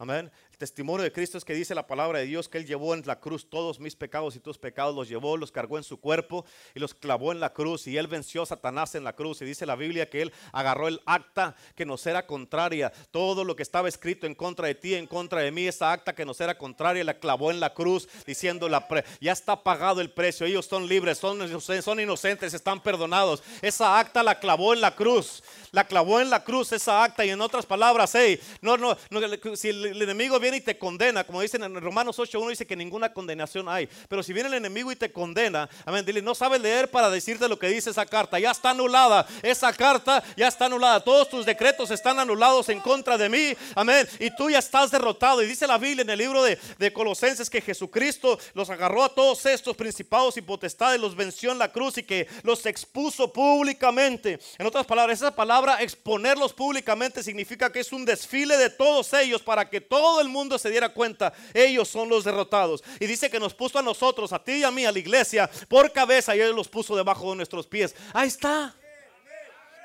Amén. 0.00 0.32
El 0.50 0.56
testimonio 0.56 1.04
de 1.04 1.12
Cristo 1.12 1.36
es 1.36 1.44
que 1.44 1.52
dice 1.52 1.74
la 1.74 1.86
palabra 1.86 2.20
de 2.20 2.24
Dios 2.24 2.48
que 2.48 2.56
Él 2.56 2.64
llevó 2.64 2.94
en 2.94 3.02
la 3.04 3.20
cruz 3.20 3.50
todos 3.50 3.78
mis 3.78 3.94
pecados 3.94 4.34
y 4.34 4.40
tus 4.40 4.56
pecados, 4.56 4.94
los 4.94 5.10
llevó, 5.10 5.36
los 5.36 5.52
cargó 5.52 5.76
en 5.76 5.84
su 5.84 6.00
cuerpo 6.00 6.46
y 6.74 6.80
los 6.80 6.94
clavó 6.94 7.32
en 7.32 7.40
la 7.40 7.52
cruz. 7.52 7.86
Y 7.86 7.98
Él 7.98 8.06
venció 8.06 8.42
a 8.42 8.46
Satanás 8.46 8.94
en 8.94 9.04
la 9.04 9.14
cruz. 9.14 9.42
Y 9.42 9.44
dice 9.44 9.66
la 9.66 9.76
Biblia 9.76 10.08
que 10.08 10.22
Él 10.22 10.32
agarró 10.52 10.88
el 10.88 11.02
acta 11.04 11.54
que 11.74 11.84
nos 11.84 12.06
era 12.06 12.26
contraria. 12.26 12.90
Todo 13.10 13.44
lo 13.44 13.54
que 13.54 13.62
estaba 13.62 13.90
escrito 13.90 14.26
en 14.26 14.34
contra 14.34 14.68
de 14.68 14.74
ti, 14.74 14.94
en 14.94 15.06
contra 15.06 15.42
de 15.42 15.50
mí, 15.50 15.66
esa 15.66 15.92
acta 15.92 16.14
que 16.14 16.24
nos 16.24 16.40
era 16.40 16.56
contraria, 16.56 17.04
la 17.04 17.18
clavó 17.18 17.50
en 17.50 17.60
la 17.60 17.74
cruz, 17.74 18.08
diciendo, 18.24 18.70
la 18.70 18.88
ya 19.20 19.32
está 19.32 19.62
pagado 19.62 20.00
el 20.00 20.10
precio. 20.10 20.46
Ellos 20.46 20.64
son 20.64 20.88
libres, 20.88 21.18
son, 21.18 22.00
inocentes, 22.00 22.54
están 22.54 22.82
perdonados. 22.82 23.42
Esa 23.60 23.98
acta 23.98 24.22
la 24.22 24.38
clavó 24.38 24.72
en 24.72 24.80
la 24.80 24.96
cruz. 24.96 25.42
La 25.72 25.86
clavó 25.86 26.22
en 26.22 26.30
la 26.30 26.42
cruz 26.42 26.72
esa 26.72 27.04
acta. 27.04 27.22
Y 27.22 27.28
en 27.28 27.40
otras 27.42 27.66
palabras, 27.66 28.14
hey, 28.14 28.40
no, 28.62 28.78
no, 28.78 28.96
no 29.10 29.20
si 29.56 29.89
el, 29.90 30.02
enemigo 30.02 30.38
viene 30.38 30.58
y 30.58 30.60
te 30.60 30.78
condena, 30.78 31.24
como 31.24 31.40
dicen 31.40 31.62
en 31.62 31.80
Romanos 31.80 32.18
8.1, 32.18 32.50
dice 32.50 32.66
que 32.66 32.76
ninguna 32.76 33.12
condenación 33.12 33.68
hay. 33.68 33.88
Pero 34.08 34.22
si 34.22 34.32
viene 34.32 34.48
el 34.48 34.54
enemigo 34.54 34.90
y 34.92 34.96
te 34.96 35.12
condena, 35.12 35.68
amén, 35.84 36.04
dile, 36.04 36.22
no 36.22 36.34
sabes 36.34 36.60
leer 36.60 36.90
para 36.90 37.10
decirte 37.10 37.48
lo 37.48 37.58
que 37.58 37.68
dice 37.68 37.90
esa 37.90 38.06
carta. 38.06 38.38
Ya 38.38 38.50
está 38.50 38.70
anulada. 38.70 39.26
Esa 39.42 39.72
carta 39.72 40.22
ya 40.36 40.48
está 40.48 40.66
anulada. 40.66 41.00
Todos 41.00 41.28
tus 41.28 41.46
decretos 41.46 41.90
están 41.90 42.18
anulados 42.18 42.68
en 42.68 42.80
contra 42.80 43.18
de 43.18 43.28
mí. 43.28 43.56
Amén. 43.74 44.08
Y 44.18 44.34
tú 44.34 44.50
ya 44.50 44.58
estás 44.58 44.90
derrotado. 44.90 45.42
Y 45.42 45.46
dice 45.46 45.66
la 45.66 45.78
Biblia 45.78 46.02
en 46.02 46.10
el 46.10 46.18
libro 46.18 46.42
de, 46.42 46.58
de 46.78 46.92
Colosenses 46.92 47.50
que 47.50 47.60
Jesucristo 47.60 48.38
los 48.54 48.70
agarró 48.70 49.04
a 49.04 49.14
todos 49.14 49.44
estos 49.46 49.76
principados 49.76 50.36
y 50.36 50.42
potestades, 50.42 51.00
los 51.00 51.16
venció 51.16 51.52
en 51.52 51.58
la 51.58 51.72
cruz 51.72 51.98
y 51.98 52.02
que 52.02 52.28
los 52.42 52.64
expuso 52.66 53.32
públicamente. 53.32 54.38
En 54.58 54.66
otras 54.66 54.86
palabras, 54.86 55.18
esa 55.18 55.34
palabra 55.34 55.82
exponerlos 55.82 56.52
públicamente 56.52 57.22
significa 57.22 57.70
que 57.70 57.80
es 57.80 57.92
un 57.92 58.04
desfile 58.04 58.56
de 58.56 58.70
todos 58.70 59.12
ellos 59.14 59.42
para 59.42 59.68
que 59.68 59.79
todo 59.80 60.20
el 60.20 60.28
mundo 60.28 60.58
se 60.58 60.70
diera 60.70 60.88
cuenta, 60.90 61.32
ellos 61.54 61.88
son 61.88 62.08
los 62.08 62.24
derrotados. 62.24 62.82
Y 62.98 63.06
dice 63.06 63.30
que 63.30 63.40
nos 63.40 63.54
puso 63.54 63.78
a 63.78 63.82
nosotros, 63.82 64.32
a 64.32 64.42
ti 64.42 64.52
y 64.52 64.64
a 64.64 64.70
mí, 64.70 64.84
a 64.84 64.92
la 64.92 64.98
iglesia, 64.98 65.50
por 65.68 65.92
cabeza 65.92 66.34
y 66.36 66.40
Él 66.40 66.54
los 66.54 66.68
puso 66.68 66.96
debajo 66.96 67.30
de 67.30 67.36
nuestros 67.36 67.66
pies. 67.66 67.94
Ahí 68.12 68.28
está. 68.28 68.74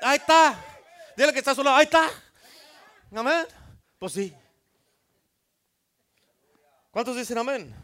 Ahí 0.02 0.16
está. 0.16 0.64
Dile 1.16 1.32
que 1.32 1.38
está 1.38 1.54
solo. 1.54 1.70
Ahí 1.70 1.84
está. 1.84 2.10
Amén. 3.14 3.46
Pues 3.98 4.12
sí. 4.12 4.32
¿Cuántos 6.90 7.16
dicen 7.16 7.38
amén? 7.38 7.74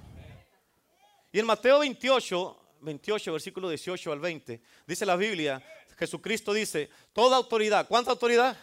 Y 1.31 1.39
en 1.39 1.47
Mateo 1.47 1.79
28, 1.81 2.59
28, 2.81 3.33
versículo 3.33 3.69
18 3.69 4.13
al 4.13 4.21
20, 4.21 4.63
dice 4.87 5.07
la 5.07 5.17
Biblia, 5.17 5.63
Jesucristo 5.99 6.53
dice, 6.53 6.91
toda 7.13 7.37
autoridad, 7.37 7.87
¿cuánta 7.89 8.11
autoridad? 8.11 8.57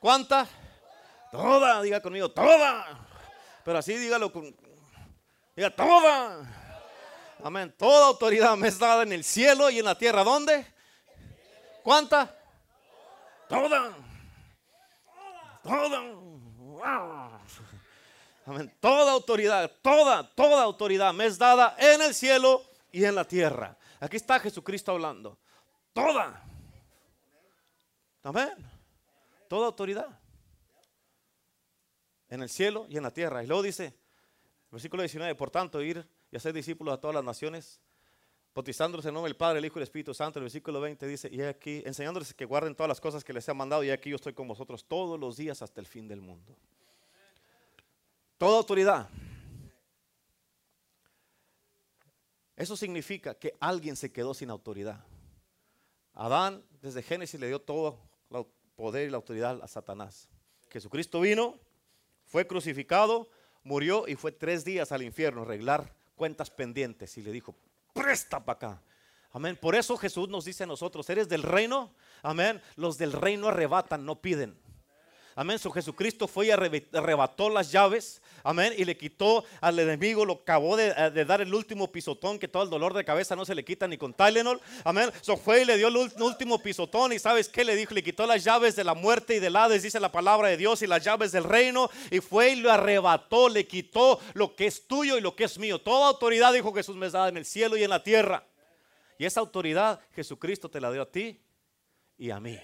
¿Cuánta? 0.00 0.48
Toda, 1.32 1.80
diga 1.80 1.98
conmigo, 2.02 2.30
toda. 2.30 2.84
Pero 3.64 3.78
así 3.78 3.96
dígalo 3.96 4.30
con. 4.30 4.54
Diga, 5.56 5.74
toda. 5.74 6.42
Amén. 7.42 7.74
Toda 7.78 8.08
autoridad 8.08 8.54
me 8.54 8.68
es 8.68 8.78
dada 8.78 9.02
en 9.02 9.12
el 9.14 9.24
cielo 9.24 9.70
y 9.70 9.78
en 9.78 9.86
la 9.86 9.96
tierra. 9.96 10.24
¿Dónde? 10.24 10.66
¿Cuánta? 11.82 12.36
Toda. 13.48 13.96
Toda. 15.62 17.40
Amén. 18.44 18.76
Toda 18.78 19.12
autoridad, 19.12 19.70
toda, 19.80 20.28
toda 20.34 20.62
autoridad 20.62 21.14
me 21.14 21.24
es 21.24 21.38
dada 21.38 21.74
en 21.78 22.02
el 22.02 22.14
cielo 22.14 22.62
y 22.90 23.06
en 23.06 23.14
la 23.14 23.24
tierra. 23.24 23.74
Aquí 24.00 24.16
está 24.16 24.38
Jesucristo 24.38 24.92
hablando. 24.92 25.38
Toda. 25.94 26.42
Amén. 28.22 28.52
Toda 29.48 29.68
autoridad 29.68 30.21
en 32.32 32.42
el 32.42 32.48
cielo 32.48 32.86
y 32.88 32.96
en 32.96 33.02
la 33.02 33.10
tierra. 33.10 33.44
Y 33.44 33.46
luego 33.46 33.62
dice, 33.62 33.94
versículo 34.70 35.02
19, 35.02 35.34
por 35.34 35.50
tanto, 35.50 35.82
ir 35.82 36.08
y 36.30 36.36
hacer 36.36 36.54
discípulos 36.54 36.94
a 36.94 36.98
todas 36.98 37.14
las 37.14 37.22
naciones, 37.22 37.78
bautizándolos 38.54 39.04
en 39.04 39.12
nombre 39.12 39.28
del 39.28 39.36
Padre, 39.36 39.58
el 39.58 39.66
Hijo 39.66 39.78
y 39.78 39.80
el 39.80 39.82
Espíritu 39.82 40.14
Santo. 40.14 40.38
El 40.38 40.44
versículo 40.44 40.80
20 40.80 41.06
dice, 41.06 41.28
y 41.30 41.42
aquí, 41.42 41.82
enseñándoles 41.84 42.32
que 42.32 42.46
guarden 42.46 42.74
todas 42.74 42.88
las 42.88 43.02
cosas 43.02 43.22
que 43.22 43.34
les 43.34 43.46
he 43.46 43.52
mandado, 43.52 43.84
y 43.84 43.90
aquí 43.90 44.08
yo 44.08 44.16
estoy 44.16 44.32
con 44.32 44.48
vosotros 44.48 44.82
todos 44.86 45.20
los 45.20 45.36
días 45.36 45.60
hasta 45.60 45.78
el 45.78 45.86
fin 45.86 46.08
del 46.08 46.22
mundo. 46.22 46.56
Toda 48.38 48.56
autoridad. 48.56 49.10
Eso 52.56 52.78
significa 52.78 53.34
que 53.34 53.52
alguien 53.60 53.94
se 53.94 54.10
quedó 54.10 54.32
sin 54.32 54.48
autoridad. 54.48 55.04
Adán 56.14 56.64
desde 56.80 57.02
Génesis 57.02 57.38
le 57.38 57.48
dio 57.48 57.60
todo 57.60 57.98
el 58.30 58.46
poder 58.74 59.08
y 59.08 59.10
la 59.10 59.18
autoridad 59.18 59.60
a 59.62 59.68
Satanás. 59.68 60.30
Jesucristo 60.70 61.20
vino, 61.20 61.60
fue 62.32 62.46
crucificado, 62.46 63.28
murió 63.62 64.08
y 64.08 64.14
fue 64.14 64.32
tres 64.32 64.64
días 64.64 64.90
al 64.90 65.02
infierno 65.02 65.42
a 65.42 65.44
arreglar 65.44 65.94
cuentas 66.16 66.50
pendientes. 66.50 67.18
Y 67.18 67.22
le 67.22 67.30
dijo, 67.30 67.54
presta 67.92 68.42
para 68.42 68.56
acá. 68.56 68.82
Amén. 69.32 69.58
Por 69.60 69.74
eso 69.74 69.98
Jesús 69.98 70.30
nos 70.30 70.46
dice 70.46 70.64
a 70.64 70.66
nosotros, 70.66 71.10
¿eres 71.10 71.28
del 71.28 71.42
reino? 71.42 71.92
Amén. 72.22 72.62
Los 72.76 72.96
del 72.96 73.12
reino 73.12 73.48
arrebatan, 73.48 74.06
no 74.06 74.22
piden. 74.22 74.58
Amén. 75.34 75.58
Su 75.58 75.70
Jesucristo 75.70 76.28
fue 76.28 76.46
y 76.46 76.50
arrebató 76.50 77.48
las 77.48 77.72
llaves. 77.72 78.20
Amén. 78.44 78.74
Y 78.76 78.84
le 78.84 78.96
quitó 78.96 79.44
al 79.60 79.78
enemigo, 79.78 80.24
lo 80.24 80.34
acabó 80.34 80.76
de, 80.76 80.92
eh, 80.96 81.24
dar 81.24 81.40
el 81.40 81.54
último 81.54 81.90
pisotón, 81.90 82.38
que 82.38 82.48
todo 82.48 82.62
el 82.62 82.70
dolor 82.70 82.92
de 82.92 83.04
cabeza 83.04 83.36
no 83.36 83.44
se 83.44 83.54
le 83.54 83.64
quita 83.64 83.86
ni 83.86 83.96
con 83.96 84.12
Tylenol. 84.12 84.60
Amén. 84.84 85.10
So 85.20 85.36
fue 85.36 85.62
y 85.62 85.64
le 85.64 85.76
dio 85.76 85.88
el 85.88 85.96
último 85.96 86.58
pisotón. 86.58 87.12
Y 87.12 87.18
sabes 87.18 87.48
qué 87.48 87.64
le 87.64 87.76
dijo? 87.76 87.94
Le 87.94 88.02
quitó 88.02 88.26
las 88.26 88.44
llaves 88.44 88.76
de 88.76 88.84
la 88.84 88.94
muerte 88.94 89.36
y 89.36 89.40
del 89.40 89.56
Hades, 89.56 89.82
dice 89.82 90.00
la 90.00 90.12
palabra 90.12 90.48
de 90.48 90.56
Dios, 90.56 90.82
y 90.82 90.86
las 90.86 91.04
llaves 91.04 91.32
del 91.32 91.44
reino. 91.44 91.90
Y 92.10 92.20
fue 92.20 92.50
y 92.50 92.56
lo 92.56 92.70
arrebató, 92.70 93.48
le 93.48 93.66
quitó 93.66 94.20
lo 94.34 94.54
que 94.54 94.66
es 94.66 94.86
tuyo 94.86 95.16
y 95.16 95.20
lo 95.20 95.34
que 95.36 95.44
es 95.44 95.58
mío. 95.58 95.80
Toda 95.80 96.08
autoridad, 96.08 96.52
dijo 96.52 96.72
Jesús, 96.74 96.96
me 96.96 97.08
da 97.08 97.28
en 97.28 97.36
el 97.36 97.44
cielo 97.44 97.76
y 97.76 97.84
en 97.84 97.90
la 97.90 98.02
tierra. 98.02 98.44
Y 99.18 99.24
esa 99.24 99.40
autoridad 99.40 100.00
Jesucristo 100.14 100.68
te 100.68 100.80
la 100.80 100.90
dio 100.90 101.02
a 101.02 101.06
ti 101.06 101.40
y 102.18 102.30
a 102.30 102.40
mí. 102.40 102.58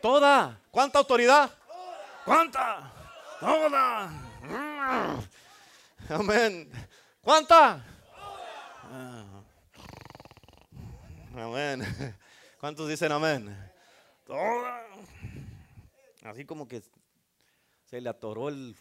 Toda. 0.00 0.60
¿Cuánta 0.70 0.98
autoridad? 0.98 1.50
¿Cuánta? 2.24 2.90
Toda. 3.38 4.10
Amén. 6.08 6.70
¿Cuánta? 7.20 7.84
Amén. 11.36 12.16
¿Cuántos 12.58 12.88
dicen 12.88 13.12
amén? 13.12 13.54
Toda. 14.26 14.86
Así 16.22 16.46
como 16.46 16.66
que 16.66 16.82
se 17.90 18.00
le 18.00 18.08
atoró 18.08 18.48
el, 18.48 18.74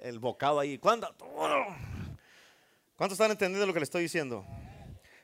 el 0.00 0.18
bocado 0.18 0.60
ahí. 0.60 0.78
¿Cuánta? 0.78 1.12
¿Cuántos 2.96 3.16
están 3.16 3.32
entendiendo 3.32 3.66
lo 3.66 3.74
que 3.74 3.80
le 3.80 3.84
estoy 3.84 4.02
diciendo? 4.02 4.46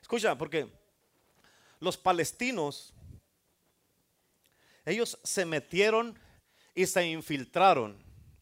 Escucha, 0.01 0.37
porque 0.37 0.71
los 1.79 1.97
palestinos, 1.97 2.93
ellos 4.85 5.17
se 5.23 5.45
metieron 5.45 6.19
y 6.73 6.85
se 6.85 7.05
infiltraron 7.07 7.97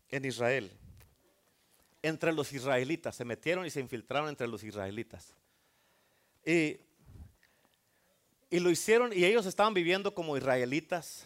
en 0.09 0.25
Israel. 0.25 0.71
Entre 2.01 2.31
los 2.31 2.53
israelitas, 2.53 3.15
se 3.15 3.25
metieron 3.25 3.65
y 3.65 3.69
se 3.69 3.79
infiltraron 3.79 4.29
entre 4.29 4.47
los 4.47 4.63
israelitas. 4.63 5.33
Y, 6.45 6.79
y 8.49 8.59
lo 8.59 8.69
hicieron 8.69 9.11
y 9.13 9.25
ellos 9.25 9.45
estaban 9.45 9.73
viviendo 9.73 10.13
como 10.13 10.37
israelitas, 10.37 11.25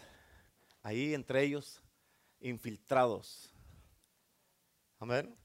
ahí 0.82 1.14
entre 1.14 1.42
ellos, 1.42 1.80
infiltrados. 2.40 3.50
Amén 4.98 5.36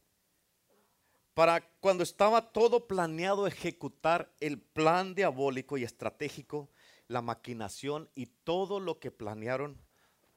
para 1.39 1.61
cuando 1.79 2.03
estaba 2.03 2.51
todo 2.51 2.85
planeado 2.85 3.47
ejecutar 3.47 4.29
el 4.41 4.59
plan 4.59 5.15
diabólico 5.15 5.77
y 5.77 5.85
estratégico, 5.85 6.69
la 7.07 7.21
maquinación 7.21 8.09
y 8.13 8.25
todo 8.25 8.81
lo 8.81 8.99
que 8.99 9.09
planearon, 9.09 9.81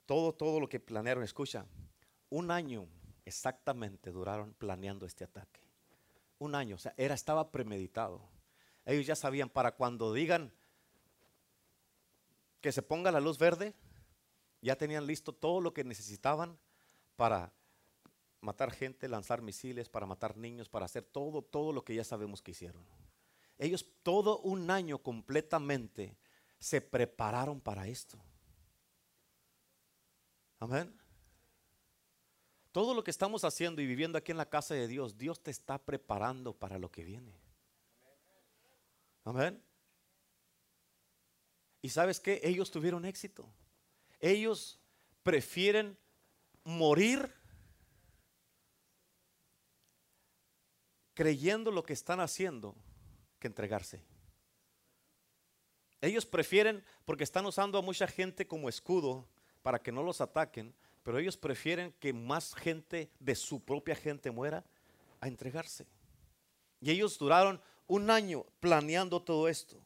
todo, 0.06 0.32
todo 0.32 0.60
lo 0.60 0.68
que 0.68 0.80
planearon, 0.80 1.24
escucha, 1.24 1.66
un 2.30 2.50
año 2.50 2.88
exactamente 3.24 4.10
duraron 4.10 4.54
planeando 4.54 5.06
este 5.06 5.24
ataque. 5.24 5.60
Un 6.38 6.54
año, 6.54 6.76
o 6.76 6.78
sea, 6.78 6.94
era, 6.96 7.14
estaba 7.14 7.50
premeditado. 7.50 8.20
Ellos 8.84 9.06
ya 9.06 9.14
sabían 9.14 9.48
para 9.48 9.76
cuando 9.76 10.12
digan 10.12 10.52
que 12.60 12.72
se 12.72 12.82
ponga 12.82 13.12
la 13.12 13.20
luz 13.20 13.38
verde, 13.38 13.74
ya 14.60 14.76
tenían 14.76 15.06
listo 15.06 15.32
todo 15.32 15.60
lo 15.60 15.72
que 15.74 15.84
necesitaban 15.84 16.58
para 17.16 17.52
matar 18.40 18.72
gente, 18.72 19.08
lanzar 19.08 19.42
misiles, 19.42 19.88
para 19.88 20.06
matar 20.06 20.36
niños, 20.36 20.68
para 20.68 20.86
hacer 20.86 21.04
todo, 21.04 21.42
todo 21.42 21.72
lo 21.72 21.84
que 21.84 21.94
ya 21.94 22.04
sabemos 22.04 22.42
que 22.42 22.52
hicieron. 22.52 22.84
Ellos 23.58 23.86
todo 24.02 24.40
un 24.40 24.70
año 24.70 24.98
completamente 24.98 26.16
se 26.58 26.80
prepararon 26.80 27.60
para 27.60 27.86
esto. 27.86 28.18
Amén. 30.62 30.96
Todo 32.70 32.94
lo 32.94 33.02
que 33.02 33.10
estamos 33.10 33.42
haciendo 33.42 33.82
y 33.82 33.86
viviendo 33.88 34.16
aquí 34.16 34.30
en 34.30 34.38
la 34.38 34.48
casa 34.48 34.74
de 34.74 34.86
Dios, 34.86 35.18
Dios 35.18 35.42
te 35.42 35.50
está 35.50 35.76
preparando 35.76 36.52
para 36.54 36.78
lo 36.78 36.88
que 36.88 37.02
viene. 37.02 37.34
Amén. 39.24 39.60
Y 41.82 41.88
sabes 41.88 42.20
que 42.20 42.40
ellos 42.44 42.70
tuvieron 42.70 43.04
éxito. 43.04 43.52
Ellos 44.20 44.78
prefieren 45.24 45.98
morir 46.62 47.34
creyendo 51.12 51.72
lo 51.72 51.82
que 51.82 51.92
están 51.92 52.20
haciendo 52.20 52.76
que 53.40 53.48
entregarse. 53.48 54.00
Ellos 56.00 56.24
prefieren, 56.24 56.84
porque 57.04 57.24
están 57.24 57.46
usando 57.46 57.78
a 57.78 57.82
mucha 57.82 58.06
gente 58.06 58.46
como 58.46 58.68
escudo 58.68 59.26
para 59.62 59.80
que 59.80 59.92
no 59.92 60.02
los 60.02 60.20
ataquen, 60.20 60.74
pero 61.02 61.18
ellos 61.18 61.36
prefieren 61.36 61.92
que 61.98 62.12
más 62.12 62.54
gente 62.54 63.10
de 63.18 63.34
su 63.34 63.60
propia 63.60 63.94
gente 63.94 64.30
muera 64.30 64.64
a 65.20 65.28
entregarse. 65.28 65.86
Y 66.80 66.90
ellos 66.90 67.18
duraron 67.18 67.60
un 67.86 68.10
año 68.10 68.44
planeando 68.60 69.22
todo 69.22 69.48
esto. 69.48 69.76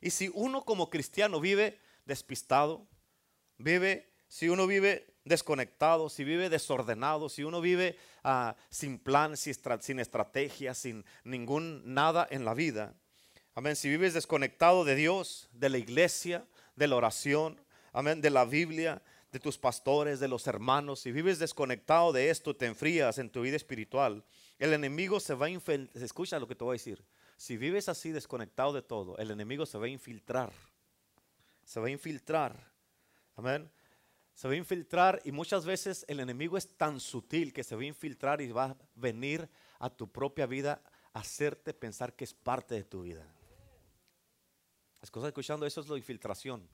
Y 0.00 0.10
si 0.10 0.30
uno 0.34 0.64
como 0.64 0.90
cristiano 0.90 1.40
vive 1.40 1.78
despistado, 2.06 2.86
vive, 3.58 4.08
si 4.28 4.48
uno 4.48 4.66
vive 4.66 5.06
desconectado, 5.24 6.08
si 6.08 6.24
vive 6.24 6.48
desordenado, 6.48 7.28
si 7.28 7.44
uno 7.44 7.60
vive 7.60 7.96
ah, 8.24 8.56
sin 8.70 8.98
plan, 8.98 9.36
sin, 9.36 10.00
estrategia, 10.00 10.74
sin 10.74 11.04
ningún 11.24 11.82
nada 11.84 12.26
en 12.30 12.44
la 12.44 12.54
vida. 12.54 12.94
Amén. 13.54 13.76
Si 13.76 13.88
vives 13.88 14.14
desconectado 14.14 14.84
de 14.84 14.94
Dios, 14.94 15.48
de 15.52 15.68
la 15.68 15.78
iglesia, 15.78 16.46
de 16.76 16.86
la 16.86 16.96
oración, 16.96 17.60
amén, 17.92 18.20
de 18.20 18.30
la 18.30 18.44
Biblia, 18.44 19.02
de 19.32 19.38
tus 19.38 19.58
pastores, 19.58 20.20
de 20.20 20.28
los 20.28 20.46
hermanos, 20.46 21.00
si 21.00 21.12
vives 21.12 21.38
desconectado 21.38 22.12
de 22.12 22.30
esto, 22.30 22.54
te 22.56 22.66
enfrías 22.66 23.18
en 23.18 23.30
tu 23.30 23.42
vida 23.42 23.56
espiritual, 23.56 24.24
el 24.58 24.72
enemigo 24.72 25.20
se 25.20 25.34
va 25.34 25.46
a 25.46 25.50
infiltrar. 25.50 26.02
Escucha 26.02 26.38
lo 26.38 26.48
que 26.48 26.54
te 26.54 26.64
voy 26.64 26.72
a 26.72 26.78
decir. 26.78 27.04
Si 27.36 27.56
vives 27.56 27.88
así 27.88 28.10
desconectado 28.10 28.72
de 28.72 28.82
todo, 28.82 29.16
el 29.18 29.30
enemigo 29.30 29.64
se 29.64 29.78
va 29.78 29.86
a 29.86 29.88
infiltrar. 29.88 30.52
Se 31.64 31.80
va 31.80 31.86
a 31.86 31.90
infiltrar. 31.90 32.70
Amén 33.36 33.70
se 34.40 34.48
va 34.48 34.54
a 34.54 34.56
infiltrar 34.56 35.20
y 35.22 35.32
muchas 35.32 35.66
veces 35.66 36.06
el 36.08 36.18
enemigo 36.18 36.56
es 36.56 36.66
tan 36.78 36.98
sutil 36.98 37.52
que 37.52 37.62
se 37.62 37.76
va 37.76 37.82
a 37.82 37.84
infiltrar 37.84 38.40
y 38.40 38.50
va 38.50 38.64
a 38.64 38.76
venir 38.94 39.46
a 39.78 39.90
tu 39.90 40.10
propia 40.10 40.46
vida 40.46 40.80
a 41.12 41.18
hacerte 41.18 41.74
pensar 41.74 42.14
que 42.14 42.24
es 42.24 42.32
parte 42.32 42.74
de 42.74 42.84
tu 42.84 43.02
vida. 43.02 43.26
Cosas 45.10 45.28
escuchando, 45.28 45.66
eso 45.66 45.82
es 45.82 45.88
la 45.90 45.98
infiltración. 45.98 46.66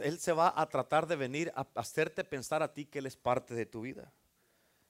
Él 0.00 0.18
se 0.18 0.32
va 0.32 0.52
a 0.56 0.68
tratar 0.68 1.06
de 1.06 1.16
venir 1.16 1.52
a 1.54 1.66
hacerte 1.74 2.24
pensar 2.24 2.62
a 2.62 2.72
ti 2.72 2.84
que 2.86 2.98
Él 2.98 3.06
es 3.06 3.16
parte 3.16 3.54
de 3.54 3.66
tu 3.66 3.80
vida. 3.80 4.12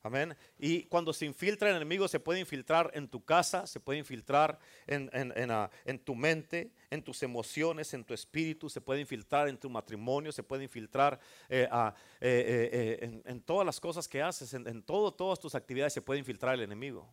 Amén. 0.03 0.37
Y 0.59 0.85
cuando 0.85 1.13
se 1.13 1.27
infiltra 1.27 1.71
el 1.71 1.77
enemigo, 1.77 2.07
se 2.07 2.21
puede 2.21 2.39
infiltrar 2.39 2.91
en 2.95 3.09
tu 3.09 3.25
casa, 3.25 3.67
se 3.67 3.81
puede 3.81 3.99
infiltrar 3.99 4.59
en, 4.87 5.11
ah, 5.51 5.71
tu 6.05 6.15
mente, 6.15 6.73
en 6.89 7.03
tus 7.03 7.23
emociones, 7.25 7.93
en 7.95 8.05
tu 8.05 8.15
espíritu, 8.15 8.71
se 8.71 8.81
puede 8.81 9.01
infiltrar 9.01 9.49
en 9.49 9.59
tu 9.59 9.69
matrimonio, 9.69 10.31
se 10.31 10.45
puede 10.45 10.63
infiltrar 10.63 11.19
eh, 11.49 11.69
ah, 11.71 11.95
eh, 12.21 12.71
eh, 13.01 13.23
en, 13.25 13.43
todas 13.43 13.67
las 13.67 13.81
cosas 13.81 14.07
que 14.07 14.23
haces, 14.23 14.55
en, 14.55 14.83
todo, 14.83 15.13
todas 15.13 15.41
tus 15.41 15.55
actividades 15.57 15.93
se 15.93 16.03
puede 16.03 16.21
infiltrar 16.21 16.55
el 16.55 16.63
enemigo. 16.63 17.11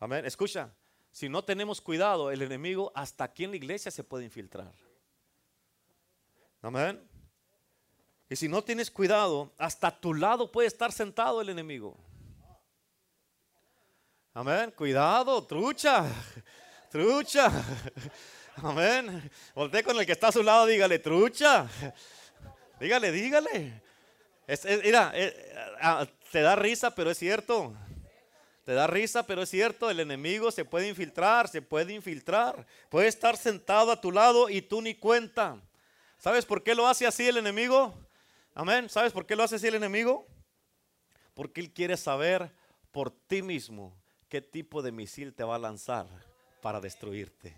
Amén. 0.00 0.24
Escucha, 0.24 0.74
si 1.12 1.28
no 1.28 1.44
tenemos 1.44 1.80
cuidado, 1.80 2.32
el 2.32 2.42
enemigo 2.42 2.90
hasta 2.96 3.24
aquí 3.24 3.44
en 3.44 3.50
la 3.52 3.56
iglesia 3.56 3.92
se 3.92 4.02
puede 4.02 4.24
infiltrar. 4.24 4.72
Amén. 6.60 7.07
Y 8.30 8.36
si 8.36 8.48
no 8.48 8.62
tienes 8.62 8.90
cuidado, 8.90 9.52
hasta 9.56 9.90
tu 9.90 10.12
lado 10.12 10.52
puede 10.52 10.68
estar 10.68 10.92
sentado 10.92 11.40
el 11.40 11.48
enemigo. 11.48 11.96
Amén. 14.34 14.72
Cuidado, 14.76 15.42
trucha. 15.44 16.04
Trucha. 16.90 17.50
Amén. 18.56 19.30
Volté 19.54 19.82
con 19.82 19.98
el 19.98 20.06
que 20.06 20.12
está 20.12 20.28
a 20.28 20.32
su 20.32 20.42
lado, 20.42 20.66
dígale, 20.66 20.98
trucha. 20.98 21.68
Dígale, 22.80 23.10
dígale. 23.10 23.82
mira, 24.82 25.12
eh, 25.14 25.54
ah, 25.80 26.06
te 26.30 26.40
da 26.40 26.56
risa, 26.56 26.94
pero 26.94 27.10
es 27.10 27.18
cierto. 27.18 27.74
Te 28.64 28.74
da 28.74 28.86
risa, 28.86 29.26
pero 29.26 29.42
es 29.42 29.48
cierto, 29.48 29.90
el 29.90 30.00
enemigo 30.00 30.50
se 30.50 30.64
puede 30.64 30.88
infiltrar, 30.88 31.48
se 31.48 31.62
puede 31.62 31.94
infiltrar. 31.94 32.66
Puede 32.90 33.08
estar 33.08 33.36
sentado 33.36 33.90
a 33.90 34.00
tu 34.00 34.12
lado 34.12 34.48
y 34.48 34.62
tú 34.62 34.82
ni 34.82 34.94
cuenta. 34.94 35.60
¿Sabes 36.18 36.44
por 36.44 36.62
qué 36.62 36.74
lo 36.74 36.86
hace 36.86 37.06
así 37.06 37.26
el 37.26 37.38
enemigo? 37.38 38.07
Amén. 38.58 38.88
¿Sabes 38.88 39.12
por 39.12 39.24
qué 39.24 39.36
lo 39.36 39.44
hace 39.44 39.54
así 39.54 39.68
el 39.68 39.76
enemigo? 39.76 40.26
Porque 41.32 41.60
él 41.60 41.72
quiere 41.72 41.96
saber 41.96 42.52
por 42.90 43.12
ti 43.12 43.40
mismo 43.40 43.96
qué 44.28 44.42
tipo 44.42 44.82
de 44.82 44.90
misil 44.90 45.32
te 45.32 45.44
va 45.44 45.54
a 45.54 45.60
lanzar 45.60 46.08
para 46.60 46.80
destruirte. 46.80 47.54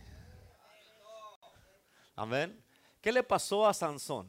Amén. 2.16 2.62
¿Qué 3.00 3.12
le 3.12 3.22
pasó 3.22 3.66
a 3.66 3.72
Sansón? 3.72 4.28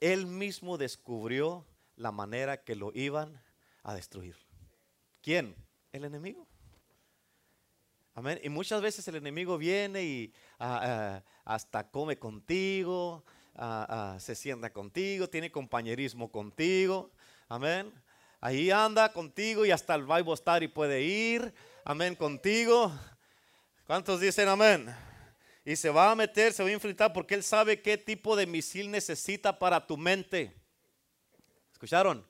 Él 0.00 0.26
mismo 0.26 0.76
descubrió 0.76 1.64
la 1.94 2.10
manera 2.10 2.64
que 2.64 2.74
lo 2.74 2.90
iban 2.92 3.40
a 3.84 3.94
destruir. 3.94 4.34
¿Quién? 5.22 5.54
El 5.92 6.04
enemigo. 6.04 6.48
Amén. 8.12 8.40
Y 8.42 8.48
muchas 8.48 8.82
veces 8.82 9.06
el 9.06 9.14
enemigo 9.14 9.56
viene 9.56 10.02
y 10.02 10.34
ah, 10.58 10.80
ah, 10.82 11.24
hasta 11.44 11.88
come 11.88 12.18
contigo, 12.18 13.24
ah, 13.58 14.16
se 14.20 14.34
sienta 14.34 14.72
contigo, 14.72 15.28
tiene 15.28 15.50
compañerismo 15.50 16.30
contigo. 16.30 17.10
Amén. 17.48 17.92
Ahí 18.40 18.70
anda 18.70 19.12
contigo 19.12 19.66
y 19.66 19.70
hasta 19.72 19.94
el 19.94 20.04
Bible 20.04 20.36
Study 20.36 20.68
puede 20.68 21.02
ir. 21.02 21.52
Amén 21.84 22.14
contigo. 22.14 22.92
¿Cuántos 23.86 24.20
dicen 24.20 24.48
amén? 24.48 24.94
Y 25.64 25.74
se 25.74 25.90
va 25.90 26.12
a 26.12 26.14
meter, 26.14 26.52
se 26.52 26.62
va 26.62 26.68
a 26.68 26.72
enfrentar 26.72 27.12
porque 27.12 27.34
él 27.34 27.42
sabe 27.42 27.82
qué 27.82 27.98
tipo 27.98 28.36
de 28.36 28.46
misil 28.46 28.90
necesita 28.90 29.58
para 29.58 29.86
tu 29.86 29.96
mente. 29.96 30.54
¿Escucharon? 31.72 32.24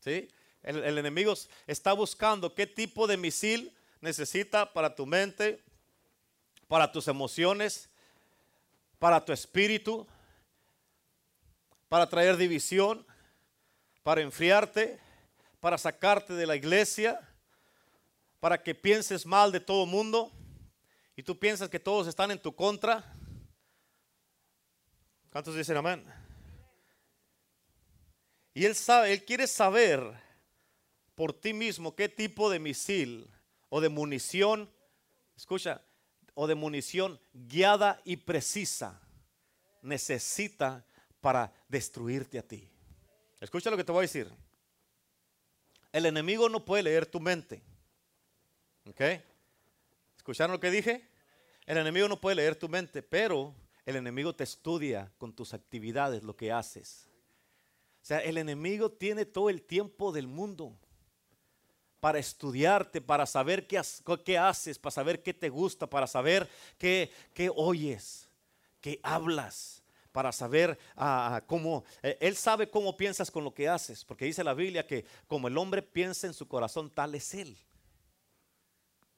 ¿Sí? 0.00 0.28
El, 0.62 0.84
el 0.84 0.98
enemigo 0.98 1.34
está 1.66 1.92
buscando 1.92 2.54
qué 2.54 2.66
tipo 2.66 3.06
de 3.06 3.16
misil 3.16 3.72
necesita 4.00 4.72
para 4.72 4.94
tu 4.94 5.06
mente, 5.06 5.62
para 6.68 6.92
tus 6.92 7.08
emociones, 7.08 7.88
para 8.98 9.24
tu 9.24 9.32
espíritu, 9.32 10.06
para 11.96 12.10
traer 12.10 12.36
división, 12.36 13.06
para 14.02 14.20
enfriarte, 14.20 15.00
para 15.60 15.78
sacarte 15.78 16.34
de 16.34 16.46
la 16.46 16.54
iglesia, 16.54 17.18
para 18.38 18.62
que 18.62 18.74
pienses 18.74 19.24
mal 19.24 19.50
de 19.50 19.60
todo 19.60 19.86
mundo 19.86 20.30
y 21.16 21.22
tú 21.22 21.38
piensas 21.38 21.70
que 21.70 21.80
todos 21.80 22.06
están 22.06 22.30
en 22.30 22.38
tu 22.38 22.54
contra. 22.54 23.02
¿Cuántos 25.32 25.56
dicen 25.56 25.78
amén? 25.78 26.04
Y 28.52 28.66
él 28.66 28.74
sabe, 28.74 29.14
él 29.14 29.24
quiere 29.24 29.46
saber 29.46 30.02
por 31.14 31.32
ti 31.32 31.54
mismo 31.54 31.96
qué 31.96 32.10
tipo 32.10 32.50
de 32.50 32.58
misil 32.58 33.30
o 33.70 33.80
de 33.80 33.88
munición, 33.88 34.70
escucha, 35.34 35.80
o 36.34 36.46
de 36.46 36.56
munición 36.56 37.18
guiada 37.32 38.02
y 38.04 38.18
precisa 38.18 39.00
necesita 39.80 40.84
para 41.26 41.52
destruirte 41.66 42.38
a 42.38 42.42
ti. 42.46 42.70
Escucha 43.40 43.68
lo 43.68 43.76
que 43.76 43.82
te 43.82 43.90
voy 43.90 43.98
a 43.98 44.02
decir. 44.02 44.30
El 45.90 46.06
enemigo 46.06 46.48
no 46.48 46.64
puede 46.64 46.84
leer 46.84 47.04
tu 47.04 47.18
mente. 47.18 47.64
¿Ok? 48.88 49.00
¿Escucharon 50.16 50.52
lo 50.52 50.60
que 50.60 50.70
dije? 50.70 51.04
El 51.66 51.78
enemigo 51.78 52.06
no 52.06 52.20
puede 52.20 52.36
leer 52.36 52.54
tu 52.54 52.68
mente, 52.68 53.02
pero 53.02 53.52
el 53.84 53.96
enemigo 53.96 54.36
te 54.36 54.44
estudia 54.44 55.10
con 55.18 55.32
tus 55.32 55.52
actividades, 55.52 56.22
lo 56.22 56.36
que 56.36 56.52
haces. 56.52 57.08
O 58.02 58.06
sea, 58.06 58.20
el 58.20 58.38
enemigo 58.38 58.92
tiene 58.92 59.26
todo 59.26 59.50
el 59.50 59.62
tiempo 59.62 60.12
del 60.12 60.28
mundo 60.28 60.78
para 61.98 62.20
estudiarte, 62.20 63.00
para 63.00 63.26
saber 63.26 63.66
qué, 63.66 63.78
haces, 64.38 64.78
para 64.78 64.92
saber 64.92 65.24
qué 65.24 65.34
te 65.34 65.48
gusta, 65.48 65.90
para 65.90 66.06
saber 66.06 66.48
qué, 66.78 67.10
qué 67.34 67.50
oyes, 67.52 68.28
qué 68.80 69.00
hablas, 69.02 69.75
para 70.16 70.32
saber 70.32 70.78
ah, 70.96 71.42
cómo, 71.46 71.84
eh, 72.02 72.16
Él 72.22 72.36
sabe 72.36 72.70
cómo 72.70 72.96
piensas 72.96 73.30
con 73.30 73.44
lo 73.44 73.52
que 73.52 73.68
haces, 73.68 74.02
porque 74.02 74.24
dice 74.24 74.42
la 74.42 74.54
Biblia 74.54 74.86
que 74.86 75.04
como 75.26 75.46
el 75.46 75.58
hombre 75.58 75.82
piensa 75.82 76.26
en 76.26 76.32
su 76.32 76.48
corazón, 76.48 76.88
tal 76.88 77.14
es 77.14 77.34
Él. 77.34 77.54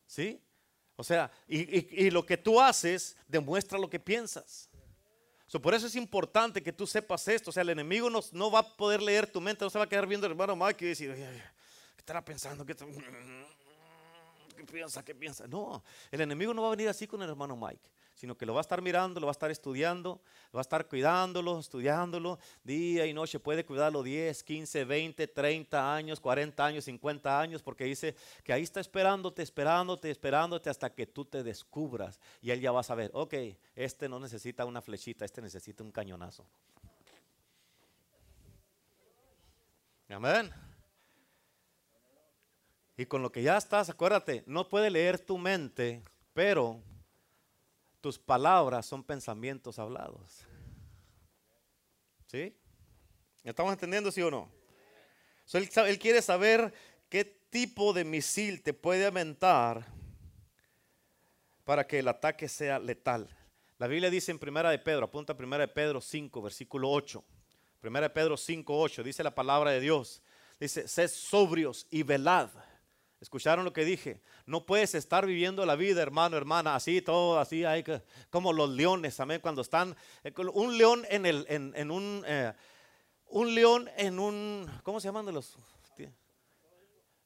¿Sí? 0.08 0.42
O 0.96 1.04
sea, 1.04 1.30
y, 1.46 2.10
lo 2.10 2.26
que 2.26 2.36
tú 2.36 2.60
haces 2.60 3.16
demuestra 3.28 3.78
lo 3.78 3.88
que 3.88 4.00
piensas. 4.00 4.68
por 5.62 5.72
eso 5.72 5.86
es 5.86 5.94
importante 5.94 6.64
que 6.64 6.72
tú 6.72 6.84
sepas 6.84 7.28
esto. 7.28 7.50
O 7.50 7.52
sea, 7.52 7.60
el 7.60 7.68
enemigo 7.68 8.10
no, 8.10 8.18
no, 8.32 8.50
va 8.50 8.58
a 8.58 8.76
poder 8.76 9.00
leer 9.00 9.30
tu 9.30 9.40
mente, 9.40 9.64
no 9.64 9.70
se 9.70 9.78
va 9.78 9.84
a 9.84 9.88
quedar 9.88 10.08
viendo 10.08 10.26
el 10.26 10.32
hermano 10.32 10.56
Mike 10.56 10.84
y 10.84 10.88
decir, 10.88 11.14
estará 11.96 12.24
pensando? 12.24 12.66
¿Qué, 12.66 12.74
¿Qué 12.74 14.64
piensa? 14.64 15.04
¿Qué 15.04 15.14
piensa? 15.14 15.46
No, 15.46 15.80
el 16.10 16.22
enemigo 16.22 16.52
no 16.52 16.62
va 16.62 16.68
a 16.68 16.72
venir 16.72 16.88
así 16.88 17.06
con 17.06 17.22
el 17.22 17.28
hermano 17.28 17.56
Mike, 17.56 17.88
sino 18.18 18.36
que 18.36 18.44
lo 18.44 18.52
va 18.52 18.58
a 18.58 18.62
estar 18.62 18.82
mirando, 18.82 19.20
lo 19.20 19.28
va 19.28 19.30
a 19.30 19.38
estar 19.38 19.48
estudiando, 19.48 20.20
va 20.52 20.58
a 20.58 20.62
estar 20.62 20.88
cuidándolo, 20.88 21.60
estudiándolo 21.60 22.40
día 22.64 23.06
y 23.06 23.14
noche. 23.14 23.38
Puede 23.38 23.64
cuidarlo 23.64 24.02
10, 24.02 24.42
15, 24.42 24.84
20, 24.84 25.28
30 25.28 25.94
años, 25.94 26.18
40 26.18 26.66
años, 26.66 26.84
50 26.86 27.40
años, 27.40 27.62
porque 27.62 27.84
dice 27.84 28.16
que 28.42 28.52
ahí 28.52 28.64
está 28.64 28.80
esperándote, 28.80 29.42
esperándote, 29.42 30.10
esperándote 30.10 30.68
hasta 30.68 30.92
que 30.92 31.06
tú 31.06 31.26
te 31.26 31.44
descubras. 31.44 32.18
Y 32.42 32.50
él 32.50 32.60
ya 32.60 32.72
va 32.72 32.80
a 32.80 32.82
saber, 32.82 33.12
ok, 33.14 33.34
este 33.76 34.08
no 34.08 34.18
necesita 34.18 34.64
una 34.64 34.82
flechita, 34.82 35.24
este 35.24 35.40
necesita 35.40 35.84
un 35.84 35.92
cañonazo. 35.92 36.44
Amén. 40.08 40.50
Y 42.96 43.06
con 43.06 43.22
lo 43.22 43.30
que 43.30 43.44
ya 43.44 43.56
estás, 43.56 43.88
acuérdate, 43.90 44.42
no 44.48 44.68
puede 44.68 44.90
leer 44.90 45.20
tu 45.20 45.38
mente, 45.38 46.02
pero 46.34 46.82
tus 48.00 48.18
palabras 48.18 48.86
son 48.86 49.02
pensamientos 49.02 49.78
hablados. 49.78 50.44
¿Sí? 52.26 52.54
¿Estamos 53.42 53.72
entendiendo, 53.72 54.10
sí 54.12 54.22
o 54.22 54.30
no? 54.30 54.50
él, 55.54 55.98
quiere 55.98 56.20
saber 56.20 56.72
qué 57.08 57.24
tipo 57.24 57.92
de 57.92 58.04
misil 58.04 58.62
te 58.62 58.74
puede 58.74 59.06
aventar 59.06 59.86
para 61.64 61.86
que 61.86 62.00
el 62.00 62.08
ataque 62.08 62.48
sea 62.48 62.78
letal. 62.78 63.34
La 63.78 63.86
Biblia 63.86 64.10
dice 64.10 64.30
en 64.30 64.38
Primera 64.38 64.70
de 64.70 64.78
Pedro, 64.78 65.04
apunta 65.04 65.32
a 65.32 65.36
Primera 65.36 65.66
de 65.66 65.72
Pedro 65.72 66.00
5, 66.00 66.42
versículo 66.42 66.90
8. 66.90 67.24
Primera 67.80 68.08
de 68.08 68.14
Pedro 68.14 68.36
5, 68.36 68.78
8, 68.78 69.02
dice 69.02 69.22
la 69.22 69.34
palabra 69.34 69.70
de 69.70 69.80
Dios. 69.80 70.20
Dice, 70.58 70.88
sed 70.88 71.08
sobrios 71.08 71.86
y 71.90 72.02
velad. 72.02 72.50
¿Escucharon 73.20 73.64
lo 73.64 73.72
que 73.72 73.84
dije? 73.84 74.20
No 74.46 74.64
puedes 74.64 74.94
estar 74.94 75.26
viviendo 75.26 75.66
la 75.66 75.74
vida, 75.74 76.02
hermano, 76.02 76.36
hermana, 76.36 76.76
así, 76.76 77.02
todo 77.02 77.40
así, 77.40 77.64
hay 77.64 77.82
que, 77.82 78.00
como 78.30 78.52
los 78.52 78.70
leones, 78.70 79.18
amén, 79.18 79.40
cuando 79.40 79.62
están, 79.62 79.96
eh, 80.22 80.32
un 80.52 80.78
león 80.78 81.04
en, 81.10 81.26
el, 81.26 81.44
en, 81.48 81.90
un, 81.90 82.22
eh, 82.26 82.52
un 83.26 83.54
león 83.54 83.90
en 83.96 84.20
un, 84.20 84.70
¿cómo 84.84 85.00
se 85.00 85.08
llaman 85.08 85.26
de 85.26 85.32
los? 85.32 85.58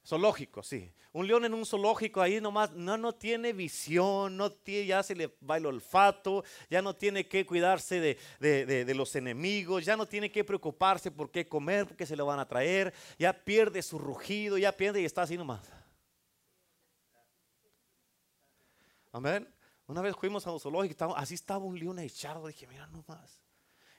Zoológico, 0.05 0.65
sí. 0.65 0.93
Un 1.13 1.29
león 1.29 1.45
en 1.45 1.55
un 1.55 1.65
zoológico 1.65 2.21
ahí 2.21 2.41
nomás 2.41 2.73
no, 2.73 2.97
no 2.97 3.15
tiene 3.15 3.53
visión, 3.53 4.37
no 4.37 4.51
tiene, 4.51 4.87
ya 4.87 5.03
se 5.03 5.15
le 5.15 5.31
va 5.49 5.59
el 5.59 5.67
olfato, 5.67 6.43
ya 6.69 6.83
no 6.83 6.97
tiene 6.97 7.29
que 7.29 7.47
cuidarse 7.47 8.01
de, 8.01 8.19
de, 8.41 8.85
de, 8.85 8.95
los 8.95 9.15
enemigos, 9.15 9.85
ya 9.85 9.97
no 9.97 10.09
tiene 10.09 10.33
que 10.33 10.43
preocuparse 10.43 11.13
por 11.13 11.31
qué 11.31 11.47
comer, 11.47 11.87
porque 11.87 12.07
se 12.07 12.17
lo 12.17 12.27
van 12.27 12.41
a 12.41 12.49
traer, 12.49 12.93
ya 13.17 13.33
pierde 13.33 13.81
su 13.81 13.97
rugido, 13.97 14.59
ya 14.59 14.73
pierde 14.73 15.03
y 15.03 15.05
está 15.05 15.23
así 15.23 15.37
nomás. 15.37 15.61
Amén. 19.13 19.49
Una 19.87 20.01
vez 20.01 20.17
fuimos 20.17 20.47
a 20.47 20.53
un 20.53 20.59
zoológico, 20.59 21.15
así 21.17 21.35
estaba 21.35 21.65
un 21.65 21.79
león 21.79 21.99
echado. 21.99 22.47
Dije, 22.47 22.67
mira 22.67 22.87
nomás. 22.87 23.39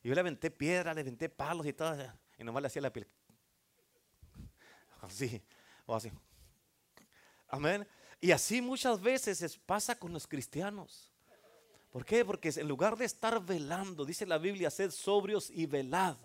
Y 0.01 0.09
yo 0.09 0.15
le 0.15 0.21
aventé 0.21 0.49
piedra, 0.51 0.93
le 0.93 1.01
aventé 1.01 1.29
palos 1.29 1.65
y 1.65 1.73
todo. 1.73 1.95
Y 2.37 2.43
nomás 2.43 2.61
le 2.63 2.67
hacía 2.67 2.81
la 2.81 2.91
piel. 2.91 3.07
Así, 5.01 5.41
o 5.85 5.95
así. 5.95 6.11
Amén. 7.47 7.87
Y 8.19 8.31
así 8.31 8.61
muchas 8.61 8.99
veces 9.01 9.59
pasa 9.65 9.97
con 9.97 10.11
los 10.11 10.25
cristianos. 10.25 11.11
¿Por 11.91 12.03
qué? 12.05 12.25
Porque 12.25 12.51
en 12.55 12.67
lugar 12.67 12.97
de 12.97 13.05
estar 13.05 13.39
velando, 13.45 14.03
dice 14.03 14.25
la 14.25 14.39
Biblia, 14.39 14.71
sed 14.71 14.89
sobrios 14.89 15.51
y 15.51 15.67
velad. 15.67 16.17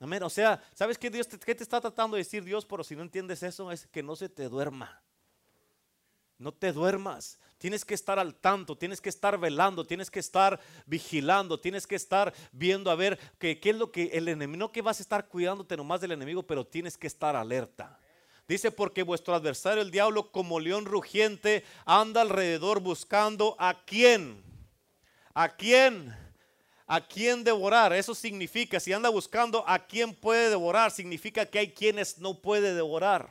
Amén. 0.00 0.22
O 0.22 0.30
sea, 0.30 0.62
¿sabes 0.72 0.96
qué, 0.96 1.10
Dios, 1.10 1.26
qué 1.26 1.54
te 1.54 1.62
está 1.62 1.80
tratando 1.80 2.16
de 2.16 2.22
decir 2.22 2.42
Dios? 2.42 2.64
Pero 2.64 2.82
si 2.82 2.96
no 2.96 3.02
entiendes 3.02 3.42
eso, 3.42 3.70
es 3.70 3.86
que 3.86 4.02
no 4.02 4.16
se 4.16 4.28
te 4.28 4.48
duerma. 4.48 5.02
No 6.38 6.52
te 6.52 6.72
duermas. 6.72 7.38
Tienes 7.58 7.84
que 7.84 7.94
estar 7.94 8.18
al 8.18 8.34
tanto, 8.34 8.76
tienes 8.76 9.00
que 9.00 9.08
estar 9.08 9.38
velando, 9.38 9.86
tienes 9.86 10.10
que 10.10 10.20
estar 10.20 10.60
vigilando, 10.84 11.58
tienes 11.58 11.86
que 11.86 11.94
estar 11.94 12.34
viendo 12.52 12.90
a 12.90 12.94
ver 12.94 13.18
qué, 13.38 13.58
es 13.62 13.76
lo 13.76 13.90
que 13.90 14.10
el 14.12 14.28
enemigo, 14.28 14.58
no 14.58 14.72
que 14.72 14.82
vas 14.82 15.00
a 15.00 15.02
estar 15.02 15.26
cuidándote 15.26 15.76
nomás 15.76 16.00
del 16.00 16.12
enemigo, 16.12 16.42
pero 16.42 16.66
tienes 16.66 16.98
que 16.98 17.06
estar 17.06 17.34
alerta. 17.34 17.98
Dice, 18.46 18.70
porque 18.70 19.02
vuestro 19.02 19.34
adversario, 19.34 19.82
el 19.82 19.90
diablo, 19.90 20.30
como 20.30 20.60
león 20.60 20.84
rugiente, 20.84 21.64
anda 21.84 22.20
alrededor 22.20 22.80
buscando 22.80 23.56
a 23.58 23.84
quién. 23.84 24.44
¿A 25.34 25.56
quién? 25.56 26.14
¿A 26.86 27.00
quién 27.00 27.42
devorar? 27.42 27.92
Eso 27.92 28.14
significa, 28.14 28.78
si 28.78 28.92
anda 28.92 29.08
buscando 29.08 29.64
a 29.66 29.78
quién 29.78 30.14
puede 30.14 30.50
devorar, 30.50 30.90
significa 30.92 31.46
que 31.46 31.58
hay 31.58 31.72
quienes 31.72 32.18
no 32.18 32.40
puede 32.40 32.74
devorar. 32.74 33.30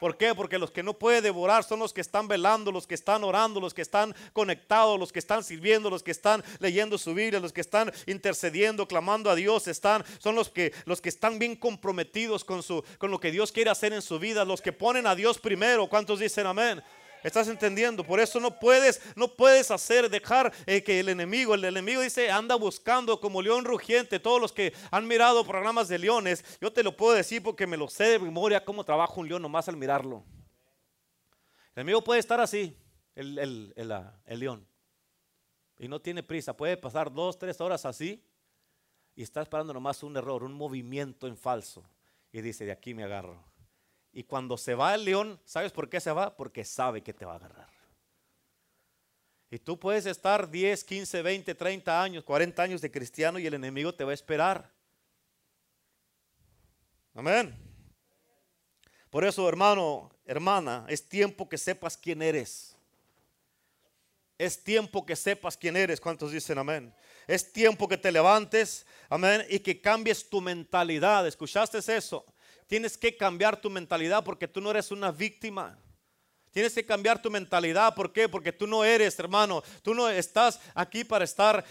¿Por 0.00 0.16
qué? 0.16 0.34
Porque 0.34 0.58
los 0.58 0.70
que 0.70 0.82
no 0.82 0.94
puede 0.94 1.20
devorar 1.20 1.64
son 1.64 1.80
los 1.80 1.92
que 1.92 2.00
están 2.00 2.28
velando, 2.28 2.70
los 2.70 2.86
que 2.86 2.94
están 2.94 3.24
orando, 3.24 3.60
los 3.60 3.74
que 3.74 3.82
están 3.82 4.14
conectados, 4.32 4.98
los 4.98 5.12
que 5.12 5.18
están 5.18 5.42
sirviendo, 5.42 5.90
los 5.90 6.02
que 6.02 6.10
están 6.10 6.44
leyendo 6.60 6.98
su 6.98 7.14
Biblia, 7.14 7.40
los 7.40 7.52
que 7.52 7.60
están 7.60 7.92
intercediendo, 8.06 8.86
clamando 8.86 9.30
a 9.30 9.34
Dios, 9.34 9.66
están 9.66 10.04
son 10.18 10.34
los 10.34 10.50
que 10.50 10.72
los 10.84 11.00
que 11.00 11.08
están 11.08 11.38
bien 11.38 11.56
comprometidos 11.56 12.44
con 12.44 12.62
su 12.62 12.84
con 12.98 13.10
lo 13.10 13.18
que 13.18 13.30
Dios 13.30 13.52
quiere 13.52 13.70
hacer 13.70 13.92
en 13.92 14.02
su 14.02 14.18
vida, 14.18 14.44
los 14.44 14.60
que 14.60 14.72
ponen 14.72 15.06
a 15.06 15.14
Dios 15.14 15.38
primero. 15.38 15.88
¿Cuántos 15.88 16.20
dicen 16.20 16.46
amén? 16.46 16.82
¿Estás 17.24 17.48
entendiendo? 17.48 18.04
Por 18.04 18.20
eso 18.20 18.38
no 18.40 18.58
puedes, 18.58 19.00
no 19.16 19.28
puedes 19.28 19.70
hacer, 19.70 20.08
dejar 20.08 20.52
eh, 20.66 20.82
que 20.82 21.00
el 21.00 21.08
enemigo, 21.08 21.54
el 21.54 21.64
enemigo 21.64 22.00
dice, 22.00 22.30
anda 22.30 22.54
buscando 22.54 23.20
como 23.20 23.42
león 23.42 23.64
rugiente. 23.64 24.20
Todos 24.20 24.40
los 24.40 24.52
que 24.52 24.72
han 24.90 25.06
mirado 25.06 25.44
programas 25.44 25.88
de 25.88 25.98
leones, 25.98 26.44
yo 26.60 26.72
te 26.72 26.82
lo 26.82 26.96
puedo 26.96 27.14
decir 27.14 27.42
porque 27.42 27.66
me 27.66 27.76
lo 27.76 27.88
sé 27.88 28.04
de 28.04 28.18
memoria 28.18 28.64
cómo 28.64 28.84
trabaja 28.84 29.14
un 29.16 29.28
león 29.28 29.42
nomás 29.42 29.68
al 29.68 29.76
mirarlo. 29.76 30.24
El 31.74 31.82
enemigo 31.82 32.02
puede 32.02 32.20
estar 32.20 32.40
así, 32.40 32.76
el, 33.14 33.38
el- 33.38 33.72
el, 33.76 33.92
ah, 33.92 34.20
el 34.24 34.40
león. 34.40 34.66
Y 35.78 35.86
no 35.88 36.00
tiene 36.00 36.22
prisa. 36.22 36.56
Puede 36.56 36.76
pasar 36.76 37.12
dos, 37.12 37.38
tres 37.38 37.60
horas 37.60 37.84
así. 37.84 38.24
Y 39.14 39.22
está 39.22 39.42
esperando 39.42 39.72
nomás 39.72 40.02
un 40.02 40.16
error, 40.16 40.42
un 40.44 40.52
movimiento 40.52 41.26
en 41.26 41.36
falso. 41.36 41.84
Y 42.32 42.40
dice, 42.40 42.64
de 42.64 42.72
aquí 42.72 42.94
me 42.94 43.04
agarro. 43.04 43.44
Y 44.12 44.24
cuando 44.24 44.56
se 44.56 44.74
va 44.74 44.94
el 44.94 45.04
león, 45.04 45.40
¿sabes 45.44 45.72
por 45.72 45.88
qué 45.88 46.00
se 46.00 46.12
va? 46.12 46.36
Porque 46.36 46.64
sabe 46.64 47.02
que 47.02 47.12
te 47.12 47.24
va 47.24 47.34
a 47.34 47.36
agarrar. 47.36 47.68
Y 49.50 49.58
tú 49.58 49.78
puedes 49.78 50.06
estar 50.06 50.50
10, 50.50 50.84
15, 50.84 51.22
20, 51.22 51.54
30 51.54 52.02
años, 52.02 52.24
40 52.24 52.62
años 52.62 52.80
de 52.80 52.90
cristiano 52.90 53.38
y 53.38 53.46
el 53.46 53.54
enemigo 53.54 53.94
te 53.94 54.04
va 54.04 54.10
a 54.10 54.14
esperar. 54.14 54.70
Amén. 57.14 57.56
Por 59.10 59.24
eso, 59.24 59.48
hermano, 59.48 60.10
hermana, 60.26 60.84
es 60.88 61.08
tiempo 61.08 61.48
que 61.48 61.56
sepas 61.56 61.96
quién 61.96 62.20
eres. 62.20 62.76
Es 64.36 64.62
tiempo 64.62 65.04
que 65.04 65.16
sepas 65.16 65.56
quién 65.56 65.76
eres. 65.76 66.00
¿Cuántos 66.00 66.30
dicen 66.30 66.58
amén? 66.58 66.94
Es 67.26 67.52
tiempo 67.52 67.88
que 67.88 67.96
te 67.96 68.12
levantes, 68.12 68.86
amén, 69.08 69.44
y 69.48 69.58
que 69.58 69.80
cambies 69.80 70.28
tu 70.28 70.40
mentalidad. 70.40 71.26
¿Escuchaste 71.26 71.78
eso? 71.78 72.24
Tienes 72.68 72.96
que 72.96 73.16
cambiar 73.16 73.60
tu 73.60 73.70
mentalidad 73.70 74.22
porque 74.22 74.46
tú 74.46 74.60
no 74.60 74.70
eres 74.70 74.92
una 74.92 75.10
víctima. 75.10 75.76
Tienes 76.52 76.74
que 76.74 76.84
cambiar 76.86 77.20
tu 77.20 77.30
mentalidad. 77.30 77.94
¿Por 77.94 78.12
qué? 78.12 78.28
Porque 78.28 78.52
tú 78.52 78.66
no 78.66 78.84
eres, 78.84 79.18
hermano. 79.18 79.62
Tú 79.82 79.94
no 79.94 80.08
estás 80.08 80.60
aquí 80.74 81.02
para 81.02 81.24
estar. 81.24 81.64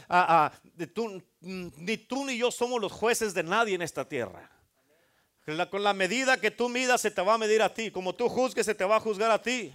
tú- 0.93 1.23
ni 1.39 1.97
tú 1.97 2.25
ni 2.25 2.37
yo 2.37 2.51
somos 2.51 2.81
los 2.81 2.91
jueces 2.91 3.33
de 3.33 3.43
nadie 3.43 3.75
en 3.75 3.81
esta 3.83 4.03
tierra. 4.09 4.49
Con 5.69 5.83
la 5.83 5.93
medida 5.93 6.37
que 6.41 6.51
tú 6.51 6.67
midas 6.67 6.99
se 6.99 7.11
te 7.11 7.21
va 7.21 7.35
a 7.35 7.37
medir 7.37 7.61
a 7.61 7.73
ti. 7.73 7.89
Como 7.91 8.13
tú 8.13 8.27
juzgues 8.27 8.65
se 8.65 8.75
te 8.75 8.83
va 8.83 8.97
a 8.97 8.99
juzgar 8.99 9.31
a 9.31 9.41
ti. 9.41 9.73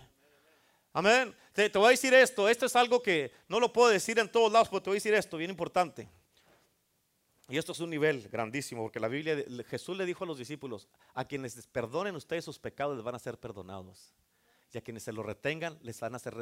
Amén. 0.92 1.34
Te 1.54 1.68
voy 1.70 1.86
a 1.86 1.90
decir 1.90 2.12
esto. 2.14 2.48
Esto 2.48 2.66
es 2.66 2.74
algo 2.74 3.00
que 3.02 3.32
no 3.48 3.60
lo 3.60 3.72
puedo 3.72 3.88
decir 3.90 4.18
en 4.18 4.28
todos 4.30 4.50
lados, 4.52 4.68
pero 4.68 4.82
te 4.82 4.90
voy 4.90 4.96
a 4.96 4.98
decir 4.98 5.14
esto, 5.14 5.36
bien 5.36 5.50
importante. 5.50 6.08
Y 7.52 7.58
esto 7.58 7.72
es 7.72 7.80
un 7.80 7.90
nivel 7.90 8.30
grandísimo, 8.30 8.80
porque 8.80 8.98
la 8.98 9.08
Biblia, 9.08 9.44
Jesús 9.66 9.94
le 9.94 10.06
dijo 10.06 10.24
a 10.24 10.26
los 10.26 10.38
discípulos, 10.38 10.88
a 11.12 11.26
quienes 11.26 11.66
perdonen 11.66 12.16
ustedes 12.16 12.46
sus 12.46 12.58
pecados 12.58 12.96
les 12.96 13.04
van 13.04 13.14
a 13.14 13.18
ser 13.18 13.38
perdonados. 13.38 14.14
Y 14.72 14.78
a 14.78 14.80
quienes 14.80 15.02
se 15.02 15.12
los 15.12 15.26
retengan 15.26 15.78
les 15.82 16.00
van 16.00 16.14
a 16.14 16.18
ser 16.18 16.34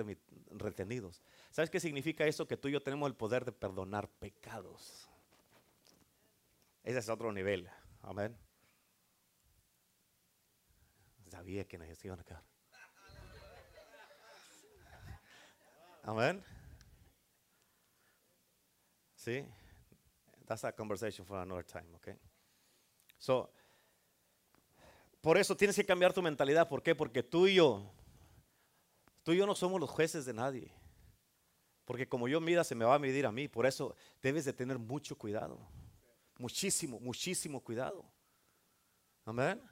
retenidos. 0.53 1.21
¿Sabes 1.51 1.69
qué 1.69 1.81
significa 1.81 2.25
eso? 2.27 2.47
Que 2.47 2.57
tú 2.57 2.69
y 2.69 2.73
yo 2.75 2.81
tenemos 2.81 3.09
el 3.09 3.17
poder 3.17 3.45
de 3.45 3.51
perdonar 3.51 4.09
pecados. 4.09 5.11
Ese 6.85 7.01
es 7.01 7.09
otro 7.09 7.33
nivel. 7.33 7.69
Amén. 8.03 8.39
Sabía 11.29 11.67
que 11.67 11.77
iban 12.05 12.21
a 12.21 12.23
quedar. 12.23 12.45
Amén. 16.05 16.45
Sí. 19.17 19.45
That's 20.51 20.65
a 20.65 20.73
conversation 20.73 21.25
for 21.25 21.39
another 21.39 21.63
time, 21.63 21.87
okay? 21.95 22.17
So, 23.19 23.53
por 25.21 25.39
eso 25.39 25.57
tienes 25.57 25.77
que 25.77 25.85
cambiar 25.85 26.13
tu 26.13 26.21
mentalidad. 26.23 26.69
¿Por 26.69 26.83
qué? 26.83 26.93
Porque 26.93 27.23
tú 27.23 27.47
y 27.47 27.55
yo, 27.55 27.89
tú 29.23 29.31
y 29.31 29.37
yo 29.37 29.47
no 29.47 29.55
somos 29.55 29.81
los 29.81 29.89
jueces 29.89 30.25
de 30.25 30.33
nadie. 30.33 30.73
Porque 31.85 32.09
como 32.09 32.27
yo 32.27 32.41
mida, 32.41 32.65
se 32.65 32.75
me 32.75 32.85
va 32.85 32.97
a 32.97 32.99
medir 32.99 33.27
a 33.27 33.31
mí. 33.31 33.47
Por 33.47 33.65
eso 33.65 33.95
debes 34.21 34.45
de 34.45 34.53
tener 34.53 34.77
mucho 34.77 35.17
cuidado. 35.17 35.57
Muchísimo, 36.37 36.99
muchísimo 36.99 37.63
cuidado. 37.63 38.05
Amén. 39.25 39.63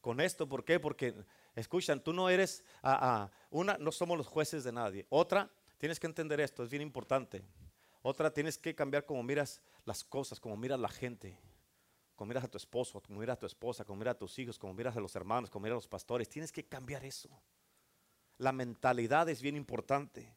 Con 0.00 0.20
esto, 0.20 0.48
¿por 0.48 0.64
qué? 0.64 0.80
Porque, 0.80 1.14
escuchan, 1.54 2.02
tú 2.02 2.12
no 2.12 2.28
eres, 2.28 2.64
ah, 2.82 2.98
ah, 3.00 3.30
una, 3.50 3.78
no 3.78 3.92
somos 3.92 4.18
los 4.18 4.26
jueces 4.26 4.64
de 4.64 4.72
nadie. 4.72 5.06
Otra, 5.10 5.48
tienes 5.78 6.00
que 6.00 6.08
entender 6.08 6.40
esto, 6.40 6.64
es 6.64 6.70
bien 6.70 6.82
importante. 6.82 7.44
Otra, 8.08 8.32
tienes 8.32 8.56
que 8.56 8.72
cambiar 8.72 9.04
como 9.04 9.20
miras 9.24 9.60
las 9.84 10.04
cosas, 10.04 10.38
como 10.38 10.56
miras 10.56 10.78
la 10.78 10.88
gente. 10.88 11.36
Como 12.14 12.28
miras 12.28 12.44
a 12.44 12.48
tu 12.48 12.56
esposo, 12.56 13.02
como 13.02 13.18
miras 13.18 13.36
a 13.36 13.40
tu 13.40 13.46
esposa, 13.46 13.84
como 13.84 13.98
miras 13.98 14.14
a 14.14 14.18
tus 14.18 14.38
hijos, 14.38 14.60
como 14.60 14.72
miras 14.74 14.96
a 14.96 15.00
los 15.00 15.16
hermanos, 15.16 15.50
como 15.50 15.64
miras 15.64 15.74
a 15.74 15.78
los 15.78 15.88
pastores. 15.88 16.28
Tienes 16.28 16.52
que 16.52 16.64
cambiar 16.64 17.04
eso. 17.04 17.28
La 18.38 18.52
mentalidad 18.52 19.28
es 19.28 19.42
bien 19.42 19.56
importante. 19.56 20.32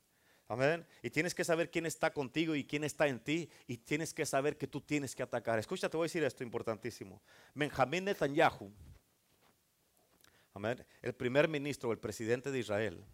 Amén. 0.47 0.83
Y 1.03 1.11
tienes 1.11 1.35
que 1.35 1.43
saber 1.43 1.69
quién 1.69 1.85
está 1.85 2.11
contigo 2.11 2.55
y 2.55 2.65
quién 2.65 2.83
está 2.83 3.07
en 3.07 3.19
ti. 3.19 3.47
Y 3.67 3.77
tienes 3.77 4.15
que 4.15 4.25
saber 4.25 4.57
que 4.57 4.65
tú 4.65 4.81
tienes 4.81 5.15
que 5.15 5.21
atacar. 5.21 5.59
Escucha, 5.59 5.89
te 5.89 5.95
voy 5.95 6.05
a 6.05 6.07
decir 6.07 6.23
esto 6.23 6.43
importantísimo. 6.43 7.21
Benjamín 7.53 8.05
Netanyahu, 8.05 8.71
amén, 10.55 10.83
el 11.03 11.13
primer 11.13 11.47
ministro, 11.47 11.91
el 11.91 11.99
presidente 11.99 12.49
de 12.49 12.57
Israel, 12.57 13.05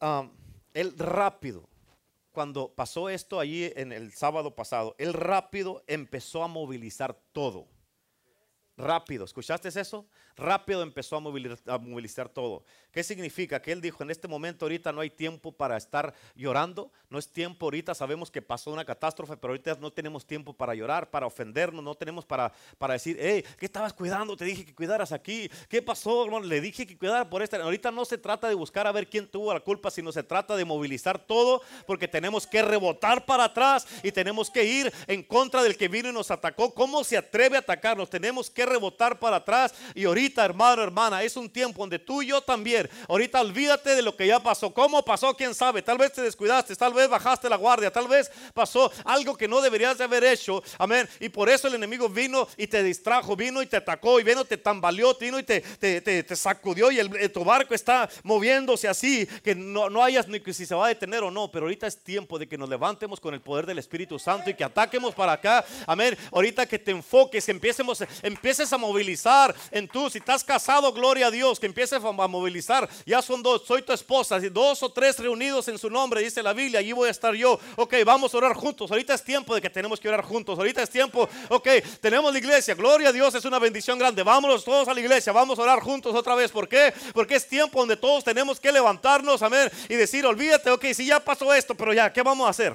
um, 0.00 0.30
él 0.72 0.96
rápido, 0.96 1.68
cuando 2.36 2.74
pasó 2.74 3.08
esto 3.08 3.40
allí 3.40 3.72
en 3.76 3.92
el 3.92 4.12
sábado 4.12 4.54
pasado, 4.54 4.94
él 4.98 5.14
rápido 5.14 5.82
empezó 5.86 6.44
a 6.44 6.48
movilizar 6.48 7.18
todo. 7.32 7.66
Rápido, 8.78 9.24
¿escuchaste 9.24 9.68
eso? 9.68 10.06
Rápido 10.36 10.82
empezó 10.82 11.16
a 11.16 11.20
movilizar, 11.20 12.28
todo. 12.28 12.62
¿Qué 12.92 13.02
significa? 13.02 13.62
Que 13.62 13.72
él 13.72 13.80
dijo, 13.80 14.02
en 14.02 14.10
este 14.10 14.28
momento 14.28 14.66
ahorita 14.66 14.92
no 14.92 15.00
hay 15.00 15.08
tiempo 15.08 15.50
para 15.50 15.78
estar 15.78 16.12
llorando, 16.34 16.92
no 17.08 17.18
es 17.18 17.26
tiempo 17.26 17.64
ahorita, 17.64 17.94
sabemos 17.94 18.30
que 18.30 18.42
pasó 18.42 18.70
una 18.70 18.84
catástrofe, 18.84 19.38
pero 19.38 19.52
ahorita 19.52 19.78
no 19.80 19.90
tenemos 19.90 20.26
tiempo 20.26 20.52
para 20.52 20.74
llorar, 20.74 21.08
para 21.08 21.24
ofendernos, 21.24 21.82
no 21.82 21.94
tenemos 21.94 22.26
para, 22.26 22.52
para 22.76 22.92
decir, 22.92 23.16
hey, 23.18 23.42
¿qué 23.58 23.64
estabas 23.64 23.94
cuidando? 23.94 24.36
Te 24.36 24.44
dije 24.44 24.66
que 24.66 24.74
cuidaras 24.74 25.10
aquí, 25.10 25.50
¿qué 25.70 25.80
pasó? 25.80 26.28
Le 26.40 26.60
dije 26.60 26.86
que 26.86 26.98
cuidara 26.98 27.30
por 27.30 27.42
esta. 27.42 27.56
Ahorita 27.56 27.90
no 27.90 28.04
se 28.04 28.18
trata 28.18 28.46
de 28.46 28.54
buscar 28.54 28.86
a 28.86 28.92
ver 28.92 29.08
quién 29.08 29.26
tuvo 29.26 29.54
la 29.54 29.60
culpa, 29.60 29.90
sino 29.90 30.12
se 30.12 30.22
trata 30.22 30.54
de 30.54 30.66
movilizar 30.66 31.18
todo, 31.18 31.62
porque 31.86 32.08
tenemos 32.08 32.46
que 32.46 32.60
rebotar 32.60 33.24
para 33.24 33.44
atrás 33.44 33.86
y 34.02 34.12
tenemos 34.12 34.50
que 34.50 34.64
ir 34.64 34.92
en 35.06 35.22
contra 35.22 35.62
del 35.62 35.78
que 35.78 35.88
vino 35.88 36.10
y 36.10 36.12
nos 36.12 36.30
atacó. 36.30 36.74
¿Cómo 36.74 37.02
se 37.04 37.16
atreve 37.16 37.56
a 37.56 37.60
atacarnos? 37.60 38.10
Tenemos 38.10 38.50
que 38.50 38.65
rebotar 38.66 39.18
para 39.18 39.36
atrás 39.36 39.72
y 39.94 40.04
ahorita, 40.04 40.44
hermano, 40.44 40.82
hermana, 40.82 41.22
es 41.22 41.36
un 41.36 41.48
tiempo 41.48 41.80
donde 41.82 41.98
tú 41.98 42.22
y 42.22 42.26
yo 42.28 42.40
también, 42.40 42.88
ahorita 43.08 43.40
olvídate 43.40 43.94
de 43.94 44.02
lo 44.02 44.14
que 44.16 44.26
ya 44.26 44.40
pasó. 44.40 44.72
¿Cómo 44.74 45.02
pasó? 45.04 45.34
¿Quién 45.34 45.54
sabe? 45.54 45.82
Tal 45.82 45.98
vez 45.98 46.12
te 46.12 46.22
descuidaste, 46.22 46.76
tal 46.76 46.92
vez 46.92 47.08
bajaste 47.08 47.48
la 47.48 47.56
guardia, 47.56 47.90
tal 47.90 48.08
vez 48.08 48.30
pasó 48.52 48.92
algo 49.04 49.36
que 49.36 49.48
no 49.48 49.60
deberías 49.60 49.96
de 49.98 50.04
haber 50.04 50.24
hecho. 50.24 50.62
Amén. 50.78 51.08
Y 51.20 51.28
por 51.28 51.48
eso 51.48 51.68
el 51.68 51.74
enemigo 51.74 52.08
vino 52.08 52.46
y 52.56 52.66
te 52.66 52.82
distrajo, 52.82 53.36
vino 53.36 53.62
y 53.62 53.66
te 53.66 53.76
atacó, 53.76 54.20
y 54.20 54.24
vino, 54.24 54.44
te 54.44 54.56
tambaleó, 54.56 55.14
vino 55.14 55.38
y 55.38 55.42
te, 55.42 55.60
te, 55.60 56.00
te- 56.00 56.36
sacudió 56.36 56.90
y 56.90 56.98
el, 56.98 57.14
eh, 57.16 57.28
tu 57.28 57.44
barco 57.44 57.74
está 57.74 58.08
moviéndose 58.22 58.88
así, 58.88 59.26
que 59.42 59.54
no, 59.54 59.88
no 59.88 60.02
hayas 60.04 60.28
ni 60.28 60.40
que 60.40 60.52
si 60.52 60.66
se 60.66 60.74
va 60.74 60.86
a 60.86 60.88
detener 60.88 61.22
o 61.22 61.30
no. 61.30 61.50
Pero 61.50 61.64
ahorita 61.66 61.86
es 61.86 61.96
tiempo 62.02 62.38
de 62.38 62.46
que 62.48 62.58
nos 62.58 62.68
levantemos 62.68 63.20
con 63.20 63.32
el 63.32 63.40
poder 63.40 63.64
del 63.66 63.78
Espíritu 63.78 64.18
Santo 64.18 64.50
y 64.50 64.54
que 64.54 64.64
ataquemos 64.64 65.14
para 65.14 65.32
acá. 65.32 65.64
Amén. 65.86 66.16
Ahorita 66.32 66.66
que 66.66 66.78
te 66.78 66.90
enfoques, 66.90 67.48
empecemos, 67.48 68.02
empieces 68.56 68.72
a 68.72 68.78
movilizar 68.78 69.54
en 69.70 69.86
tú. 69.86 70.08
Si 70.08 70.16
estás 70.16 70.42
casado, 70.42 70.90
gloria 70.90 71.26
a 71.26 71.30
Dios, 71.30 71.60
que 71.60 71.66
empieces 71.66 72.02
a 72.02 72.12
movilizar. 72.12 72.88
Ya 73.04 73.20
son 73.20 73.42
dos, 73.42 73.64
soy 73.66 73.82
tu 73.82 73.92
esposa. 73.92 74.40
Si 74.40 74.48
dos 74.48 74.82
o 74.82 74.90
tres 74.90 75.18
reunidos 75.18 75.68
en 75.68 75.78
su 75.78 75.90
nombre, 75.90 76.22
dice 76.22 76.42
la 76.42 76.54
Biblia, 76.54 76.80
allí 76.80 76.92
voy 76.92 77.08
a 77.08 77.10
estar 77.10 77.34
yo. 77.34 77.60
Ok, 77.76 77.96
vamos 78.06 78.32
a 78.32 78.38
orar 78.38 78.54
juntos. 78.54 78.90
Ahorita 78.90 79.12
es 79.12 79.22
tiempo 79.22 79.54
de 79.54 79.60
que 79.60 79.68
tenemos 79.68 80.00
que 80.00 80.08
orar 80.08 80.24
juntos. 80.24 80.58
Ahorita 80.58 80.82
es 80.82 80.88
tiempo, 80.88 81.28
ok, 81.50 81.68
tenemos 82.00 82.32
la 82.32 82.38
iglesia. 82.38 82.74
Gloria 82.74 83.10
a 83.10 83.12
Dios, 83.12 83.34
es 83.34 83.44
una 83.44 83.58
bendición 83.58 83.98
grande. 83.98 84.22
Vámonos 84.22 84.64
todos 84.64 84.88
a 84.88 84.94
la 84.94 85.00
iglesia. 85.00 85.34
Vamos 85.34 85.58
a 85.58 85.62
orar 85.62 85.80
juntos 85.80 86.14
otra 86.14 86.34
vez. 86.34 86.50
¿Por 86.50 86.66
qué? 86.66 86.94
Porque 87.12 87.34
es 87.34 87.46
tiempo 87.46 87.80
donde 87.80 87.98
todos 87.98 88.24
tenemos 88.24 88.58
que 88.58 88.72
levantarnos, 88.72 89.42
amén, 89.42 89.70
y 89.86 89.96
decir, 89.96 90.24
olvídate, 90.24 90.70
ok, 90.70 90.84
si 90.94 91.04
ya 91.04 91.20
pasó 91.20 91.52
esto, 91.52 91.74
pero 91.74 91.92
ya, 91.92 92.10
¿qué 92.10 92.22
vamos 92.22 92.46
a 92.46 92.50
hacer? 92.50 92.72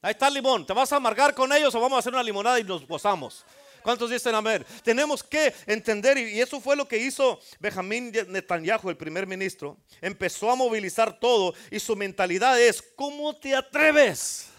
Ahí 0.00 0.12
está 0.12 0.28
el 0.28 0.34
limón. 0.34 0.64
¿Te 0.64 0.72
vas 0.72 0.90
a 0.90 0.96
amargar 0.96 1.34
con 1.34 1.52
ellos 1.52 1.74
o 1.74 1.80
vamos 1.80 1.96
a 1.96 1.98
hacer 1.98 2.14
una 2.14 2.22
limonada 2.22 2.58
y 2.58 2.64
nos 2.64 2.86
gozamos? 2.86 3.44
¿Cuántos 3.88 4.10
dicen 4.10 4.34
amén? 4.34 4.66
Tenemos 4.84 5.22
que 5.24 5.54
entender, 5.64 6.18
y 6.18 6.38
eso 6.42 6.60
fue 6.60 6.76
lo 6.76 6.86
que 6.86 6.98
hizo 6.98 7.40
Benjamín 7.58 8.12
Netanyahu, 8.28 8.90
el 8.90 8.98
primer 8.98 9.26
ministro. 9.26 9.78
Empezó 10.02 10.50
a 10.50 10.54
movilizar 10.56 11.18
todo 11.18 11.54
y 11.70 11.80
su 11.80 11.96
mentalidad 11.96 12.60
es, 12.60 12.82
¿cómo 12.94 13.34
te 13.34 13.54
atreves? 13.56 14.50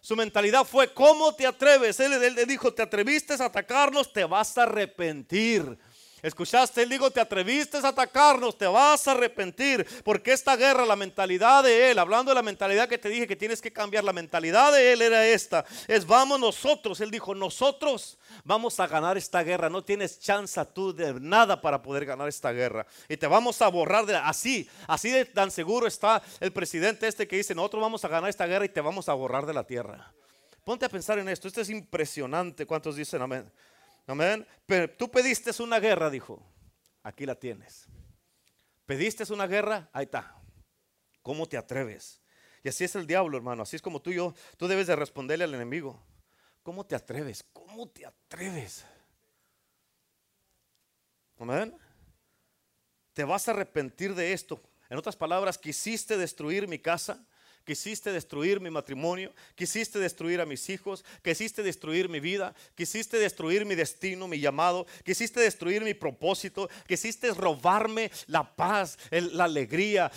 Su 0.00 0.16
mentalidad 0.16 0.64
fue, 0.64 0.90
¿cómo 0.90 1.34
te 1.34 1.46
atreves? 1.46 2.00
Él- 2.00 2.14
él 2.14 2.46
dijo, 2.46 2.72
te 2.72 2.80
atreviste 2.80 3.34
a 3.34 3.44
atacarnos, 3.44 4.10
te 4.10 4.24
vas 4.24 4.56
a 4.56 4.62
arrepentir. 4.62 5.78
¿Escuchaste? 6.22 6.82
Él 6.82 6.88
dijo, 6.88 7.10
te 7.10 7.20
atreviste 7.20 7.78
a 7.78 7.88
atacarnos, 7.88 8.56
te 8.56 8.66
vas 8.68 9.08
a 9.08 9.10
arrepentir. 9.10 9.84
Porque 10.04 10.32
esta 10.32 10.54
guerra, 10.56 10.86
la 10.86 10.94
mentalidad 10.94 11.64
de 11.64 11.90
él, 11.90 11.98
hablando 11.98 12.30
de 12.30 12.36
la 12.36 12.42
mentalidad 12.42 12.88
que 12.88 12.96
te 12.96 13.08
dije 13.08 13.26
que 13.26 13.34
tienes 13.34 13.60
que 13.60 13.72
cambiar, 13.72 14.04
la 14.04 14.12
mentalidad 14.12 14.72
de 14.72 14.92
él 14.92 15.02
era 15.02 15.26
esta. 15.26 15.64
Es 15.88 16.06
vamos 16.06 16.38
nosotros. 16.38 17.00
Él 17.00 17.10
dijo, 17.10 17.34
nosotros 17.34 18.18
vamos 18.44 18.78
a 18.78 18.86
ganar 18.86 19.18
esta 19.18 19.42
guerra. 19.42 19.68
No 19.68 19.82
tienes 19.82 20.20
chance 20.20 20.64
tú 20.66 20.94
de 20.94 21.14
nada 21.14 21.60
para 21.60 21.82
poder 21.82 22.06
ganar 22.06 22.28
esta 22.28 22.52
guerra. 22.52 22.86
Y 23.08 23.16
te 23.16 23.26
vamos 23.26 23.60
a 23.60 23.66
borrar 23.66 24.06
de 24.06 24.14
así. 24.14 24.70
Así 24.86 25.10
de 25.10 25.24
tan 25.24 25.50
seguro 25.50 25.88
está 25.88 26.22
el 26.38 26.52
presidente 26.52 27.08
este 27.08 27.26
que 27.26 27.36
dice, 27.36 27.52
nosotros 27.52 27.82
vamos 27.82 28.04
a 28.04 28.08
ganar 28.08 28.30
esta 28.30 28.46
guerra 28.46 28.64
y 28.64 28.68
te 28.68 28.80
vamos 28.80 29.08
a 29.08 29.14
borrar 29.14 29.44
de 29.44 29.54
la 29.54 29.64
tierra. 29.64 30.12
Ponte 30.62 30.84
a 30.84 30.88
pensar 30.88 31.18
en 31.18 31.28
esto. 31.28 31.48
Esto 31.48 31.60
es 31.60 31.70
impresionante. 31.70 32.64
¿Cuántos 32.64 32.94
dicen 32.94 33.22
amén? 33.22 33.50
Amén. 34.06 34.46
Pero 34.66 34.90
tú 34.90 35.10
pediste 35.10 35.50
una 35.62 35.78
guerra, 35.80 36.10
dijo. 36.10 36.42
Aquí 37.02 37.26
la 37.26 37.34
tienes. 37.34 37.86
Pediste 38.86 39.30
una 39.32 39.46
guerra, 39.46 39.88
ahí 39.92 40.04
está. 40.04 40.36
¿Cómo 41.22 41.48
te 41.48 41.56
atreves? 41.56 42.20
Y 42.62 42.68
así 42.68 42.84
es 42.84 42.94
el 42.94 43.06
diablo, 43.06 43.36
hermano. 43.36 43.62
Así 43.62 43.76
es 43.76 43.82
como 43.82 44.00
tú 44.00 44.10
y 44.10 44.16
yo, 44.16 44.34
tú 44.56 44.68
debes 44.68 44.86
de 44.86 44.96
responderle 44.96 45.44
al 45.44 45.54
enemigo. 45.54 46.00
¿Cómo 46.62 46.86
te 46.86 46.94
atreves? 46.94 47.44
¿Cómo 47.52 47.88
te 47.88 48.06
atreves? 48.06 48.84
Amén. 51.38 51.76
Te 53.12 53.24
vas 53.24 53.48
a 53.48 53.50
arrepentir 53.50 54.14
de 54.14 54.32
esto. 54.32 54.62
En 54.88 54.98
otras 54.98 55.16
palabras, 55.16 55.58
quisiste 55.58 56.16
destruir 56.16 56.68
mi 56.68 56.78
casa, 56.78 57.26
Quisiste 57.64 58.10
destruir 58.10 58.60
mi 58.60 58.70
matrimonio, 58.70 59.32
quisiste 59.54 59.98
destruir 59.98 60.40
a 60.40 60.46
mis 60.46 60.68
hijos, 60.68 61.04
quisiste 61.22 61.62
destruir 61.62 62.08
mi 62.08 62.18
vida, 62.18 62.54
quisiste 62.74 63.18
destruir 63.18 63.64
mi 63.64 63.74
destino, 63.74 64.26
mi 64.26 64.40
llamado, 64.40 64.86
quisiste 65.04 65.40
destruir 65.40 65.82
mi 65.82 65.94
propósito, 65.94 66.68
quisiste 66.88 67.30
robarme 67.32 68.10
la 68.26 68.42
paz, 68.56 68.98
la 69.10 69.44
alegría, 69.44 70.10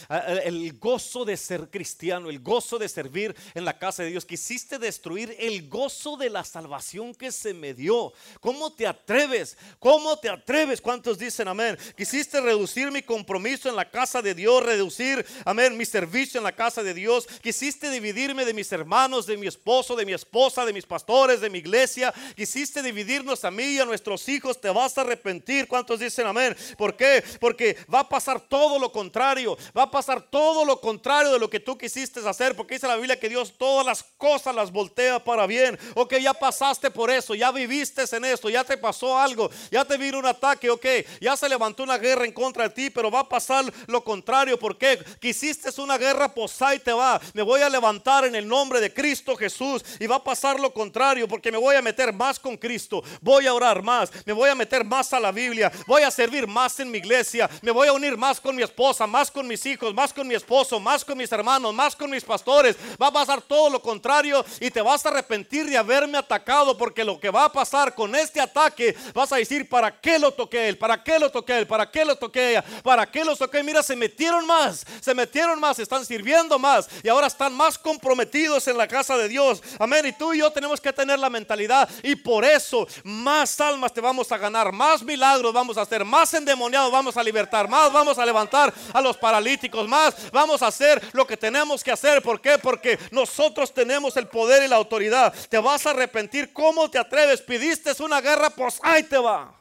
el 0.44 0.74
gozo 0.80 1.24
de 1.24 1.38
ser 1.38 1.70
cristiano, 1.70 2.30
el 2.30 2.40
gozo 2.40 2.80
de 2.80 2.90
servir 2.90 3.36
en 3.54 3.64
la 3.64 3.78
casa 3.78 4.04
de 4.04 4.10
Dios. 4.10 4.26
Quisiste 4.26 4.80
destruir 4.80 5.36
el 5.40 5.70
gozo 5.70 6.18
de 6.18 6.30
la 6.30 6.44
salvación 6.44 7.14
que 7.14 7.32
se 7.32 7.54
me 7.54 7.74
dio. 7.74 8.12
¿Cómo 8.40 8.74
te 8.74 8.88
atreves? 8.88 9.58
¿Cómo 9.80 10.18
te 10.18 10.30
atreves? 10.30 10.82
¿Cuántos 10.82 11.20
dicen 11.20 11.48
amén? 11.48 11.78
Quisiste 11.96 12.42
reducir 12.42 12.92
mi 12.92 13.04
compromiso 13.04 13.70
en 13.70 13.76
la 13.76 13.90
casa 13.90 14.22
de 14.22 14.34
Dios, 14.34 14.64
reducir, 14.64 15.26
amén, 15.46 15.78
mi 15.78 15.86
servicio 15.86 16.40
en 16.40 16.44
la 16.44 16.56
casa 16.56 16.82
de 16.82 16.94
Dios 16.94 17.28
Quisiste 17.42 17.90
dividirme 17.90 18.46
de 18.46 18.54
mis 18.54 18.72
hermanos, 18.72 19.26
de 19.26 19.38
mi 19.38 19.48
esposo, 19.48 19.96
de 19.96 20.06
mi 20.06 20.14
esposa, 20.14 20.66
de 20.66 20.74
mis 20.74 20.86
pastores, 20.86 21.42
de 21.42 21.50
mi 21.50 21.60
iglesia. 21.60 22.14
Quisiste 22.36 22.82
dividirnos 22.82 23.46
a 23.46 23.52
mí 23.52 23.64
y 23.64 23.80
a 23.80 23.86
nuestros 23.86 24.28
hijos. 24.30 24.60
Te 24.60 24.70
vas 24.70 24.98
a 24.98 25.02
arrepentir. 25.02 25.68
¿Cuántos 25.68 26.00
dicen 26.00 26.28
amén? 26.28 26.56
¿Por 26.78 26.96
qué? 26.96 27.24
Porque 27.40 27.78
va 27.94 28.00
a 28.00 28.10
pasar 28.10 28.40
todo 28.40 28.80
lo 28.80 28.92
contrario. 28.92 29.58
Va 29.78 29.84
a 29.84 29.92
pasar 29.92 30.22
todo 30.22 30.66
lo 30.66 30.80
contrario 30.80 31.32
de 31.32 31.40
lo 31.40 31.50
que 31.50 31.60
tú 31.60 31.78
quisiste 31.78 32.28
hacer. 32.28 32.56
Porque 32.56 32.76
dice 32.76 32.88
la 32.88 32.96
Biblia 32.96 33.20
que 33.20 33.30
Dios 33.30 33.54
todas 33.58 33.86
las 33.86 34.04
cosas 34.18 34.56
las 34.56 34.72
voltea 34.72 35.24
para 35.24 35.46
bien. 35.46 35.78
Ok, 35.94 36.16
ya 36.16 36.34
pasaste 36.34 36.90
por 36.90 37.12
eso. 37.12 37.36
Ya 37.36 37.52
viviste 37.52 38.04
en 38.12 38.26
esto. 38.26 38.50
Ya 38.50 38.64
te 38.64 38.78
pasó 38.78 39.18
algo. 39.18 39.50
Ya 39.72 39.86
te 39.86 39.98
vino 39.98 40.20
un 40.20 40.26
ataque. 40.26 40.70
Ok, 40.70 40.86
ya 41.22 41.38
se 41.38 41.50
levantó 41.50 41.84
una 41.84 41.98
guerra 41.98 42.26
en 42.26 42.32
contra 42.32 42.68
de 42.68 42.70
ti. 42.70 42.90
Pero 42.90 43.12
va 43.12 43.22
a 43.22 43.30
pasar 43.30 43.66
lo 43.88 44.04
contrario. 44.04 44.58
¿Por 44.58 44.78
qué? 44.78 45.00
Quisiste 45.20 45.70
una 45.82 45.98
guerra, 45.98 46.34
pues 46.34 46.62
ahí 46.62 46.80
te 46.80 46.94
va 46.94 47.20
me 47.34 47.42
voy 47.42 47.62
a 47.62 47.70
levantar 47.70 48.26
en 48.26 48.36
el 48.36 48.48
nombre 48.48 48.80
de 48.80 48.94
Cristo 48.94 49.36
Jesús 49.36 49.84
y 50.00 50.08
va 50.08 50.18
a 50.18 50.24
pasar 50.24 50.60
lo 50.60 50.74
contrario 50.74 51.28
porque 51.28 51.52
me 51.52 51.58
voy 51.58 51.76
a 51.76 51.82
meter 51.82 52.14
más 52.14 52.40
con 52.40 52.58
Cristo, 52.58 53.04
voy 53.22 53.48
a 53.48 53.54
orar 53.54 53.82
más, 53.82 54.12
me 54.26 54.34
voy 54.34 54.50
a 54.50 54.56
meter 54.56 54.84
más 54.84 55.14
a 55.14 55.20
la 55.20 55.32
Biblia, 55.32 55.72
voy 55.88 56.04
a 56.04 56.12
servir 56.12 56.48
más 56.48 56.80
en 56.80 56.92
mi 56.92 56.98
iglesia, 56.98 57.50
me 57.62 57.72
voy 57.72 57.88
a 57.88 57.94
unir 57.94 58.18
más 58.18 58.40
con 58.40 58.56
mi 58.56 58.64
esposa, 58.64 59.08
más 59.08 59.32
con 59.32 59.48
mis 59.48 59.66
hijos, 59.66 59.94
más 59.94 60.14
con 60.14 60.28
mi 60.28 60.36
esposo, 60.36 60.80
más 60.80 61.04
con 61.04 61.18
mis 61.18 61.32
hermanos, 61.32 61.74
más 61.74 61.96
con 61.96 62.10
mis 62.10 62.24
pastores. 62.24 62.76
Va 63.02 63.08
a 63.08 63.12
pasar 63.12 63.42
todo 63.42 63.70
lo 63.70 63.82
contrario 63.82 64.46
y 64.60 64.72
te 64.72 64.82
vas 64.82 65.06
a 65.06 65.10
arrepentir 65.10 65.66
de 65.70 65.78
haberme 65.78 66.18
atacado 66.18 66.78
porque 66.78 67.04
lo 67.04 67.20
que 67.20 67.30
va 67.30 67.46
a 67.46 67.52
pasar 67.52 67.96
con 67.96 68.16
este 68.16 68.42
ataque 68.42 68.96
vas 69.14 69.32
a 69.32 69.38
decir, 69.38 69.68
¿para 69.68 70.00
qué 70.00 70.20
lo 70.20 70.32
toqué 70.32 70.70
él? 70.70 70.78
¿Para 70.78 71.04
qué 71.04 71.20
lo 71.20 71.32
toqué 71.32 71.60
él? 71.60 71.68
¿Para 71.68 71.90
qué 71.90 72.06
lo 72.06 72.16
toqué 72.16 72.52
ella? 72.52 72.66
¿Para 72.84 73.10
qué 73.10 73.24
lo 73.24 73.36
toqué? 73.36 73.64
Mira, 73.64 73.84
se 73.84 73.96
metieron 73.96 74.46
más, 74.46 74.86
se 75.02 75.14
metieron 75.14 75.60
más, 75.60 75.80
están 75.80 76.06
sirviendo 76.06 76.60
más 76.60 76.88
y 77.04 77.10
ahora 77.16 77.28
están 77.28 77.54
más 77.54 77.78
comprometidos 77.78 78.68
en 78.68 78.78
la 78.78 78.88
casa 78.88 79.18
de 79.18 79.28
Dios. 79.28 79.64
Amén. 79.80 80.06
Y 80.06 80.14
tú 80.14 80.34
y 80.34 80.40
yo 80.40 80.52
tenemos 80.52 80.80
que 80.80 80.94
tener 80.94 81.18
la 81.18 81.30
mentalidad. 81.30 81.90
Y 82.04 82.16
por 82.16 82.46
eso 82.46 82.88
más 83.04 83.60
almas 83.60 83.94
te 83.94 84.02
vamos 84.02 84.32
a 84.32 84.38
ganar, 84.38 84.72
más 84.72 85.02
milagros 85.04 85.54
vamos 85.54 85.78
a 85.78 85.82
hacer, 85.82 86.06
más 86.06 86.34
endemoniados 86.34 86.92
vamos 86.92 87.18
a 87.18 87.24
libertar, 87.24 87.68
más 87.68 87.92
vamos 87.92 88.20
a 88.20 88.26
levantar 88.26 88.74
a 88.94 89.02
los 89.02 89.18
paralíticos, 89.18 89.88
más 89.88 90.32
vamos 90.32 90.62
a 90.62 90.68
hacer 90.68 91.02
lo 91.14 91.26
que 91.26 91.38
tenemos 91.38 91.84
que 91.84 91.92
hacer. 91.92 92.22
¿Por 92.22 92.40
qué? 92.40 92.58
Porque 92.58 93.00
nosotros 93.12 93.74
tenemos 93.74 94.16
el 94.18 94.28
poder 94.28 94.64
y 94.64 94.68
la 94.68 94.76
autoridad. 94.76 95.34
Te 95.50 95.58
vas 95.58 95.86
a 95.86 95.92
arrepentir. 95.92 96.54
¿Cómo 96.54 96.90
te 96.90 97.00
atreves? 97.00 97.42
Pidiste 97.42 97.96
una 98.04 98.22
guerra, 98.22 98.50
pues 98.50 98.80
ahí 98.84 99.04
te 99.04 99.18
va. 99.18 99.54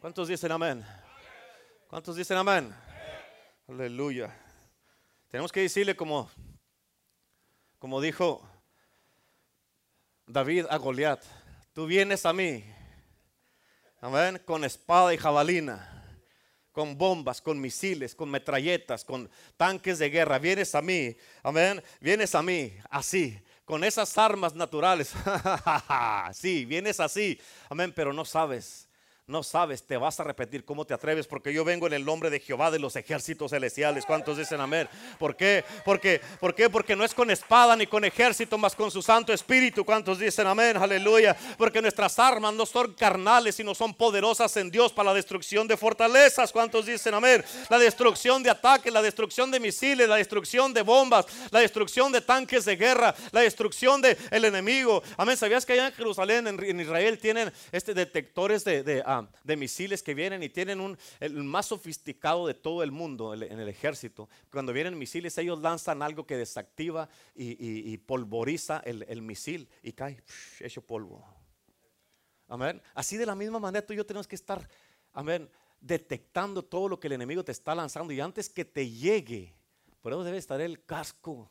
¿Cuántos 0.00 0.28
dicen 0.28 0.50
amén? 0.52 0.84
¿Cuántos 1.88 2.16
dicen 2.16 2.36
amén? 2.36 2.74
Aleluya. 3.68 4.41
Tenemos 5.32 5.50
que 5.50 5.60
decirle 5.60 5.96
como, 5.96 6.30
como 7.78 8.02
dijo 8.02 8.46
David 10.26 10.66
a 10.68 10.76
Goliat, 10.76 11.24
tú 11.72 11.86
vienes 11.86 12.26
a 12.26 12.34
mí, 12.34 12.62
amén, 14.02 14.42
con 14.44 14.62
espada 14.62 15.14
y 15.14 15.16
jabalina, 15.16 16.20
con 16.70 16.98
bombas, 16.98 17.40
con 17.40 17.58
misiles, 17.58 18.14
con 18.14 18.30
metralletas, 18.30 19.06
con 19.06 19.30
tanques 19.56 19.98
de 19.98 20.10
guerra, 20.10 20.38
vienes 20.38 20.74
a 20.74 20.82
mí, 20.82 21.16
amén, 21.42 21.82
vienes 21.98 22.34
a 22.34 22.42
mí, 22.42 22.76
así, 22.90 23.42
con 23.64 23.84
esas 23.84 24.18
armas 24.18 24.54
naturales, 24.54 25.14
sí, 26.34 26.66
vienes 26.66 27.00
así, 27.00 27.40
amén, 27.70 27.90
pero 27.96 28.12
no 28.12 28.26
sabes 28.26 28.86
no 29.26 29.42
sabes, 29.42 29.84
te 29.84 29.96
vas 29.96 30.18
a 30.18 30.24
repetir 30.24 30.64
cómo 30.64 30.84
te 30.84 30.94
atreves, 30.94 31.26
porque 31.26 31.52
yo 31.52 31.64
vengo 31.64 31.86
en 31.86 31.92
el 31.92 32.04
nombre 32.04 32.28
de 32.28 32.40
Jehová 32.40 32.70
de 32.70 32.80
los 32.80 32.96
ejércitos 32.96 33.52
celestiales. 33.52 34.04
¿Cuántos 34.04 34.36
dicen 34.36 34.60
amén? 34.60 34.88
¿Por 35.18 35.36
qué? 35.36 35.64
Porque, 35.84 36.20
¿Por 36.40 36.54
qué? 36.54 36.68
Porque 36.68 36.96
no 36.96 37.04
es 37.04 37.14
con 37.14 37.30
espada 37.30 37.76
ni 37.76 37.86
con 37.86 38.04
ejército, 38.04 38.58
más 38.58 38.74
con 38.74 38.90
su 38.90 39.00
Santo 39.00 39.32
Espíritu. 39.32 39.84
¿Cuántos 39.84 40.18
dicen 40.18 40.46
amén? 40.48 40.76
Aleluya. 40.76 41.36
Porque 41.56 41.80
nuestras 41.80 42.18
armas 42.18 42.52
no 42.54 42.66
son 42.66 42.94
carnales, 42.94 43.54
sino 43.54 43.74
son 43.74 43.94
poderosas 43.94 44.56
en 44.56 44.70
Dios 44.70 44.92
para 44.92 45.10
la 45.10 45.14
destrucción 45.14 45.68
de 45.68 45.76
fortalezas. 45.76 46.50
¿Cuántos 46.50 46.86
dicen 46.86 47.14
amén? 47.14 47.44
La 47.70 47.78
destrucción 47.78 48.42
de 48.42 48.50
ataques, 48.50 48.92
la 48.92 49.02
destrucción 49.02 49.52
de 49.52 49.60
misiles, 49.60 50.08
la 50.08 50.16
destrucción 50.16 50.74
de 50.74 50.82
bombas, 50.82 51.26
la 51.52 51.60
destrucción 51.60 52.10
de 52.10 52.20
tanques 52.20 52.64
de 52.64 52.74
guerra, 52.74 53.14
la 53.30 53.40
destrucción 53.40 54.02
del 54.02 54.18
el 54.32 54.44
enemigo. 54.44 55.02
Amén. 55.16 55.36
¿Sabías 55.36 55.64
que 55.64 55.74
allá 55.74 55.86
en 55.86 55.94
Jerusalén, 55.94 56.48
en, 56.48 56.80
Israel, 56.80 57.18
tienen 57.18 57.52
este 57.70 57.94
detectores 57.94 58.64
de 58.64 58.82
de 58.82 59.02
misiles 59.56 60.02
que 60.02 60.14
vienen 60.14 60.42
y 60.42 60.48
tienen 60.48 60.80
un, 60.80 60.98
el 61.20 61.34
más 61.44 61.66
sofisticado 61.66 62.46
de 62.46 62.54
todo 62.54 62.82
el 62.82 62.92
mundo 62.92 63.34
en 63.34 63.58
el 63.58 63.68
ejército. 63.68 64.28
Cuando 64.50 64.72
vienen 64.72 64.98
misiles, 64.98 65.36
ellos 65.38 65.60
lanzan 65.60 66.02
algo 66.02 66.26
que 66.26 66.36
desactiva 66.36 67.08
y, 67.34 67.96
polvoriza 67.98 68.82
el, 68.84 69.22
misil 69.22 69.68
y 69.82 69.92
cae 69.92 70.22
hecho 70.60 70.82
polvo. 70.82 71.24
Amén. 72.48 72.82
Así 72.94 73.16
de 73.16 73.26
la 73.26 73.34
misma 73.34 73.58
manera 73.58 73.86
tú 73.86 73.94
y 73.94 73.96
yo 73.96 74.06
tenemos 74.06 74.28
que 74.28 74.36
estar, 74.36 74.68
amén, 75.12 75.48
detectando 75.80 76.62
todo 76.62 76.88
lo 76.88 77.00
que 77.00 77.08
el 77.08 77.14
enemigo 77.14 77.44
te 77.44 77.52
está 77.52 77.74
lanzando 77.74 78.12
y 78.12 78.20
antes 78.20 78.48
que 78.48 78.64
te 78.64 78.90
llegue, 78.90 79.54
por 80.00 80.12
eso 80.12 80.22
debe 80.22 80.38
estar 80.38 80.60
el 80.60 80.84
casco 80.84 81.50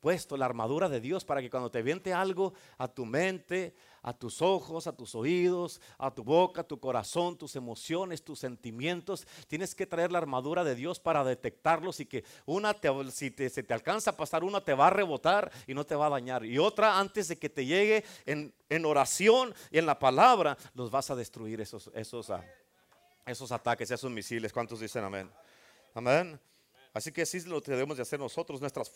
puesto, 0.00 0.36
la 0.36 0.46
armadura 0.46 0.88
de 0.88 1.00
Dios, 1.00 1.24
para 1.24 1.40
que 1.40 1.50
cuando 1.50 1.70
te 1.70 1.82
viente 1.82 2.12
algo 2.12 2.54
a 2.78 2.88
tu 2.88 3.04
mente, 3.04 3.74
a 4.02 4.12
tus 4.12 4.42
ojos, 4.42 4.86
a 4.86 4.92
tus 4.92 5.14
oídos, 5.14 5.80
a 5.98 6.10
tu 6.10 6.24
boca, 6.24 6.62
a 6.62 6.64
tu 6.64 6.78
corazón, 6.78 7.36
tus 7.36 7.56
emociones, 7.56 8.22
tus 8.22 8.38
sentimientos. 8.38 9.26
Tienes 9.46 9.74
que 9.74 9.86
traer 9.86 10.12
la 10.12 10.18
armadura 10.18 10.64
de 10.64 10.74
Dios 10.74 11.00
para 11.00 11.24
detectarlos 11.24 12.00
y 12.00 12.06
que 12.06 12.24
una, 12.46 12.74
te, 12.74 12.88
si 13.10 13.30
se 13.30 13.62
te 13.62 13.74
alcanza 13.74 14.10
a 14.10 14.16
pasar, 14.16 14.44
una 14.44 14.60
te 14.60 14.74
va 14.74 14.88
a 14.88 14.90
rebotar 14.90 15.50
y 15.66 15.74
no 15.74 15.84
te 15.84 15.94
va 15.94 16.06
a 16.06 16.10
dañar. 16.10 16.44
Y 16.44 16.58
otra, 16.58 16.98
antes 16.98 17.28
de 17.28 17.38
que 17.38 17.48
te 17.48 17.66
llegue 17.66 18.04
en, 18.26 18.52
oración 18.84 19.54
y 19.70 19.78
en 19.78 19.86
la 19.86 19.98
palabra, 19.98 20.56
los 20.74 20.90
vas 20.90 21.10
a 21.10 21.16
destruir 21.16 21.60
esos, 21.60 21.90
esos, 21.94 22.32
esos 23.26 23.52
ataques, 23.52 23.90
esos 23.90 24.10
misiles. 24.10 24.52
¿Cuántos 24.52 24.80
dicen 24.80 25.04
amén? 25.04 25.30
Amén. 25.94 26.40
Así 26.92 27.12
que 27.12 27.22
así 27.22 27.36
es 27.36 27.46
lo 27.46 27.62
que 27.62 27.70
debemos 27.70 27.96
de 27.96 28.02
hacer 28.02 28.18
nosotros. 28.18 28.60
Nuestras, 28.60 28.90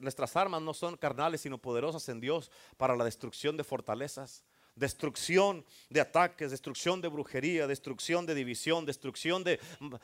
nuestras 0.00 0.36
armas 0.36 0.62
no 0.62 0.74
son 0.74 0.96
carnales, 0.96 1.40
sino 1.40 1.58
poderosas 1.58 2.08
en 2.08 2.20
Dios 2.20 2.50
para 2.76 2.96
la 2.96 3.04
destrucción 3.04 3.56
de 3.56 3.64
fortalezas 3.64 4.44
destrucción 4.76 5.64
de 5.88 6.00
ataques, 6.00 6.50
destrucción 6.50 7.00
de 7.00 7.08
brujería, 7.08 7.66
destrucción 7.66 8.26
de 8.26 8.34
división, 8.34 8.84
destrucción 8.84 9.42
de, 9.42 9.58
mm, 9.80 9.94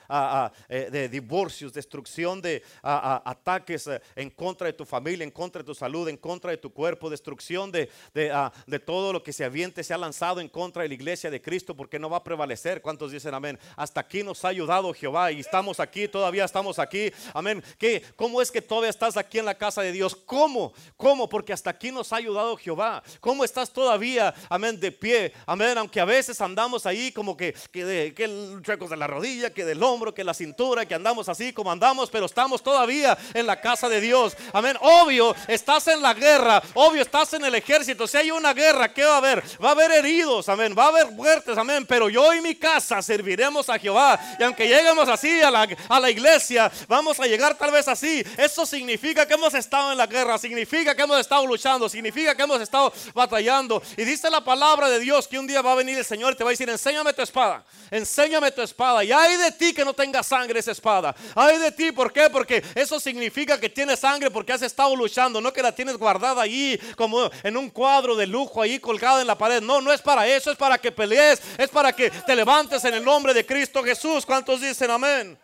eh, 0.68 0.88
de 0.90 1.08
divorcios, 1.08 1.72
destrucción 1.72 2.40
de 2.40 2.62
ataques 2.82 3.86
eh, 3.86 4.00
en 4.16 4.30
contra 4.30 4.66
de 4.66 4.72
tu 4.72 4.86
familia, 4.86 5.24
en 5.24 5.30
contra 5.30 5.60
de 5.60 5.66
tu 5.66 5.74
salud, 5.74 6.08
en 6.08 6.16
contra 6.16 6.50
de 6.50 6.56
tu 6.56 6.72
cuerpo, 6.72 7.10
destrucción 7.10 7.70
de, 7.70 7.90
de, 8.14 8.78
todo 8.78 9.12
lo 9.12 9.22
que 9.22 9.32
se 9.32 9.44
aviente, 9.44 9.84
se 9.84 9.92
ha 9.92 9.98
lanzado 9.98 10.40
en 10.40 10.48
contra 10.48 10.82
de 10.82 10.88
la 10.88 10.94
iglesia 10.94 11.30
de 11.30 11.42
Cristo, 11.42 11.76
porque 11.76 11.98
no 11.98 12.08
va 12.08 12.18
a 12.18 12.24
prevalecer. 12.24 12.80
¿Cuántos 12.80 13.12
dicen 13.12 13.34
amén? 13.34 13.58
Hasta 13.76 14.00
aquí 14.00 14.22
nos 14.22 14.44
ha 14.44 14.48
ayudado 14.48 14.94
Jehová 14.94 15.30
y 15.30 15.40
estamos 15.40 15.78
aquí, 15.80 16.08
todavía 16.08 16.44
estamos 16.44 16.78
aquí. 16.78 17.12
Amén. 17.34 17.62
¿Qué? 17.78 18.02
¿Cómo 18.16 18.40
es 18.40 18.50
que 18.50 18.62
todavía 18.62 18.90
estás 18.90 19.16
aquí 19.16 19.38
en 19.38 19.44
la 19.44 19.58
casa 19.58 19.82
de 19.82 19.92
Dios? 19.92 20.16
¿Cómo? 20.16 20.72
¿Cómo? 20.96 21.28
Porque 21.28 21.52
hasta 21.52 21.70
aquí 21.70 21.90
nos 21.90 22.12
ha 22.12 22.16
ayudado 22.16 22.56
Jehová. 22.56 23.02
¿Cómo 23.20 23.44
estás 23.44 23.70
todavía? 23.70 24.34
Amén 24.48 24.61
de 24.62 24.92
pie, 24.92 25.32
amén, 25.44 25.76
aunque 25.76 26.00
a 26.00 26.04
veces 26.04 26.40
andamos 26.40 26.86
ahí 26.86 27.10
como 27.10 27.36
que, 27.36 27.52
que, 27.72 27.84
de, 27.84 28.14
que 28.14 28.30
chuecos 28.62 28.90
de 28.90 28.96
la 28.96 29.08
rodilla, 29.08 29.50
que 29.50 29.64
del 29.64 29.82
hombro, 29.82 30.14
que 30.14 30.22
la 30.22 30.34
cintura, 30.34 30.86
que 30.86 30.94
andamos 30.94 31.28
así 31.28 31.52
como 31.52 31.72
andamos, 31.72 32.10
pero 32.10 32.26
estamos 32.26 32.62
todavía 32.62 33.18
en 33.34 33.44
la 33.46 33.60
casa 33.60 33.88
de 33.88 34.00
Dios, 34.00 34.36
amén, 34.52 34.76
obvio, 34.80 35.34
estás 35.48 35.88
en 35.88 36.00
la 36.00 36.14
guerra, 36.14 36.62
obvio, 36.74 37.02
estás 37.02 37.32
en 37.32 37.44
el 37.44 37.56
ejército, 37.56 38.06
si 38.06 38.18
hay 38.18 38.30
una 38.30 38.54
guerra, 38.54 38.94
¿qué 38.94 39.04
va 39.04 39.14
a 39.14 39.18
haber? 39.18 39.42
Va 39.62 39.70
a 39.70 39.72
haber 39.72 39.90
heridos, 39.90 40.48
amén, 40.48 40.74
va 40.78 40.84
a 40.84 40.88
haber 40.88 41.10
muertes, 41.10 41.58
amén, 41.58 41.84
pero 41.84 42.08
yo 42.08 42.32
y 42.32 42.40
mi 42.40 42.54
casa 42.54 43.02
serviremos 43.02 43.68
a 43.68 43.80
Jehová, 43.80 44.20
y 44.38 44.44
aunque 44.44 44.68
lleguemos 44.68 45.08
así 45.08 45.42
a 45.42 45.50
la, 45.50 45.68
a 45.88 46.00
la 46.00 46.08
iglesia, 46.08 46.70
vamos 46.86 47.18
a 47.18 47.26
llegar 47.26 47.58
tal 47.58 47.72
vez 47.72 47.88
así, 47.88 48.24
eso 48.38 48.64
significa 48.64 49.26
que 49.26 49.34
hemos 49.34 49.54
estado 49.54 49.90
en 49.90 49.98
la 49.98 50.06
guerra, 50.06 50.38
significa 50.38 50.94
que 50.94 51.02
hemos 51.02 51.18
estado 51.18 51.44
luchando, 51.46 51.88
significa 51.88 52.36
que 52.36 52.42
hemos 52.42 52.60
estado 52.60 52.92
batallando, 53.12 53.82
y 53.96 54.04
dice 54.04 54.30
la 54.30 54.38
palabra 54.40 54.51
de 54.52 55.00
Dios 55.00 55.26
que 55.26 55.38
un 55.38 55.46
día 55.46 55.62
va 55.62 55.72
a 55.72 55.74
venir 55.74 55.96
el 55.96 56.04
Señor 56.04 56.34
y 56.34 56.36
te 56.36 56.44
va 56.44 56.50
a 56.50 56.52
decir, 56.52 56.68
enséñame 56.68 57.12
tu 57.14 57.22
espada, 57.22 57.64
enséñame 57.90 58.50
tu 58.50 58.60
espada. 58.60 59.02
Y 59.02 59.10
hay 59.10 59.36
de 59.36 59.50
ti 59.52 59.72
que 59.72 59.84
no 59.84 59.94
tenga 59.94 60.22
sangre 60.22 60.60
esa 60.60 60.72
espada. 60.72 61.14
Hay 61.34 61.58
de 61.58 61.72
ti, 61.72 61.90
¿por 61.90 62.12
qué? 62.12 62.28
Porque 62.28 62.62
eso 62.74 63.00
significa 63.00 63.58
que 63.58 63.70
tienes 63.70 64.00
sangre 64.00 64.30
porque 64.30 64.52
has 64.52 64.62
estado 64.62 64.94
luchando, 64.94 65.40
no 65.40 65.52
que 65.52 65.62
la 65.62 65.74
tienes 65.74 65.96
guardada 65.96 66.42
ahí 66.42 66.78
como 66.96 67.30
en 67.42 67.56
un 67.56 67.70
cuadro 67.70 68.14
de 68.14 68.26
lujo 68.26 68.60
ahí 68.60 68.78
colgada 68.78 69.22
en 69.22 69.26
la 69.26 69.38
pared. 69.38 69.62
No, 69.62 69.80
no 69.80 69.92
es 69.92 70.02
para 70.02 70.26
eso, 70.26 70.50
es 70.50 70.56
para 70.58 70.76
que 70.76 70.92
pelees, 70.92 71.40
es 71.56 71.70
para 71.70 71.92
que 71.92 72.10
te 72.10 72.36
levantes 72.36 72.84
en 72.84 72.94
el 72.94 73.04
nombre 73.04 73.32
de 73.32 73.46
Cristo 73.46 73.82
Jesús. 73.82 74.26
¿Cuántos 74.26 74.60
dicen 74.60 74.90
amén? 74.90 75.38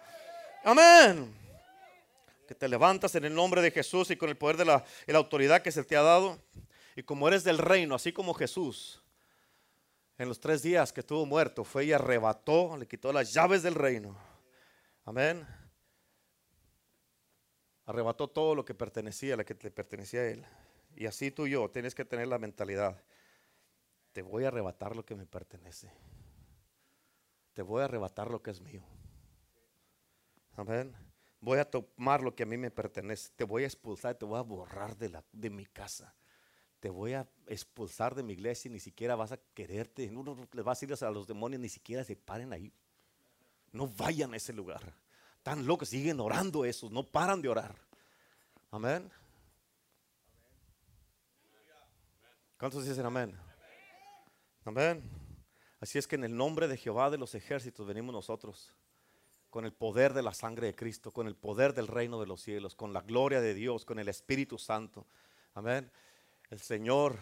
Amén. 0.65 1.35
Que 2.47 2.55
te 2.55 2.69
levantas 2.69 3.15
en 3.15 3.25
el 3.25 3.35
nombre 3.35 3.63
de 3.63 3.71
Jesús 3.71 4.11
y 4.11 4.17
con 4.17 4.29
el 4.29 4.37
poder 4.37 4.59
de 4.59 4.65
la 4.65 4.85
autoridad 5.15 5.63
que 5.63 5.73
se 5.73 5.83
te 5.83 5.97
ha 5.97 6.03
dado. 6.03 6.39
Y 6.99 7.05
como 7.05 7.29
eres 7.29 7.45
del 7.45 7.59
reino, 7.59 7.95
así 7.95 8.13
como 8.13 8.35
Jesús, 8.35 9.01
en 10.19 10.29
los 10.29 10.41
tres 10.41 10.65
días 10.65 10.93
que 10.93 10.99
estuvo 10.99 11.25
muerto, 11.27 11.63
fue 11.63 11.85
y 11.85 11.93
arrebató, 11.93 12.77
le 12.77 12.89
quitó 12.89 13.13
las 13.13 13.33
llaves 13.33 13.63
del 13.63 13.77
reino. 13.77 14.19
Amén. 15.05 15.47
Arrebató 17.87 18.27
todo 18.27 18.57
lo 18.57 18.65
que 18.65 18.75
pertenecía, 18.75 19.37
lo 19.37 19.45
que 19.45 19.57
le 19.63 19.71
pertenecía 19.71 20.23
a 20.23 20.27
él. 20.27 20.45
Y 20.97 21.07
así 21.07 21.31
tú 21.31 21.47
y 21.47 21.51
yo 21.51 21.71
tienes 21.71 21.95
que 21.95 22.05
tener 22.05 22.27
la 22.27 22.41
mentalidad. 22.41 23.01
Te 24.13 24.23
voy 24.23 24.43
a 24.43 24.49
arrebatar 24.49 24.97
lo 24.97 25.05
que 25.05 25.15
me 25.15 25.25
pertenece. 25.25 25.93
Te 27.55 27.63
voy 27.63 27.83
a 27.83 27.85
arrebatar 27.85 28.29
lo 28.29 28.43
que 28.43 28.51
es 28.51 28.61
mío. 28.61 28.83
Amén. 30.57 30.97
Voy 31.39 31.61
a 31.61 31.65
tomar 31.65 32.25
lo 32.25 32.35
que 32.35 32.43
a 32.43 32.47
mí 32.47 32.57
me 32.57 32.73
pertenece. 32.73 33.31
Te 33.37 33.45
voy 33.45 33.63
a 33.63 33.67
expulsar, 33.67 34.17
te 34.17 34.25
voy 34.25 34.41
a 34.41 34.43
borrar 34.43 34.97
de, 34.97 35.11
la, 35.11 35.25
de 35.31 35.49
mi 35.49 35.65
casa 35.65 36.13
te 36.81 36.91
voy 36.91 37.15
a 37.15 37.29
expulsar 37.47 38.15
de 38.15 38.23
mi 38.23 38.35
iglesia 38.35 38.69
y 38.69 38.73
ni 38.73 38.81
siquiera 38.81 39.17
vas 39.17 39.33
a 39.33 39.37
quererte. 39.55 40.09
Uno 40.15 40.37
les 40.53 40.67
va 40.67 40.73
a 40.73 40.75
decir 40.75 40.93
a 41.05 41.11
los 41.11 41.27
demonios, 41.27 41.61
ni 41.61 41.69
siquiera 41.69 42.05
se 42.05 42.17
paren 42.17 42.53
ahí. 42.53 42.73
No 43.73 43.89
vayan 43.89 44.33
a 44.35 44.37
ese 44.37 44.53
lugar. 44.53 44.95
Tan 45.43 45.67
locos, 45.67 45.89
siguen 45.89 46.21
orando 46.21 46.65
esos, 46.65 46.91
no 46.91 47.05
paran 47.05 47.43
de 47.43 47.49
orar. 47.49 47.75
Amén. 48.71 49.11
¿Cuántos 52.59 52.85
dicen 52.85 53.07
amén? 53.07 53.37
Amén. 54.65 55.03
Así 55.81 55.97
es 55.97 56.07
que 56.07 56.17
en 56.17 56.25
el 56.25 56.37
nombre 56.37 56.67
de 56.67 56.77
Jehová 56.77 57.09
de 57.09 57.19
los 57.19 57.35
ejércitos 57.35 57.87
venimos 57.87 58.13
nosotros, 58.13 58.75
con 59.49 59.65
el 59.65 59.73
poder 59.73 60.13
de 60.13 60.23
la 60.23 60.35
sangre 60.35 60.67
de 60.67 60.75
Cristo, 60.75 61.13
con 61.13 61.29
el 61.29 61.37
poder 61.37 61.73
del 61.73 61.87
reino 61.87 62.21
de 62.21 62.27
los 62.27 62.43
cielos, 62.43 62.75
con 62.75 62.93
la 62.93 63.01
gloria 63.01 63.41
de 63.41 63.55
Dios, 63.55 63.85
con 63.85 63.99
el 63.99 64.09
Espíritu 64.09 64.59
Santo. 64.59 65.07
Amén. 65.55 65.91
El 66.51 66.61
Señor, 66.61 67.19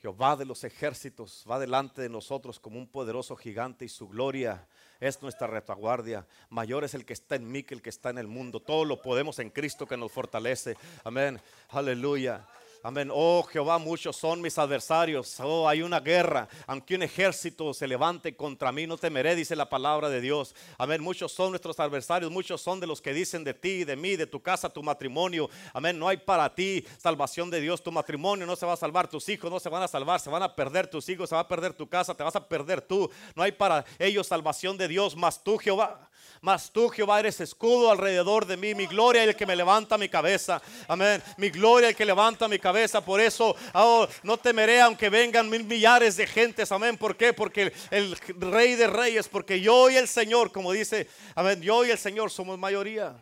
Jehová 0.00 0.34
de 0.34 0.46
los 0.46 0.64
ejércitos, 0.64 1.44
va 1.50 1.58
delante 1.58 2.00
de 2.00 2.08
nosotros 2.08 2.58
como 2.58 2.78
un 2.78 2.86
poderoso 2.86 3.36
gigante 3.36 3.84
y 3.84 3.88
su 3.88 4.08
gloria 4.08 4.66
es 5.00 5.20
nuestra 5.20 5.46
retaguardia. 5.46 6.26
Mayor 6.48 6.84
es 6.84 6.94
el 6.94 7.04
que 7.04 7.12
está 7.12 7.36
en 7.36 7.50
mí 7.50 7.62
que 7.62 7.74
el 7.74 7.82
que 7.82 7.90
está 7.90 8.08
en 8.08 8.16
el 8.16 8.26
mundo. 8.26 8.60
Todo 8.60 8.86
lo 8.86 9.02
podemos 9.02 9.38
en 9.38 9.50
Cristo 9.50 9.86
que 9.86 9.98
nos 9.98 10.10
fortalece. 10.10 10.76
Amén. 11.04 11.38
Aleluya. 11.68 12.46
Amén. 12.80 13.10
Oh 13.12 13.42
Jehová, 13.42 13.78
muchos 13.78 14.16
son 14.16 14.40
mis 14.40 14.56
adversarios. 14.56 15.40
Oh, 15.40 15.68
hay 15.68 15.82
una 15.82 15.98
guerra. 15.98 16.48
Aunque 16.66 16.94
un 16.94 17.02
ejército 17.02 17.74
se 17.74 17.88
levante 17.88 18.36
contra 18.36 18.70
mí, 18.70 18.86
no 18.86 18.96
temeré, 18.96 19.34
dice 19.34 19.56
la 19.56 19.68
palabra 19.68 20.08
de 20.08 20.20
Dios. 20.20 20.54
Amén. 20.78 21.02
Muchos 21.02 21.32
son 21.32 21.50
nuestros 21.50 21.80
adversarios. 21.80 22.30
Muchos 22.30 22.60
son 22.60 22.78
de 22.78 22.86
los 22.86 23.02
que 23.02 23.12
dicen 23.12 23.42
de 23.42 23.52
ti, 23.52 23.82
de 23.82 23.96
mí, 23.96 24.14
de 24.14 24.28
tu 24.28 24.40
casa, 24.40 24.68
tu 24.68 24.82
matrimonio. 24.82 25.50
Amén. 25.72 25.98
No 25.98 26.06
hay 26.06 26.18
para 26.18 26.54
ti 26.54 26.86
salvación 26.98 27.50
de 27.50 27.60
Dios. 27.60 27.82
Tu 27.82 27.90
matrimonio 27.90 28.46
no 28.46 28.54
se 28.54 28.64
va 28.64 28.74
a 28.74 28.76
salvar. 28.76 29.08
Tus 29.08 29.28
hijos 29.28 29.50
no 29.50 29.58
se 29.58 29.68
van 29.68 29.82
a 29.82 29.88
salvar. 29.88 30.20
Se 30.20 30.30
van 30.30 30.44
a 30.44 30.54
perder 30.54 30.86
tus 30.86 31.08
hijos. 31.08 31.28
Se 31.28 31.34
va 31.34 31.40
a 31.40 31.48
perder 31.48 31.72
tu 31.72 31.88
casa. 31.88 32.14
Te 32.14 32.22
vas 32.22 32.36
a 32.36 32.48
perder 32.48 32.80
tú. 32.80 33.10
No 33.34 33.42
hay 33.42 33.50
para 33.50 33.84
ellos 33.98 34.28
salvación 34.28 34.78
de 34.78 34.86
Dios. 34.86 35.16
Más 35.16 35.42
tú, 35.42 35.58
Jehová. 35.58 36.08
Mas 36.40 36.70
tú, 36.70 36.88
Jehová, 36.88 37.20
eres 37.20 37.40
escudo 37.40 37.90
alrededor 37.90 38.46
de 38.46 38.56
mí. 38.56 38.74
Mi 38.74 38.86
gloria 38.86 39.22
es 39.22 39.28
el 39.28 39.36
que 39.36 39.46
me 39.46 39.56
levanta 39.56 39.98
mi 39.98 40.08
cabeza. 40.08 40.62
Amén. 40.86 41.22
Mi 41.36 41.50
gloria 41.50 41.88
es 41.88 41.92
el 41.92 41.96
que 41.96 42.04
levanta 42.04 42.48
mi 42.48 42.58
cabeza. 42.58 43.04
Por 43.04 43.20
eso 43.20 43.56
oh, 43.74 44.06
no 44.22 44.36
temeré 44.36 44.80
aunque 44.80 45.08
vengan 45.08 45.48
mil 45.50 45.64
millares 45.64 46.16
de 46.16 46.26
gentes. 46.26 46.70
Amén. 46.70 46.96
¿Por 46.96 47.16
qué? 47.16 47.32
Porque 47.32 47.72
el, 47.90 48.16
rey 48.38 48.76
de 48.76 48.86
reyes, 48.86 49.28
porque 49.28 49.60
yo 49.60 49.90
y 49.90 49.96
el 49.96 50.06
Señor, 50.06 50.52
como 50.52 50.72
dice, 50.72 51.08
amén, 51.34 51.60
yo 51.60 51.84
y 51.84 51.90
el 51.90 51.98
Señor 51.98 52.30
somos 52.30 52.58
mayoría. 52.58 53.16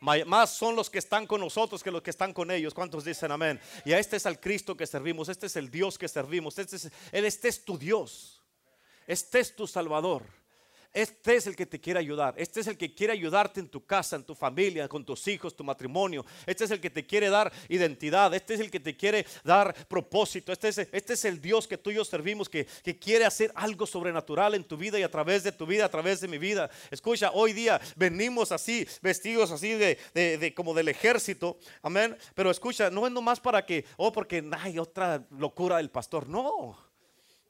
Más 0.00 0.50
son 0.56 0.74
los 0.74 0.88
que 0.88 0.98
están 0.98 1.26
con 1.26 1.42
nosotros 1.42 1.82
que 1.82 1.90
los 1.90 2.02
que 2.02 2.10
están 2.10 2.32
con 2.32 2.50
ellos. 2.50 2.72
¿Cuántos 2.72 3.04
dicen 3.04 3.30
amén? 3.30 3.60
Y 3.84 3.92
a 3.92 3.98
este 3.98 4.16
es 4.16 4.24
al 4.24 4.40
Cristo 4.40 4.74
que 4.76 4.86
servimos. 4.86 5.28
Este 5.28 5.46
es 5.46 5.56
el 5.56 5.70
Dios 5.70 5.98
que 5.98 6.08
servimos. 6.08 6.58
Este 6.58 6.76
es, 6.76 6.90
este 7.12 7.48
es 7.48 7.64
tu 7.64 7.78
Dios. 7.78 8.42
Este 9.06 9.40
es 9.40 9.54
tu 9.54 9.66
Salvador. 9.66 10.22
Este 10.92 11.36
es 11.36 11.46
el 11.46 11.54
que 11.54 11.66
te 11.66 11.80
quiere 11.80 12.00
ayudar. 12.00 12.34
Este 12.36 12.60
es 12.60 12.66
el 12.66 12.76
que 12.76 12.92
quiere 12.92 13.12
ayudarte 13.12 13.60
en 13.60 13.68
tu 13.68 13.84
casa, 13.86 14.16
en 14.16 14.24
tu 14.24 14.34
familia, 14.34 14.88
con 14.88 15.04
tus 15.04 15.26
hijos, 15.28 15.54
tu 15.54 15.62
matrimonio. 15.62 16.26
Este 16.46 16.64
es 16.64 16.70
el 16.72 16.80
que 16.80 16.90
te 16.90 17.06
quiere 17.06 17.28
dar 17.28 17.52
identidad. 17.68 18.34
Este 18.34 18.54
es 18.54 18.60
el 18.60 18.72
que 18.72 18.80
te 18.80 18.96
quiere 18.96 19.24
dar 19.44 19.72
propósito. 19.86 20.52
Este 20.52 20.68
es, 20.68 20.78
este 20.78 21.12
es 21.12 21.24
el 21.24 21.40
Dios 21.40 21.68
que 21.68 21.78
tú 21.78 21.90
y 21.90 21.94
yo 21.94 22.04
servimos, 22.04 22.48
que, 22.48 22.66
quiere 23.00 23.24
hacer 23.24 23.52
algo 23.54 23.86
sobrenatural 23.86 24.54
en 24.54 24.64
tu 24.64 24.76
vida 24.76 24.98
y 24.98 25.02
a 25.02 25.10
través 25.10 25.44
de 25.44 25.52
tu 25.52 25.64
vida, 25.64 25.84
a 25.84 25.88
través 25.88 26.20
de 26.20 26.28
mi 26.28 26.38
vida. 26.38 26.68
Escucha, 26.90 27.30
hoy 27.32 27.52
día 27.52 27.80
venimos 27.94 28.50
así, 28.50 28.86
vestidos 29.00 29.52
así 29.52 29.72
de, 29.72 29.96
de, 30.12 30.54
como 30.54 30.74
del 30.74 30.88
ejército. 30.88 31.58
Amén. 31.82 32.16
Pero 32.34 32.50
escucha, 32.50 32.90
no 32.90 33.06
es 33.06 33.12
nomás 33.12 33.38
para 33.38 33.64
que, 33.64 33.84
oh, 33.96 34.12
porque 34.12 34.44
hay 34.58 34.78
otra 34.78 35.24
locura 35.30 35.76
del 35.76 35.90
pastor. 35.90 36.28
No. 36.28 36.89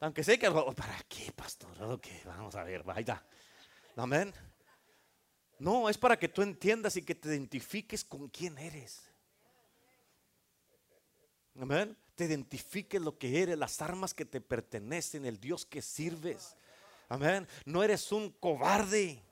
Aunque 0.01 0.23
sé 0.23 0.39
que, 0.39 0.49
¿para 0.49 0.97
qué, 1.07 1.31
pastor? 1.31 1.69
vamos 2.25 2.55
a 2.55 2.63
ver, 2.63 2.81
vaya. 2.81 3.23
Amén. 3.95 4.33
No, 5.59 5.87
es 5.89 5.97
para 5.97 6.17
que 6.17 6.27
tú 6.27 6.41
entiendas 6.41 6.97
y 6.97 7.03
que 7.03 7.13
te 7.13 7.29
identifiques 7.29 8.03
con 8.03 8.27
quién 8.27 8.57
eres. 8.57 9.03
Amén. 11.59 11.95
Te 12.15 12.25
identifiques 12.25 12.99
lo 12.99 13.15
que 13.15 13.43
eres, 13.43 13.59
las 13.59 13.79
armas 13.79 14.15
que 14.15 14.25
te 14.25 14.41
pertenecen, 14.41 15.23
el 15.23 15.39
Dios 15.39 15.67
que 15.67 15.83
sirves. 15.83 16.55
Amén. 17.07 17.47
No 17.63 17.83
eres 17.83 18.11
un 18.11 18.31
cobarde. 18.31 19.23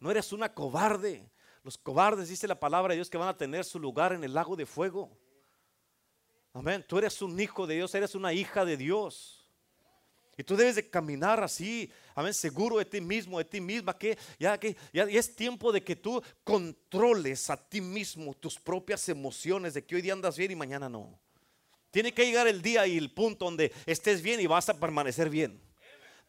No 0.00 0.10
eres 0.10 0.34
una 0.34 0.52
cobarde. 0.52 1.30
Los 1.62 1.78
cobardes, 1.78 2.28
dice 2.28 2.46
la 2.46 2.60
palabra 2.60 2.92
de 2.92 2.96
Dios, 2.96 3.08
que 3.08 3.16
van 3.16 3.28
a 3.28 3.38
tener 3.38 3.64
su 3.64 3.80
lugar 3.80 4.12
en 4.12 4.22
el 4.22 4.34
lago 4.34 4.54
de 4.54 4.66
fuego. 4.66 5.16
Amén. 6.52 6.84
Tú 6.86 6.98
eres 6.98 7.22
un 7.22 7.40
hijo 7.40 7.66
de 7.66 7.76
Dios, 7.76 7.94
eres 7.94 8.14
una 8.14 8.34
hija 8.34 8.66
de 8.66 8.76
Dios. 8.76 9.39
Y 10.40 10.42
tú 10.42 10.56
debes 10.56 10.76
de 10.76 10.88
caminar 10.88 11.44
así, 11.44 11.92
amén, 12.14 12.32
seguro 12.32 12.78
de 12.78 12.86
ti 12.86 12.98
mismo, 12.98 13.36
de 13.36 13.44
ti 13.44 13.60
misma, 13.60 13.98
que 13.98 14.16
ya 14.38 14.58
que 14.58 14.74
ya 14.90 15.02
es 15.02 15.36
tiempo 15.36 15.70
de 15.70 15.84
que 15.84 15.94
tú 15.94 16.22
controles 16.44 17.50
a 17.50 17.58
ti 17.58 17.82
mismo 17.82 18.32
tus 18.32 18.58
propias 18.58 19.06
emociones, 19.10 19.74
de 19.74 19.84
que 19.84 19.96
hoy 19.96 20.00
día 20.00 20.14
andas 20.14 20.38
bien 20.38 20.50
y 20.50 20.56
mañana 20.56 20.88
no. 20.88 21.20
Tiene 21.90 22.14
que 22.14 22.24
llegar 22.24 22.48
el 22.48 22.62
día 22.62 22.86
y 22.86 22.96
el 22.96 23.12
punto 23.12 23.44
donde 23.44 23.70
estés 23.84 24.22
bien 24.22 24.40
y 24.40 24.46
vas 24.46 24.70
a 24.70 24.80
permanecer 24.80 25.28
bien. 25.28 25.60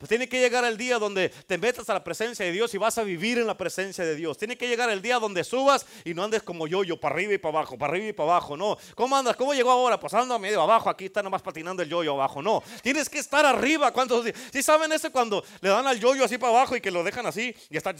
Pues 0.01 0.09
tiene 0.09 0.27
que 0.27 0.39
llegar 0.39 0.65
el 0.65 0.77
día 0.77 0.97
donde 0.97 1.29
te 1.29 1.59
metas 1.59 1.87
a 1.87 1.93
la 1.93 2.03
presencia 2.03 2.43
de 2.43 2.51
Dios 2.51 2.73
y 2.73 2.79
vas 2.79 2.97
a 2.97 3.03
vivir 3.03 3.37
en 3.37 3.45
la 3.45 3.55
presencia 3.55 4.03
de 4.03 4.15
Dios. 4.15 4.35
Tiene 4.35 4.57
que 4.57 4.67
llegar 4.67 4.89
el 4.89 4.99
día 4.99 5.19
donde 5.19 5.43
subas 5.43 5.85
y 6.03 6.15
no 6.15 6.23
andes 6.23 6.41
como 6.41 6.65
yo, 6.65 6.83
yo 6.83 6.99
para 6.99 7.13
arriba 7.13 7.33
y 7.33 7.37
para 7.37 7.59
abajo, 7.59 7.77
para 7.77 7.93
arriba 7.93 8.07
y 8.07 8.13
para 8.13 8.31
abajo. 8.31 8.57
No. 8.57 8.79
¿Cómo 8.95 9.15
andas? 9.15 9.35
¿Cómo 9.35 9.53
llegó 9.53 9.69
ahora? 9.69 9.99
Pasando 9.99 10.33
a 10.33 10.39
medio 10.39 10.59
abajo. 10.59 10.89
Aquí 10.89 11.05
está 11.05 11.21
nomás 11.21 11.43
patinando 11.43 11.83
el 11.83 11.89
yoyo 11.89 12.13
abajo. 12.13 12.41
No. 12.41 12.63
Tienes 12.81 13.07
que 13.09 13.19
estar 13.19 13.45
arriba. 13.45 13.93
¿Cuántos? 13.93 14.25
Si 14.51 14.63
saben 14.63 14.91
ese 14.91 15.11
cuando 15.11 15.45
le 15.61 15.69
dan 15.69 15.85
al 15.85 15.99
yoyo 15.99 16.25
así 16.25 16.39
para 16.39 16.51
abajo 16.51 16.75
y 16.75 16.81
que 16.81 16.89
lo 16.89 17.03
dejan 17.03 17.27
así 17.27 17.55
y 17.69 17.77
está 17.77 17.93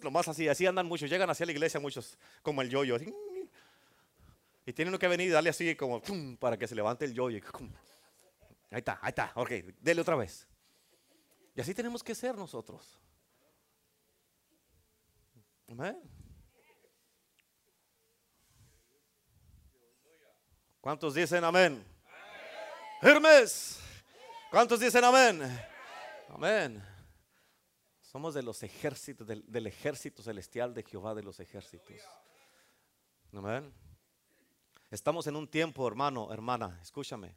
lo 0.00 0.10
más 0.10 0.26
así. 0.28 0.48
Así 0.48 0.64
andan 0.64 0.86
muchos. 0.86 1.10
Llegan 1.10 1.28
hacia 1.28 1.44
la 1.44 1.52
iglesia 1.52 1.78
muchos 1.78 2.16
como 2.40 2.62
el 2.62 2.70
yoyo. 2.70 2.96
Y 4.64 4.72
tienen 4.72 4.96
que 4.96 5.08
venir 5.08 5.28
y 5.28 5.30
darle 5.30 5.50
así 5.50 5.76
como 5.76 6.00
para 6.40 6.56
que 6.56 6.66
se 6.66 6.74
levante 6.74 7.04
el 7.04 7.12
yoyo. 7.12 7.38
Ahí 8.70 8.78
está, 8.78 8.98
ahí 9.02 9.10
está. 9.10 9.30
Ok, 9.34 9.50
dele 9.78 10.00
otra 10.00 10.16
vez. 10.16 10.46
Y 11.54 11.60
así 11.60 11.74
tenemos 11.74 12.02
que 12.02 12.14
ser 12.14 12.36
nosotros. 12.36 12.98
Amén. 15.68 16.00
¿Cuántos 20.80 21.14
dicen 21.14 21.44
amén? 21.44 21.84
Hermes, 23.00 23.82
¿Cuántos 24.52 24.80
dicen 24.80 25.02
amén? 25.02 25.40
Amén. 26.28 26.84
Somos 28.02 28.34
de 28.34 28.42
los 28.42 28.62
ejércitos, 28.62 29.26
del, 29.26 29.66
ejército 29.66 30.22
celestial 30.22 30.74
de 30.74 30.82
Jehová 30.82 31.14
de 31.14 31.22
los 31.22 31.40
ejércitos. 31.40 31.96
Amén. 33.32 33.72
Estamos 34.90 35.26
en 35.26 35.36
un 35.36 35.48
tiempo, 35.48 35.88
hermano, 35.88 36.30
hermana, 36.34 36.78
escúchame, 36.82 37.34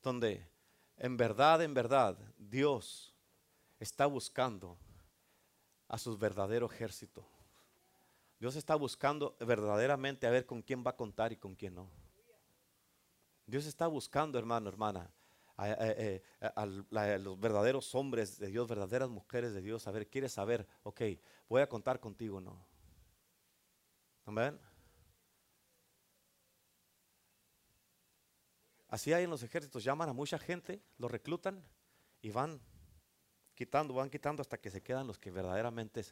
donde 0.00 0.48
en 0.98 1.16
verdad, 1.16 1.62
en 1.62 1.74
verdad, 1.74 2.16
Dios 2.38 3.15
está 3.78 4.06
buscando 4.06 4.78
a 5.88 5.98
su 5.98 6.16
verdadero 6.16 6.66
ejército. 6.66 7.26
Dios 8.38 8.56
está 8.56 8.74
buscando 8.74 9.36
verdaderamente 9.40 10.26
a 10.26 10.30
ver 10.30 10.46
con 10.46 10.62
quién 10.62 10.84
va 10.84 10.90
a 10.90 10.96
contar 10.96 11.32
y 11.32 11.36
con 11.36 11.54
quién 11.54 11.74
no. 11.74 11.90
Dios 13.46 13.64
está 13.66 13.86
buscando, 13.86 14.38
hermano, 14.38 14.68
hermana, 14.68 15.10
a, 15.56 16.66
los 16.66 17.40
verdaderos 17.40 17.94
hombres 17.94 18.38
de 18.38 18.48
Dios, 18.48 18.68
verdaderas 18.68 19.08
mujeres 19.08 19.54
de 19.54 19.62
Dios. 19.62 19.86
A 19.86 19.90
ver, 19.90 20.08
quiere 20.08 20.28
saber, 20.28 20.66
ok, 20.82 21.02
voy 21.48 21.62
a 21.62 21.68
contar 21.68 22.00
contigo 22.00 22.40
no. 22.40 22.66
Amén. 24.26 24.58
Así 28.88 29.12
hay 29.12 29.24
en 29.24 29.30
los 29.30 29.42
ejércitos, 29.42 29.82
llaman 29.82 30.08
a 30.08 30.12
mucha 30.12 30.38
gente, 30.38 30.82
los 30.98 31.10
reclutan 31.10 31.64
y 32.20 32.30
van 32.30 32.60
quitando, 33.56 33.94
van 33.94 34.10
quitando 34.10 34.42
hasta 34.42 34.58
que 34.58 34.70
se 34.70 34.82
quedan 34.82 35.08
los 35.08 35.18
que 35.18 35.32
verdaderamente 35.32 36.04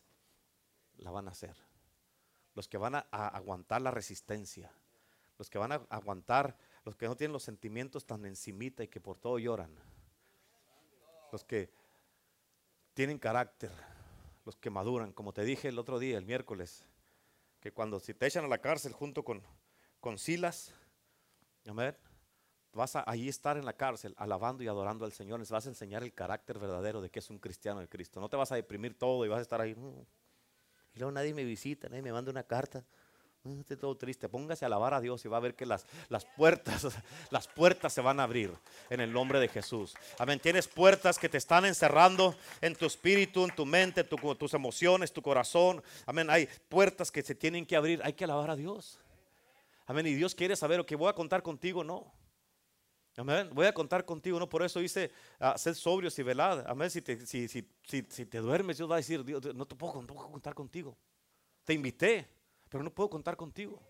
la 0.97 1.13
van 1.13 1.29
a 1.29 1.31
hacer. 1.31 1.55
Los 2.55 2.67
que 2.67 2.79
van 2.79 2.97
a, 2.97 3.01
aguantar 3.11 3.83
la 3.83 3.93
resistencia. 3.93 4.73
Los 5.39 5.51
que 5.51 5.59
van 5.59 5.73
a 5.73 5.87
aguantar, 5.91 6.57
los 6.85 6.97
que 6.97 7.07
no 7.07 7.17
tienen 7.17 7.33
los 7.33 7.43
sentimientos 7.43 8.07
tan 8.07 8.25
encimita 8.25 8.83
y 8.83 8.89
que 8.89 9.01
por 9.01 9.19
todo 9.19 9.39
lloran. 9.39 9.71
Los 11.31 11.45
que 11.45 11.71
tienen 12.95 13.19
carácter, 13.19 13.71
los 14.45 14.57
que 14.57 14.71
maduran, 14.71 15.13
como 15.13 15.33
te 15.33 15.45
dije 15.45 15.69
el 15.69 15.79
otro 15.79 15.99
día, 15.99 16.17
el 16.17 16.25
miércoles, 16.25 16.85
que 17.61 17.73
cuando 17.73 18.01
si 18.01 18.15
te 18.15 18.27
echan 18.27 18.45
a 18.45 18.49
la 18.49 18.59
cárcel 18.59 18.93
junto 18.93 19.25
con, 19.25 19.43
con 20.01 20.17
Silas, 20.19 20.73
amén, 21.67 21.97
vas 22.75 22.97
a 22.97 23.05
ahí 23.07 23.29
estar 23.29 23.57
en 23.57 23.65
la 23.65 23.73
cárcel 23.73 24.15
alabando 24.19 24.63
y 24.63 24.69
adorando 24.69 25.05
al 25.05 25.13
Señor. 25.13 25.41
Les 25.41 25.51
vas 25.51 25.67
a 25.67 25.69
enseñar 25.69 26.03
el 26.03 26.13
carácter 26.13 26.59
verdadero 26.59 27.01
de 27.01 27.11
que 27.11 27.21
es 27.21 27.31
un 27.31 27.39
cristiano 27.39 27.81
de 27.81 27.89
Cristo. 27.89 28.21
No 28.21 28.29
te 28.29 28.37
vas 28.37 28.53
a 28.53 28.57
deprimir 28.57 28.99
todo 28.99 29.25
y 29.25 29.29
vas 29.29 29.39
a 29.39 29.43
estar 29.43 29.61
ahí. 29.61 29.75
Mm". 29.75 30.01
Y 30.95 30.99
luego 30.99 31.13
nadie 31.13 31.35
me 31.35 31.45
visita, 31.45 31.89
nadie 31.89 32.03
me 32.03 32.13
manda 32.13 32.31
una 32.31 32.45
carta. 32.45 32.85
Mm, 33.45 33.61
estoy 33.61 33.77
todo 33.77 33.95
triste. 33.97 34.29
Póngase 34.29 34.65
a 34.65 34.67
alabar 34.67 34.95
a 34.95 35.01
Dios 35.01 35.25
y 35.25 35.29
va 35.29 35.37
a 35.37 35.41
ver 35.41 35.55
que 35.55 35.67
las, 35.67 35.87
las 36.09 36.25
puertas, 36.25 36.87
las 37.31 37.47
puertas 37.47 37.93
se 37.93 38.01
van 38.01 38.19
a 38.19 38.23
abrir 38.23 38.53
en 38.89 39.01
el 39.01 39.13
nombre 39.13 39.39
de 39.39 39.49
Jesús. 39.49 39.95
Amén. 40.19 40.41
Tienes 40.41 40.67
puertas 40.67 41.19
que 41.19 41.29
te 41.29 41.39
están 41.39 41.67
encerrando 41.67 42.35
en 42.61 42.75
tu 42.75 42.87
espíritu, 42.87 43.45
en 43.45 43.55
tu 43.55 43.67
mente, 43.67 44.03
tus 44.03 44.55
emociones, 44.55 45.13
tu 45.13 45.21
corazón. 45.21 45.83
Amén. 46.07 46.31
Hay 46.31 46.49
puertas 46.69 47.11
que 47.11 47.23
se 47.23 47.35
tienen 47.35 47.67
que 47.67 47.77
abrir. 47.77 48.01
Hay 48.03 48.15
que 48.15 48.25
alabar 48.25 48.51
a 48.51 48.57
Dios. 48.57 48.99
Amén. 49.87 50.07
Y 50.07 50.15
Dios 50.15 50.35
quiere 50.35 50.57
saber, 50.57 50.85
que 50.87 50.97
voy 50.97 51.11
a 51.11 51.13
contar 51.13 51.43
contigo, 51.43 51.85
no. 51.85 52.11
Amén. 53.17 53.49
Voy 53.53 53.67
a 53.67 53.73
contar 53.73 54.05
contigo, 54.05 54.39
¿no? 54.39 54.49
Por 54.49 54.63
eso 54.63 54.81
dice, 54.81 55.11
uh, 55.41 55.57
sed 55.57 55.75
sobrios 55.75 56.19
y 56.19 56.23
velad. 56.23 56.67
Amén. 56.67 56.91
Si 56.91 57.01
te, 57.01 57.25
si, 57.27 57.47
si, 57.47 57.67
si, 57.87 58.03
te 58.03 58.39
duermes, 58.39 58.77
Dios 58.77 58.91
va 58.91 58.97
a 58.97 58.99
decir, 58.99 59.25
Dios, 59.25 59.55
no, 59.55 59.67
te 59.67 59.77
puedo, 59.77 60.03
no 60.03 60.07
puedo 60.07 60.31
contar 60.31 60.55
contigo. 60.55 60.97
Te 61.65 61.75
invité, 61.75 62.29
pero 62.69 62.83
no 62.83 62.91
puedo 62.93 63.09
contar 63.09 63.37
contigo. 63.37 63.81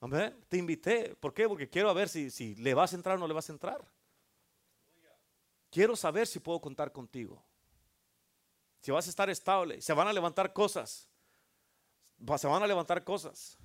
Amén. 0.00 0.38
Te 0.48 0.56
invité. 0.56 1.16
¿Por 1.16 1.34
qué? 1.34 1.48
Porque 1.48 1.68
quiero 1.68 1.92
ver 1.92 2.08
si, 2.08 2.30
si 2.30 2.54
le 2.54 2.72
vas 2.72 2.92
a 2.92 2.96
entrar 2.96 3.16
o 3.16 3.18
no 3.18 3.26
le 3.26 3.34
vas 3.34 3.48
a 3.48 3.52
entrar. 3.52 3.84
Quiero 5.70 5.96
saber 5.96 6.26
si 6.26 6.38
puedo 6.38 6.60
contar 6.60 6.92
contigo. 6.92 7.44
Si 8.80 8.92
vas 8.92 9.06
a 9.06 9.10
estar 9.10 9.28
estable. 9.28 9.82
Se 9.82 9.92
van 9.92 10.06
a 10.06 10.12
levantar 10.12 10.52
cosas. 10.52 11.08
Se 12.36 12.46
van 12.46 12.62
a 12.62 12.66
levantar 12.66 13.02
cosas. 13.02 13.58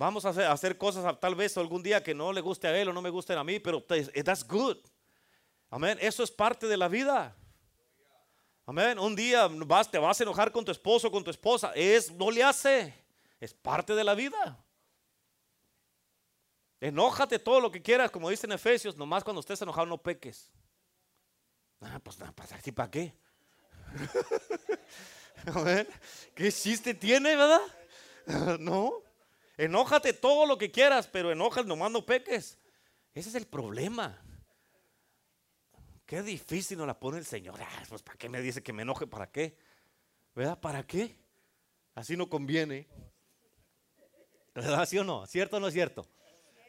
Vamos 0.00 0.24
a 0.24 0.30
hacer, 0.30 0.78
cosas 0.78 1.20
tal 1.20 1.34
vez 1.34 1.58
algún 1.58 1.82
día 1.82 2.02
que 2.02 2.14
no 2.14 2.32
le 2.32 2.40
guste 2.40 2.66
a 2.66 2.74
él 2.74 2.88
o 2.88 2.92
no 2.94 3.02
me 3.02 3.10
gusten 3.10 3.36
a 3.36 3.44
mí, 3.44 3.60
pero 3.60 3.84
that's 3.84 4.48
good. 4.48 4.78
Amén. 5.68 5.98
Eso 6.00 6.22
es 6.22 6.30
parte 6.30 6.66
de 6.66 6.78
la 6.78 6.88
vida. 6.88 7.36
Amén. 8.64 8.98
Un 8.98 9.14
día 9.14 9.46
vas, 9.46 9.90
te 9.90 9.98
vas 9.98 10.18
a 10.18 10.22
enojar 10.22 10.50
con 10.52 10.64
tu 10.64 10.72
esposo 10.72 11.10
con 11.10 11.22
tu 11.22 11.30
esposa. 11.30 11.72
Es, 11.74 12.10
no 12.10 12.30
le 12.30 12.42
hace. 12.42 12.94
Es 13.38 13.52
parte 13.52 13.94
de 13.94 14.02
la 14.02 14.14
vida. 14.14 14.64
Enójate 16.80 17.38
todo 17.38 17.60
lo 17.60 17.70
que 17.70 17.82
quieras, 17.82 18.10
como 18.10 18.30
dice 18.30 18.46
en 18.46 18.52
Efesios, 18.52 18.96
nomás 18.96 19.22
cuando 19.22 19.40
estés 19.40 19.60
enojado 19.60 19.86
no 19.86 19.98
peques. 19.98 20.50
Ah, 21.82 22.00
pues 22.02 22.18
nada, 22.18 22.32
pues 22.32 22.50
así 22.52 22.72
para 22.72 22.90
qué. 22.90 23.14
¿Qué 26.34 26.50
chiste 26.50 26.94
tiene, 26.94 27.36
verdad? 27.36 27.60
no. 28.60 29.09
Enójate 29.60 30.14
todo 30.14 30.46
lo 30.46 30.56
que 30.56 30.70
quieras, 30.70 31.06
pero 31.06 31.30
enojas 31.30 31.66
nomás 31.66 31.90
no 31.90 32.06
peques. 32.06 32.56
Ese 33.12 33.28
es 33.28 33.34
el 33.34 33.46
problema. 33.46 34.18
Qué 36.06 36.22
difícil 36.22 36.78
nos 36.78 36.86
la 36.86 36.98
pone 36.98 37.18
el 37.18 37.26
Señor. 37.26 37.60
Ah, 37.60 37.82
pues 37.86 38.00
¿para 38.00 38.16
qué 38.16 38.30
me 38.30 38.40
dice 38.40 38.62
que 38.62 38.72
me 38.72 38.84
enoje? 38.84 39.06
¿Para 39.06 39.30
qué? 39.30 39.58
¿Verdad? 40.34 40.58
¿Para 40.58 40.86
qué? 40.86 41.14
Así 41.94 42.16
no 42.16 42.30
conviene. 42.30 42.88
¿Verdad? 44.54 44.86
¿Sí 44.86 44.96
o 44.96 45.04
no? 45.04 45.26
¿Cierto 45.26 45.58
o 45.58 45.60
no 45.60 45.68
es 45.68 45.74
cierto? 45.74 46.08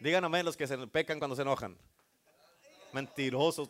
Díganme 0.01 0.43
los 0.43 0.57
que 0.57 0.67
se 0.67 0.77
pecan 0.87 1.17
cuando 1.17 1.37
se 1.37 1.43
enojan. 1.43 1.77
Mentirosos. 2.91 3.69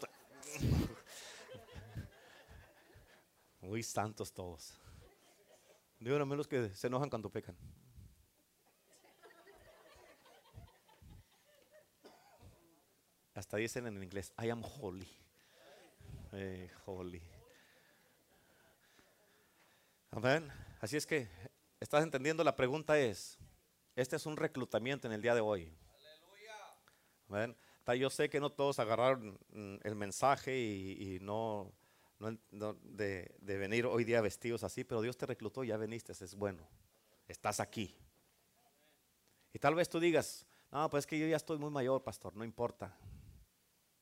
Muy 3.59 3.83
santos 3.83 4.33
todos. 4.33 4.73
Díganme 5.99 6.35
los 6.35 6.47
que 6.47 6.69
se 6.73 6.87
enojan 6.87 7.11
cuando 7.11 7.29
pecan. 7.29 7.55
Hasta 13.41 13.57
dicen 13.57 13.87
en 13.87 14.03
inglés, 14.03 14.31
I 14.39 14.51
am 14.51 14.61
holy. 14.63 15.07
Eh, 16.33 16.69
holy. 16.85 17.19
Amén. 20.11 20.47
Así 20.79 20.95
es 20.95 21.07
que, 21.07 21.27
¿estás 21.79 22.03
entendiendo? 22.03 22.43
La 22.43 22.55
pregunta 22.55 22.99
es, 22.99 23.39
este 23.95 24.17
es 24.17 24.27
un 24.27 24.37
reclutamiento 24.37 25.07
en 25.07 25.13
el 25.13 25.23
día 25.23 25.33
de 25.33 25.41
hoy. 25.41 25.73
Amén. 27.29 27.57
Yo 27.97 28.11
sé 28.11 28.29
que 28.29 28.39
no 28.39 28.51
todos 28.51 28.77
agarraron 28.77 29.39
mm, 29.49 29.77
el 29.81 29.95
mensaje 29.95 30.59
y, 30.59 31.17
no, 31.19 31.73
de, 32.51 33.35
de, 33.39 33.57
venir 33.57 33.87
hoy 33.87 34.03
día 34.03 34.21
vestidos 34.21 34.63
así, 34.63 34.83
pero 34.83 35.01
Dios 35.01 35.17
te 35.17 35.25
reclutó, 35.25 35.63
ya 35.63 35.77
veniste, 35.77 36.11
es 36.11 36.35
bueno. 36.35 36.61
Estás 37.27 37.59
aquí. 37.59 37.97
Y 39.51 39.57
tal 39.57 39.73
vez 39.73 39.89
tú 39.89 39.99
digas, 39.99 40.45
no, 40.71 40.87
pues 40.91 41.05
es 41.05 41.07
que 41.07 41.17
yo 41.17 41.25
ya 41.25 41.37
estoy 41.37 41.57
muy 41.57 41.71
mayor, 41.71 42.03
pastor, 42.03 42.35
no 42.35 42.43
importa. 42.43 42.95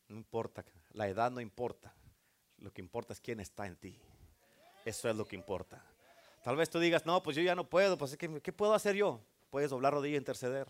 No 0.10 0.18
importa, 0.18 0.66
la 0.92 1.08
edad 1.08 1.32
no 1.32 1.40
importa. 1.40 1.94
Lo 2.58 2.74
que 2.74 2.82
importa 2.82 3.14
es 3.14 3.22
quién 3.22 3.40
está 3.40 3.66
en 3.66 3.78
ti. 3.78 3.98
Eso 4.84 5.10
es 5.10 5.16
lo 5.16 5.26
que 5.26 5.36
importa. 5.36 5.82
Tal 6.44 6.56
vez 6.56 6.70
tú 6.70 6.80
digas, 6.80 7.06
no, 7.06 7.22
pues 7.24 7.36
yo 7.36 7.42
ya 7.42 7.56
no 7.56 7.70
puedo, 7.70 7.98
pues 7.98 8.18
¿qué, 8.18 8.42
¿qué 8.42 8.52
puedo 8.52 8.74
hacer 8.74 8.96
yo? 8.96 9.22
Puedes 9.50 9.70
doblar 9.70 9.94
rodilla 9.94 10.16
e 10.16 10.18
interceder. 10.18 10.68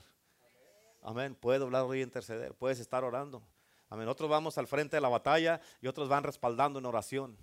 Amén. 1.01 1.35
Puedes 1.35 1.59
doblar 1.59 1.83
rodilla 1.83 2.03
e 2.03 2.05
interceder. 2.05 2.53
Puedes 2.53 2.79
estar 2.79 3.03
orando. 3.03 3.41
Amén. 3.89 4.07
Otros 4.07 4.29
vamos 4.29 4.57
al 4.57 4.67
frente 4.67 4.97
de 4.97 5.01
la 5.01 5.09
batalla 5.09 5.61
y 5.81 5.87
otros 5.87 6.09
van 6.09 6.23
respaldando 6.23 6.79
en 6.79 6.85
oración. 6.85 7.37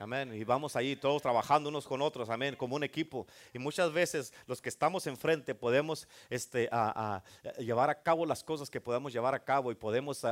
Amén. 0.00 0.32
Y 0.34 0.44
vamos 0.44 0.76
ahí 0.76 0.96
todos 0.96 1.20
trabajando 1.20 1.68
unos 1.68 1.86
con 1.86 2.00
otros, 2.00 2.30
amén, 2.30 2.56
como 2.56 2.74
un 2.74 2.82
equipo. 2.82 3.26
Y 3.52 3.58
muchas 3.58 3.92
veces 3.92 4.32
los 4.46 4.62
que 4.62 4.70
estamos 4.70 5.06
enfrente 5.06 5.54
podemos 5.54 6.08
este, 6.30 6.70
a, 6.72 7.22
llevar 7.58 7.90
a 7.90 8.02
cabo 8.02 8.24
las 8.24 8.42
cosas 8.42 8.70
que 8.70 8.80
podemos 8.80 9.12
llevar 9.12 9.34
a 9.34 9.44
cabo 9.44 9.70
y 9.70 9.74
podemos, 9.74 10.24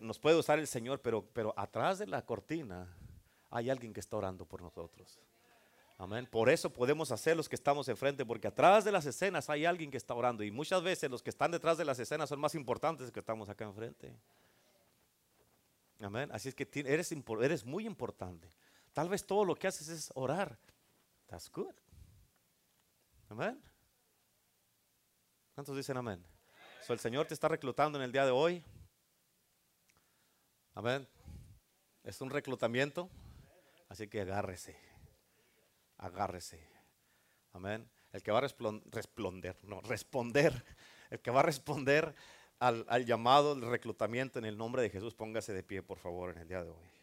nos 0.00 0.18
puede 0.18 0.36
usar 0.36 0.58
el 0.58 0.66
Señor, 0.66 1.00
pero, 1.00 1.24
pero 1.32 1.54
atrás 1.56 2.00
de 2.00 2.08
la 2.08 2.22
cortina 2.22 2.92
hay 3.50 3.70
alguien 3.70 3.92
que 3.92 4.00
está 4.00 4.16
orando 4.16 4.44
por 4.44 4.60
nosotros. 4.60 5.20
Amén. 5.96 6.26
Por 6.26 6.50
eso 6.50 6.68
podemos 6.68 7.12
hacer 7.12 7.36
los 7.36 7.48
que 7.48 7.54
estamos 7.54 7.86
enfrente, 7.88 8.26
porque 8.26 8.48
atrás 8.48 8.84
de 8.84 8.90
las 8.90 9.06
escenas 9.06 9.48
hay 9.48 9.64
alguien 9.64 9.92
que 9.92 9.96
está 9.96 10.12
orando. 10.12 10.42
Y 10.42 10.50
muchas 10.50 10.82
veces 10.82 11.08
los 11.08 11.22
que 11.22 11.30
están 11.30 11.52
detrás 11.52 11.78
de 11.78 11.84
las 11.84 12.00
escenas 12.00 12.28
son 12.28 12.40
más 12.40 12.56
importantes 12.56 13.12
que 13.12 13.20
estamos 13.20 13.48
acá 13.48 13.64
enfrente. 13.64 14.12
Amén. 16.00 16.30
Así 16.32 16.48
es 16.48 16.54
que 16.54 16.68
eres, 16.84 17.64
muy 17.64 17.86
importante. 17.86 18.52
Tal 18.92 19.08
vez 19.08 19.26
todo 19.26 19.44
lo 19.44 19.54
que 19.54 19.66
haces 19.66 19.88
es 19.88 20.10
orar. 20.14 20.58
That's 21.26 21.50
good. 21.50 21.74
Amén. 23.28 23.60
¿Cuántos 25.54 25.76
dicen 25.76 25.96
amén? 25.96 26.24
So, 26.86 26.92
el 26.92 26.98
Señor 26.98 27.26
te 27.26 27.34
está 27.34 27.48
reclutando 27.48 27.98
en 27.98 28.04
el 28.04 28.12
día 28.12 28.24
de 28.24 28.30
hoy. 28.30 28.62
Amén. 30.74 31.08
Es 32.04 32.20
un 32.20 32.30
reclutamiento. 32.30 33.08
Así 33.88 34.08
que 34.08 34.20
agárrese. 34.20 34.78
Agárrese. 35.98 36.68
Amén. 37.52 37.88
El 38.12 38.22
que 38.22 38.30
va 38.30 38.38
a 38.38 38.42
responder, 38.42 39.56
no, 39.64 39.80
responder. 39.80 40.64
El 41.10 41.20
que 41.20 41.30
va 41.30 41.40
a 41.40 41.42
responder 41.42 42.14
al, 42.58 42.84
al 42.88 43.04
llamado, 43.04 43.52
al 43.52 43.62
reclutamiento 43.62 44.38
en 44.38 44.44
el 44.44 44.56
nombre 44.56 44.82
de 44.82 44.90
Jesús, 44.90 45.14
póngase 45.14 45.52
de 45.52 45.62
pie, 45.62 45.82
por 45.82 45.98
favor, 45.98 46.30
en 46.30 46.38
el 46.38 46.48
día 46.48 46.62
de 46.62 46.70
hoy. 46.70 46.95